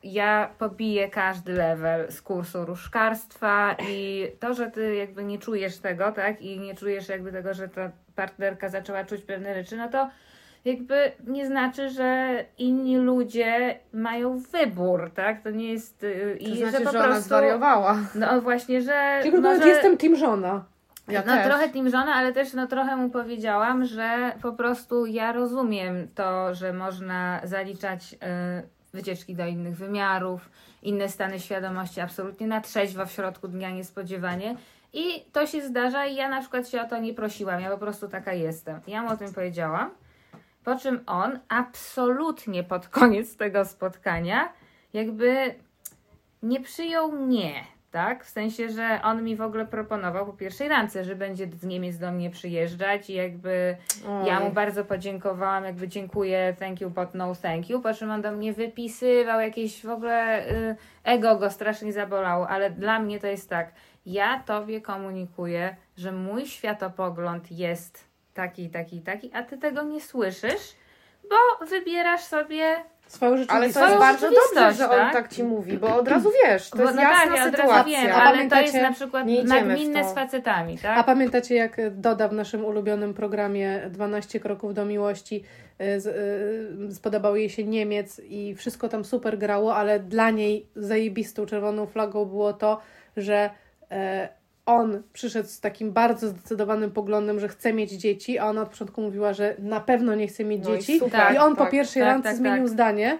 [0.03, 6.13] ja pobiję każdy level z kursu różdżkarstwa i to, że ty jakby nie czujesz tego,
[6.13, 10.09] tak, i nie czujesz jakby tego, że ta partnerka zaczęła czuć pewne rzeczy, no to
[10.65, 16.57] jakby nie znaczy, że inni ludzie mają wybór, tak, to nie jest y, To i
[16.59, 17.99] znaczy, że że, po ona prostu, zwariowała.
[18.15, 19.69] no właśnie, że Tylko może...
[19.69, 20.65] jestem team żona.
[21.09, 21.47] Ja no też.
[21.47, 26.55] trochę team żona, ale też no trochę mu powiedziałam, że po prostu ja rozumiem to,
[26.55, 28.17] że można zaliczać y,
[28.95, 30.51] wycieczki do innych wymiarów,
[30.83, 34.57] inne stany świadomości absolutnie na trzeźwo w środku dnia niespodziewanie.
[34.93, 37.79] I to się zdarza i ja na przykład się o to nie prosiłam, ja po
[37.79, 38.81] prostu taka jestem.
[38.87, 39.91] Ja mu o tym powiedziałam,
[40.65, 44.53] po czym on absolutnie pod koniec tego spotkania
[44.93, 45.55] jakby
[46.43, 47.65] nie przyjął nie,
[47.95, 48.25] tak?
[48.25, 51.99] W sensie, że on mi w ogóle proponował po pierwszej randce, że będzie z Niemiec
[51.99, 53.77] do mnie przyjeżdżać i jakby
[54.09, 54.27] Oj.
[54.27, 58.23] ja mu bardzo podziękowałam, jakby dziękuję, thank you, but no thank you, po czym on
[58.23, 63.27] do mnie wypisywał jakieś w ogóle y, ego go strasznie zabolało, ale dla mnie to
[63.27, 63.73] jest tak,
[64.07, 70.75] ja tobie komunikuję, że mój światopogląd jest taki, taki, taki, a ty tego nie słyszysz,
[71.31, 73.75] bo wybierasz sobie Swoją Ale rzeczywistość.
[73.75, 75.13] to jest bardzo dobrze, że on tak?
[75.13, 78.03] tak ci mówi, bo od razu wiesz, to Bo jest no jasna tak, sytuacja.
[78.03, 80.99] wiem, A ale to jest na przykład nagminne z facetami, tak?
[80.99, 85.45] A pamiętacie, jak Doda w naszym ulubionym programie 12 kroków do miłości
[85.81, 86.07] y, z,
[86.91, 91.87] y, spodobał jej się Niemiec i wszystko tam super grało, ale dla niej zajebistą czerwoną
[91.87, 92.81] flagą było to,
[93.17, 93.51] że
[93.91, 94.29] e,
[94.67, 99.03] on przyszedł z takim bardzo zdecydowanym poglądem, że chce mieć dzieci, a ona od początku
[99.03, 100.99] mówiła, że na pewno nie chce mieć No i dzieci.
[100.99, 102.69] super, I on po tak, pierwszej tak, randce tak, zmienił tak.
[102.69, 103.19] zdanie.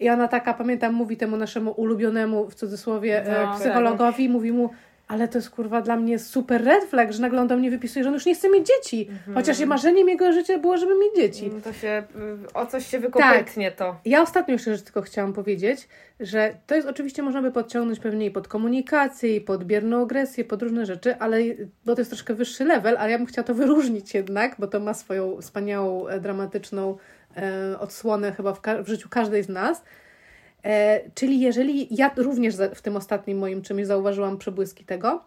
[0.00, 4.70] I ona taka, pamiętam, mówi temu naszemu ulubionemu, w cudzysłowie, e, No, psychologowi, mówi mu,
[5.08, 8.02] ale to jest kurwa dla mnie super red flag, że nagle on do mnie wypisuje,
[8.02, 9.10] że on już nie chce mieć dzieci.
[9.34, 11.46] Chociaż marzeniem jego życia było, żeby mieć dzieci.
[11.46, 12.02] Mm, To się,
[12.50, 13.96] y, o coś się wykopytnie to.
[14.04, 15.88] Ja ostatnio jeszcze rzecz tylko chciałam powiedzieć,
[16.20, 20.44] że to jest oczywiście można by podciągnąć pewnie i pod komunikację, i pod bierną agresję,
[20.44, 21.38] pod różne rzeczy, ale
[21.84, 24.80] bo to jest troszkę wyższy level, ale ja bym chciała to wyróżnić jednak, bo to
[24.80, 26.96] ma swoją wspaniałą, e, dramatyczną
[27.36, 29.82] e, odsłonę chyba w, w życiu każdej z nas.
[30.64, 35.24] E, czyli jeżeli ja również w tym ostatnim moim czymś zauważyłam przebłyski tego,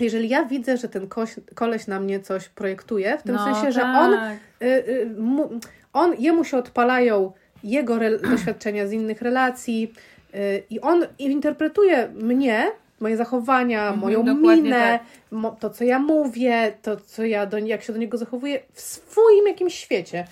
[0.00, 3.72] jeżeli ja widzę, że ten koś, koleś na mnie coś projektuje, w tym No sensie,
[3.72, 3.96] że tak.
[3.96, 5.50] on y, y, mu,
[5.92, 7.32] on, jemu się odpalają
[7.64, 9.92] jego re, doświadczenia z innych relacji
[10.34, 12.70] y, i on interpretuje mnie,
[13.00, 15.02] moje zachowania, Mhm, moją minę, tak.
[15.30, 18.80] mo, to co ja mówię, to co ja do, jak się do niego zachowuję w
[18.80, 20.26] swoim jakimś świecie.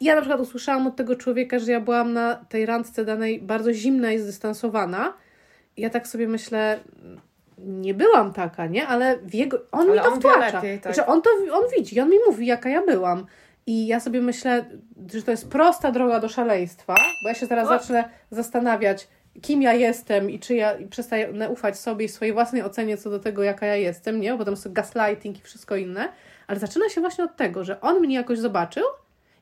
[0.00, 3.72] Ja na przykład usłyszałam od tego człowieka, że ja byłam na tej randce danej bardzo
[3.72, 5.12] zimna i zdystansowana.
[5.76, 6.80] I ja tak sobie myślę,
[7.58, 8.86] nie byłam taka, nie?
[8.86, 10.56] Ale w jego, on Ale mi to on wtłacza.
[10.56, 10.94] lepiej, tak.
[10.94, 13.26] Że on to on widzi, on mi mówi, jaka ja byłam.
[13.66, 14.64] I ja sobie myślę,
[15.14, 17.68] że to jest prosta droga do szaleństwa, bo ja się teraz O.
[17.68, 19.08] zacznę zastanawiać,
[19.42, 23.10] kim ja jestem i czy ja i przestaję ufać sobie i swojej własnej ocenie co
[23.10, 24.32] do tego, jaka ja jestem, nie?
[24.32, 26.08] Bo potem jest gaslighting i wszystko inne.
[26.46, 28.84] Ale zaczyna się właśnie od tego, że on mnie jakoś zobaczył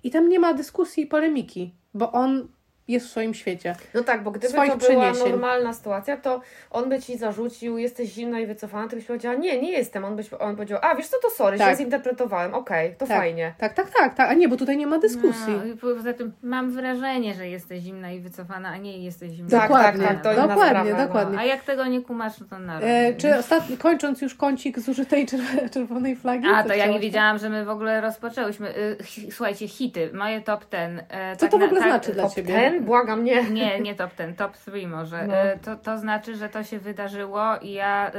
[0.02, 2.48] i tam nie ma dyskusji i polemiki, bo on
[2.88, 3.74] jest w swoim świecie.
[3.94, 8.08] No tak, bo gdyby Swoich to była normalna sytuacja, to on by ci zarzucił, jesteś
[8.10, 10.04] zimna i wycofana, ty byś powiedziała, nie, nie jestem.
[10.04, 11.76] On, byś, on powiedział, a wiesz co, to sorry, Tak.
[11.76, 13.16] zinterpretowałem, okej, to Tak.
[13.18, 13.54] fajnie.
[13.58, 14.30] Tak, tak, tak, tak.
[14.30, 15.52] A nie, bo tutaj nie ma dyskusji.
[15.68, 19.50] No, poza tym mam wrażenie, że jesteś zimna i wycofana, a nie jesteś zimna.
[19.50, 21.06] Tak, i dokładnie, tak, to inna dokładnie, sprawa, no.
[21.06, 21.38] dokładnie.
[21.38, 25.26] A jak tego nie kumasz, no to na E, czy ostatni, kończąc już kącik zużytej
[25.26, 26.46] czer- czerwonej flagi?
[26.54, 28.68] A, to ja nie wiedziałam, że my w ogóle rozpoczęłyśmy.
[28.78, 28.96] Y,
[29.32, 31.02] Słuchajcie, hity, moje top ten.
[31.10, 32.54] e, Co tak to w na- ogóle tak- znaczy dla Ciebie?
[32.78, 32.84] Ten?
[32.86, 33.50] Błagam, nie.
[33.50, 35.26] Nie, nie top ten, top 3 może.
[35.26, 35.34] No.
[35.34, 38.10] E, To, to znaczy, że to się wydarzyło i ja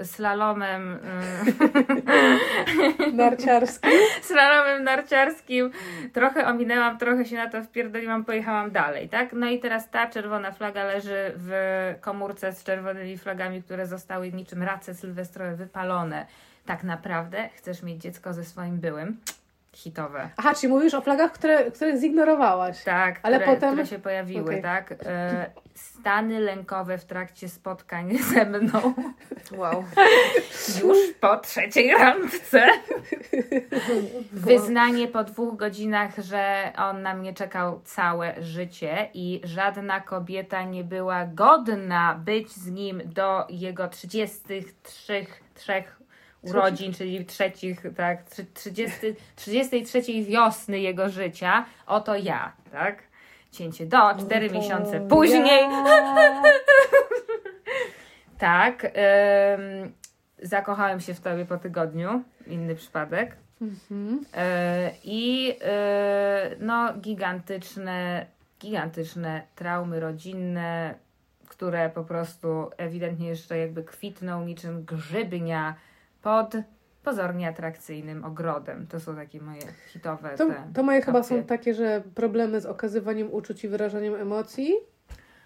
[0.00, 0.98] y, slalomem,
[3.08, 3.88] y, Narciarski.
[4.22, 5.70] slalomem narciarskim
[6.12, 9.32] trochę ominęłam, trochę się na to wpierdoliłam, pojechałam dalej, tak?
[9.32, 11.52] No i teraz ta czerwona flaga leży w
[12.00, 16.26] komórce z czerwonymi flagami, które zostały niczym race sylwestrowe wypalone.
[16.66, 19.16] Tak naprawdę chcesz mieć dziecko ze swoim byłym?
[19.76, 20.30] Hitowe.
[20.36, 22.84] Aha, czyli mówisz o flagach, które, które zignorowałaś.
[22.84, 24.62] Tak, Ale które, potem- które się pojawiły, Okej.
[24.62, 24.92] tak?
[25.06, 28.94] E, stany lękowe w trakcie spotkań ze mną
[29.56, 29.84] Wow.
[30.82, 32.66] już po trzeciej randce.
[34.32, 40.84] Wyznanie po dwóch godzinach, że on na mnie czekał całe życie i żadna kobieta nie
[40.84, 45.95] była godna być z nim do jego 33 trzech
[46.50, 48.96] urodzin, czyli trzecich, tak, trzy- 30,
[49.36, 51.64] 33 wiosny jego życia.
[51.86, 53.02] Oto ja, tak?
[53.52, 55.64] Cięcie do, cztery miesiące później.
[58.38, 58.84] Tak.
[58.84, 58.90] ym,
[60.42, 62.22] zakochałem się w tobie po tygodniu.
[62.46, 63.36] Inny przypadek.
[63.62, 64.24] Mhm.
[64.34, 68.26] E, I e, no, gigantyczne,
[68.60, 70.94] gigantyczne traumy rodzinne,
[71.48, 75.74] które po prostu ewidentnie jeszcze jakby kwitną niczym grzybnia
[76.26, 76.54] pod
[77.04, 78.86] pozornie atrakcyjnym ogrodem.
[78.86, 81.36] To są takie moje hitowe To, to moje chyba opcje.
[81.38, 84.74] są takie, że problemy z okazywaniem uczuć i wyrażaniem emocji,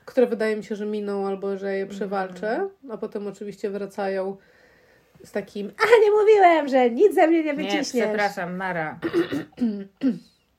[0.05, 4.37] które wydaje mi się, że miną albo że je przewalczę, a potem oczywiście wracają
[5.25, 8.07] z takim a nie mówiłem, że nic ze mnie nie Nie, wyciśniesz.
[8.07, 8.99] przepraszam, Mara.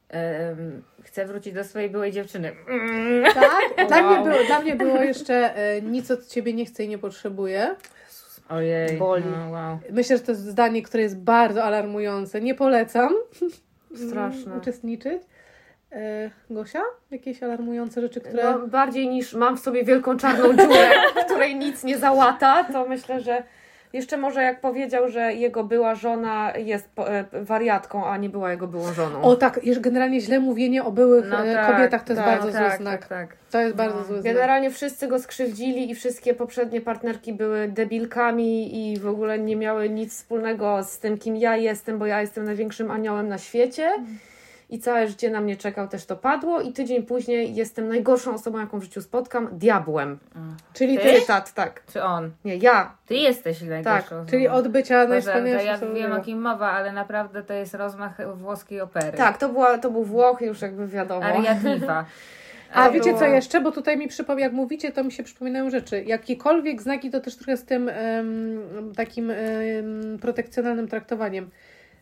[0.09, 2.51] Em, chcę wrócić do swojej byłej dziewczyny.
[2.67, 3.34] Mm.
[3.34, 3.61] Tak?
[3.88, 4.11] Dla, Wow.
[4.24, 7.76] mnie było, dla mnie było jeszcze e, nic od ciebie nie chcę i nie potrzebuję.
[8.52, 8.97] Ojej.
[8.97, 9.24] Boli.
[9.38, 9.80] No, wow.
[9.91, 12.41] Myślę, że to jest zdanie, które jest bardzo alarmujące.
[12.41, 13.14] Nie polecam
[14.08, 14.58] Straszne.
[14.58, 15.24] uczestniczyć.
[15.91, 16.82] E, Gosia?
[17.12, 18.43] Jakieś alarmujące rzeczy, które...
[18.43, 20.89] No, bardziej niż mam w sobie wielką czarną dziurę,
[21.26, 23.43] której nic nie załata, to myślę, że
[23.93, 28.67] jeszcze może jak powiedział, że jego była żona jest e, wariatką, a nie była jego
[28.67, 29.21] byłą żoną.
[29.21, 32.39] O tak, już generalnie źle mówienie o byłych No e, tak, kobietach to jest tak,
[32.39, 32.99] bardzo tak, zły znak.
[32.99, 33.37] Tak, tak.
[33.51, 34.03] To jest bardzo No.
[34.03, 34.33] zły znak.
[34.33, 39.89] Generalnie wszyscy go skrzywdzili i wszystkie poprzednie partnerki były debilkami i w ogóle nie miały
[39.89, 43.91] nic wspólnego z tym, kim ja jestem, bo ja jestem największym aniołem na świecie.
[44.72, 46.61] I całe życie na mnie czekał, też to padło.
[46.61, 50.19] I tydzień później jestem najgorszą osobą, jaką w życiu spotkam, diabłem.
[50.74, 51.19] Czyli, Ty?
[51.19, 51.84] Cytat, tak.
[51.93, 52.32] Czy on?
[52.45, 52.95] Nie, ja.
[53.05, 54.59] Ty jesteś najgorszą czyli osobą.
[54.59, 55.93] od bycia Boże, to najwspanialszą ja osobą.
[55.93, 59.17] wiem o kim mowa, ale naprawdę to jest rozmach włoskiej opery.
[59.17, 61.26] Tak, to, była, to był Włoch, już jakby wiadomo.
[61.26, 62.05] Aria diva.
[62.74, 63.61] A wiecie co jeszcze?
[63.61, 66.03] Bo tutaj mi przypomina, jak mówicie, to mi się przypominają rzeczy.
[66.03, 69.38] Jakiekolwiek znaki, to też trochę z tym em, takim em,
[70.22, 71.49] protekcjonalnym traktowaniem.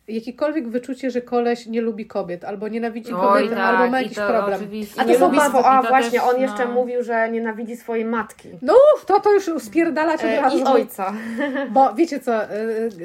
[0.08, 4.16] Jakiekolwiek wyczucie, że koleś nie lubi kobiet, albo nienawidzi Oj, kobiety, tak, albo ma jakiś
[4.18, 4.54] problem.
[4.60, 5.00] oczywiście.
[5.00, 6.72] A to nie są bardzo- swo- A właśnie, też, on jeszcze no.
[6.72, 8.48] mówił, że nienawidzi swojej matki.
[8.62, 8.74] No,
[9.06, 10.58] to to już spierdalać od E, razu.
[10.58, 11.12] I ojca.
[11.74, 12.48] Bo wiecie co, y,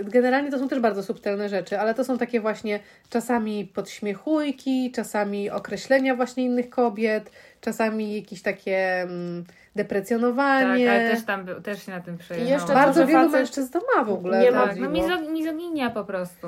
[0.04, 2.80] generalnie to są też bardzo subtelne rzeczy, ale to są takie właśnie
[3.10, 7.32] czasami podśmiechujki, czasami określenia właśnie innych kobiet,
[7.62, 9.43] czasami jakieś takie mm,
[9.76, 10.91] Tak, deprecjonowanie.
[10.91, 12.53] ale też tam był, też się na tym przejechałam.
[12.59, 14.39] jeszcze bardzo że wielu facet- mężczyzn to ma w ogóle.
[14.39, 15.07] Nie to ma- Tak, no dziwo.
[15.07, 16.47] mizo- mizoginia po prostu.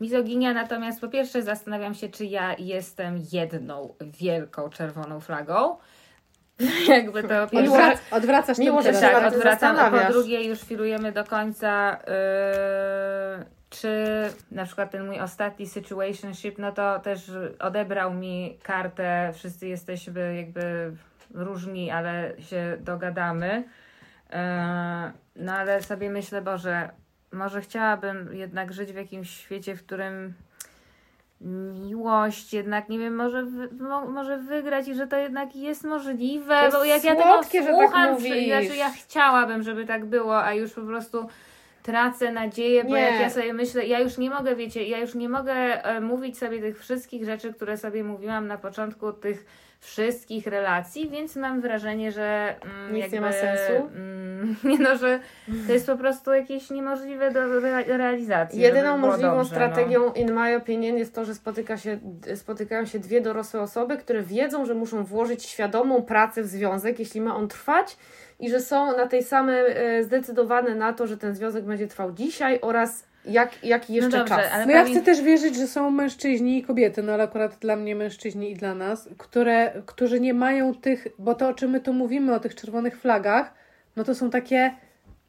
[0.00, 5.76] Mizoginia, natomiast po pierwsze zastanawiam się, czy ja jestem jedną wielką czerwoną flagą.
[6.88, 7.58] Jakby to pierwsze.
[7.72, 9.76] Odwrac, odwracasz ten że się Tak, odwracam.
[10.06, 11.98] Po drugie, już firujemy do końca.
[13.38, 14.04] Yy, czy
[14.50, 19.30] na przykład ten mój ostatni situationship, no to też odebrał mi kartę.
[19.34, 20.92] Wszyscy jesteśmy jakby
[21.34, 23.64] różni, ale się dogadamy.
[24.30, 24.36] Yy,
[25.36, 26.90] no ale sobie myślę, Boże,
[27.32, 30.34] może chciałabym jednak żyć w jakimś świecie, w którym
[31.86, 36.62] miłość jednak, nie wiem, może, wy, mo, może wygrać i że to jednak jest możliwe,
[36.62, 40.44] jest bo jak ja tego słodkie, że tak słucham, znaczy ja chciałabym, żeby tak było,
[40.44, 41.28] a już po prostu
[41.82, 43.00] tracę nadzieję, bo Nie.
[43.00, 45.52] jak ja sobie myślę, ja już nie mogę, wiecie, ja już nie mogę
[45.84, 49.46] e, mówić sobie tych wszystkich rzeczy, które sobie mówiłam na początku tych
[49.80, 53.72] wszystkich relacji, więc mam wrażenie, że mm, Nic jakby, nie ma sensu?
[53.94, 55.20] Mm, nie no, że
[55.66, 58.60] to jest po prostu jakieś niemożliwe do rea- realizacji.
[58.60, 61.98] Jedyną możliwą dobrze, strategią, in my opinion, jest to, że spotyka się,
[62.34, 67.20] spotykają się dwie dorosłe osoby, które wiedzą, że muszą włożyć świadomą pracę w związek, jeśli
[67.20, 67.96] ma on trwać,
[68.40, 72.12] i że są na tej samej e, zdecydowane na to, że ten związek będzie trwał
[72.12, 74.52] dzisiaj oraz jak, jaki jeszcze No dobrze, czas.
[74.52, 77.76] ale No ja chcę też wierzyć, że są mężczyźni i kobiety, no ale akurat dla
[77.76, 81.80] mnie mężczyźni i dla nas, które, którzy nie mają tych, bo to o czym my
[81.80, 83.54] tu mówimy, o tych czerwonych flagach,
[83.96, 84.70] no to są takie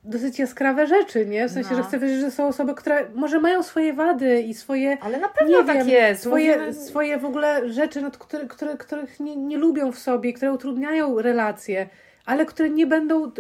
[0.04, 1.48] dosyć jaskrawe rzeczy, nie?
[1.48, 1.78] W sensie, No.
[1.78, 5.30] że chcę wierzyć, że są osoby, które może mają swoje wady i swoje Ale na
[5.30, 6.22] pewno nie tak wiem, jest.
[6.22, 10.34] Swoje, Mówimy- swoje w ogóle rzeczy, nad które, które, których nie, nie lubią w sobie,
[10.34, 11.90] które utrudniają relacje,
[12.26, 13.32] ale które nie będą y,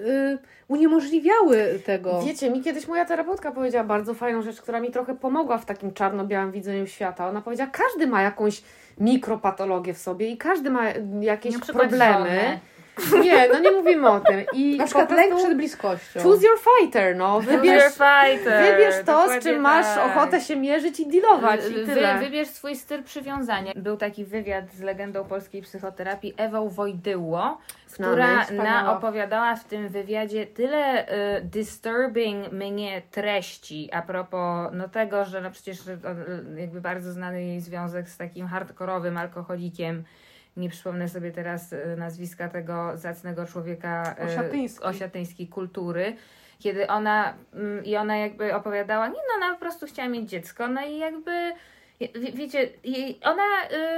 [0.67, 2.21] uniemożliwiały tego.
[2.21, 5.93] Wiecie, mi kiedyś moja terapeutka powiedziała bardzo fajną rzecz, która mi trochę pomogła w takim
[5.93, 7.29] czarno-białym widzeniu świata.
[7.29, 8.63] Ona powiedziała, każdy ma jakąś
[8.99, 10.83] mikropatologię w sobie i każdy ma
[11.21, 12.29] jakieś problemy.
[12.29, 12.59] żonę.
[13.23, 14.41] Nie, no nie mówimy o tym.
[14.53, 16.19] I Na przykład lęk przed bliskością.
[16.19, 17.39] choose your fighter, no.
[17.41, 18.71] Wybierz Wybierz, fighter.
[18.71, 20.05] wybierz to, z dokładnie czym masz tak.
[20.17, 22.19] ochotę się mierzyć i dealować i Wy, tyle.
[22.19, 23.71] wybierz swój styl przywiązania.
[23.75, 27.57] Był taki wywiad z legendą polskiej psychoterapii Ewą Wojdyło,
[27.87, 28.83] Znamy, która wspaniała.
[28.83, 31.07] na, opowiadała w tym wywiadzie tyle
[31.37, 35.91] y, disturbing mnie treści a propos no tego, że no przecież y,
[36.57, 40.03] y, jakby bardzo znany jej związek z takim hardkorowym alkoholikiem.
[40.57, 44.83] Nie przypomnę sobie teraz y, nazwiska tego zacnego człowieka y, Osiatyński.
[44.83, 46.15] osiatyńskiej kultury.
[46.59, 50.67] Kiedy ona mm, i ona jakby opowiadała, nie no, ona po prostu chciała mieć dziecko,
[50.67, 51.53] no i jakby
[51.99, 53.43] wie- wiecie, jej, ona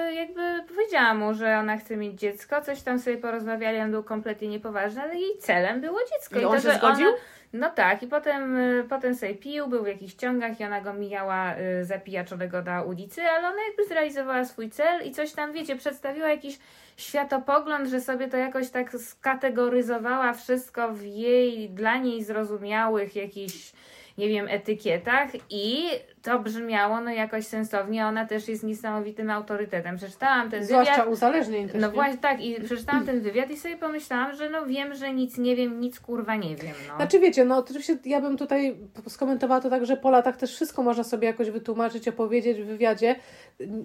[0.09, 4.03] y, jakby powiedziała mu, że ona chce mieć dziecko, coś tam sobie porozmawiali, on był
[4.03, 6.39] kompletnie niepoważny, ale jej celem było dziecko.
[6.39, 7.07] I on to, się zgodził?
[7.07, 7.17] Ona,
[7.53, 10.93] no tak, i potem, y, potem sobie pił, był w jakichś ciągach i ona go
[10.93, 15.75] mijała y, zapijaczonego na ulicy, ale ona jakby zrealizowała swój cel i coś tam, wiecie,
[15.75, 16.59] przedstawiła jakiś
[16.97, 23.73] światopogląd, że sobie to jakoś tak skategoryzowała wszystko w jej, dla niej zrozumiałych jakichś,
[24.17, 25.89] nie wiem, etykietach i
[26.21, 28.05] to brzmiało no jakoś sensownie.
[28.05, 29.97] Ona też jest niesamowitym autorytetem.
[29.97, 31.07] Przeczytałam ten Zwłaszcza wywiad.
[31.07, 31.93] uzależnień też, No nie?
[31.93, 35.55] właśnie tak i przeczytałam ten wywiad i sobie pomyślałam, że no wiem, że nic nie
[35.55, 36.73] wiem, nic kurwa nie wiem.
[36.87, 36.95] No.
[36.95, 38.75] Znaczy wiecie, no oczywiście ja bym tutaj
[39.07, 43.15] skomentowała to tak, że po latach też wszystko można sobie jakoś wytłumaczyć, opowiedzieć w wywiadzie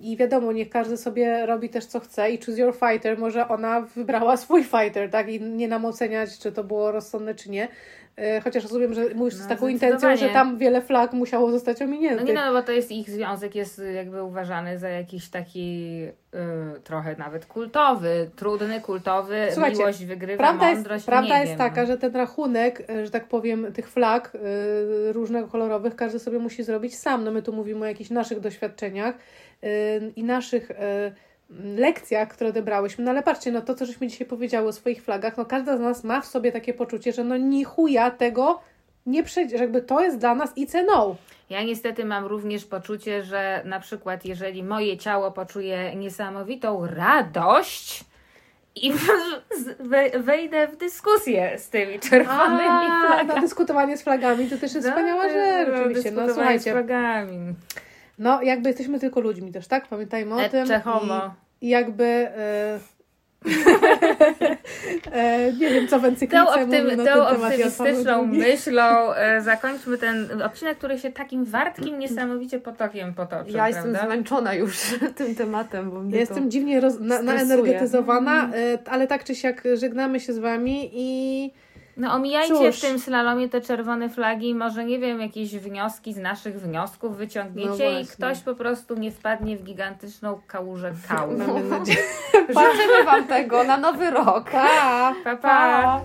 [0.02, 3.80] i wiadomo, niech każdy sobie robi też co chce i choose your fighter, może ona
[3.80, 7.68] wybrała swój fighter, tak, i nie nam oceniać, czy to było rozsądne, czy nie.
[8.19, 11.81] E, Chociaż rozumiem, że mówisz z No, taką intencją, że tam wiele flag musiało zostać
[11.81, 12.27] No ominiętych.
[12.27, 16.03] nie no, no, bo to jest ich związek, jest jakby uważany za jakiś taki
[16.77, 21.51] y, trochę nawet kultowy, trudny, kultowy, Słuchajcie, miłość wygrywa, Prawda jest, mądrość, prawda nie jest
[21.51, 21.86] wiem, taka, no.
[21.86, 26.62] że ten rachunek, e, że tak powiem, tych flag y, różnego kolorowych, każdy sobie musi
[26.62, 27.24] zrobić sam.
[27.24, 29.15] No my tu mówimy o jakichś naszych doświadczeniach
[29.65, 30.74] y, i naszych y,
[31.51, 33.05] lekcjach, które odebrałyśmy.
[33.05, 35.81] No ale patrzcie, no to, co żeśmy dzisiaj powiedziały o swoich flagach, no każda z
[35.81, 38.61] nas ma w sobie takie poczucie, że no ni chuja tego
[39.07, 41.16] nie przejdzie, że jakby to jest dla nas it's a no.
[41.51, 48.05] Ja niestety mam również poczucie, że na przykład jeżeli moje ciało poczuje niesamowitą radość
[48.77, 48.93] i
[50.19, 53.29] wejdę w dyskusję z tymi czerwonymi A, flagami.
[53.29, 56.11] na dyskutowanie z flagami to też jest No, wspaniała rzecz, oczywiście.
[56.11, 57.55] No dyskutowanie z słuchajcie, flagami.
[58.19, 59.89] No jakby jesteśmy tylko ludźmi też, tak?
[59.89, 60.62] Pamiętajmy o tym.
[60.62, 61.35] Ecce homo.
[61.61, 62.05] I, i jakby...
[62.05, 62.78] E,
[65.12, 69.99] e, nie wiem, co w Tą, encyklice optym, mówi na tą optymistyczną myślą e, zakończmy
[69.99, 73.57] ten odcinek, który się takim wartkim, niesamowicie potokiem potoczył.
[73.57, 74.07] Ja jestem prawda?
[74.07, 74.78] zmęczona już
[75.16, 78.78] tym tematem, bo mnie Ja jestem dziwnie roz, na, naenergetyzowana, Mhm.
[78.86, 81.51] e, ale tak czy siak żegnamy się z Wami i
[81.99, 82.79] No omijajcie Cóż.
[82.79, 87.16] w tym slalomie te czerwone flagi, może nie wiem, jakieś wnioski z naszych wniosków No
[87.16, 88.05] wyciągniecie i właśnie.
[88.16, 91.39] ktoś po prostu nie wpadnie w gigantyczną kałużę kału.
[91.39, 91.99] mamy nadzieję.
[92.49, 94.51] Życzymy Wam tego na nowy rok.
[94.51, 95.15] Pa!
[95.25, 95.37] Pa, pa.
[95.37, 96.01] Pa!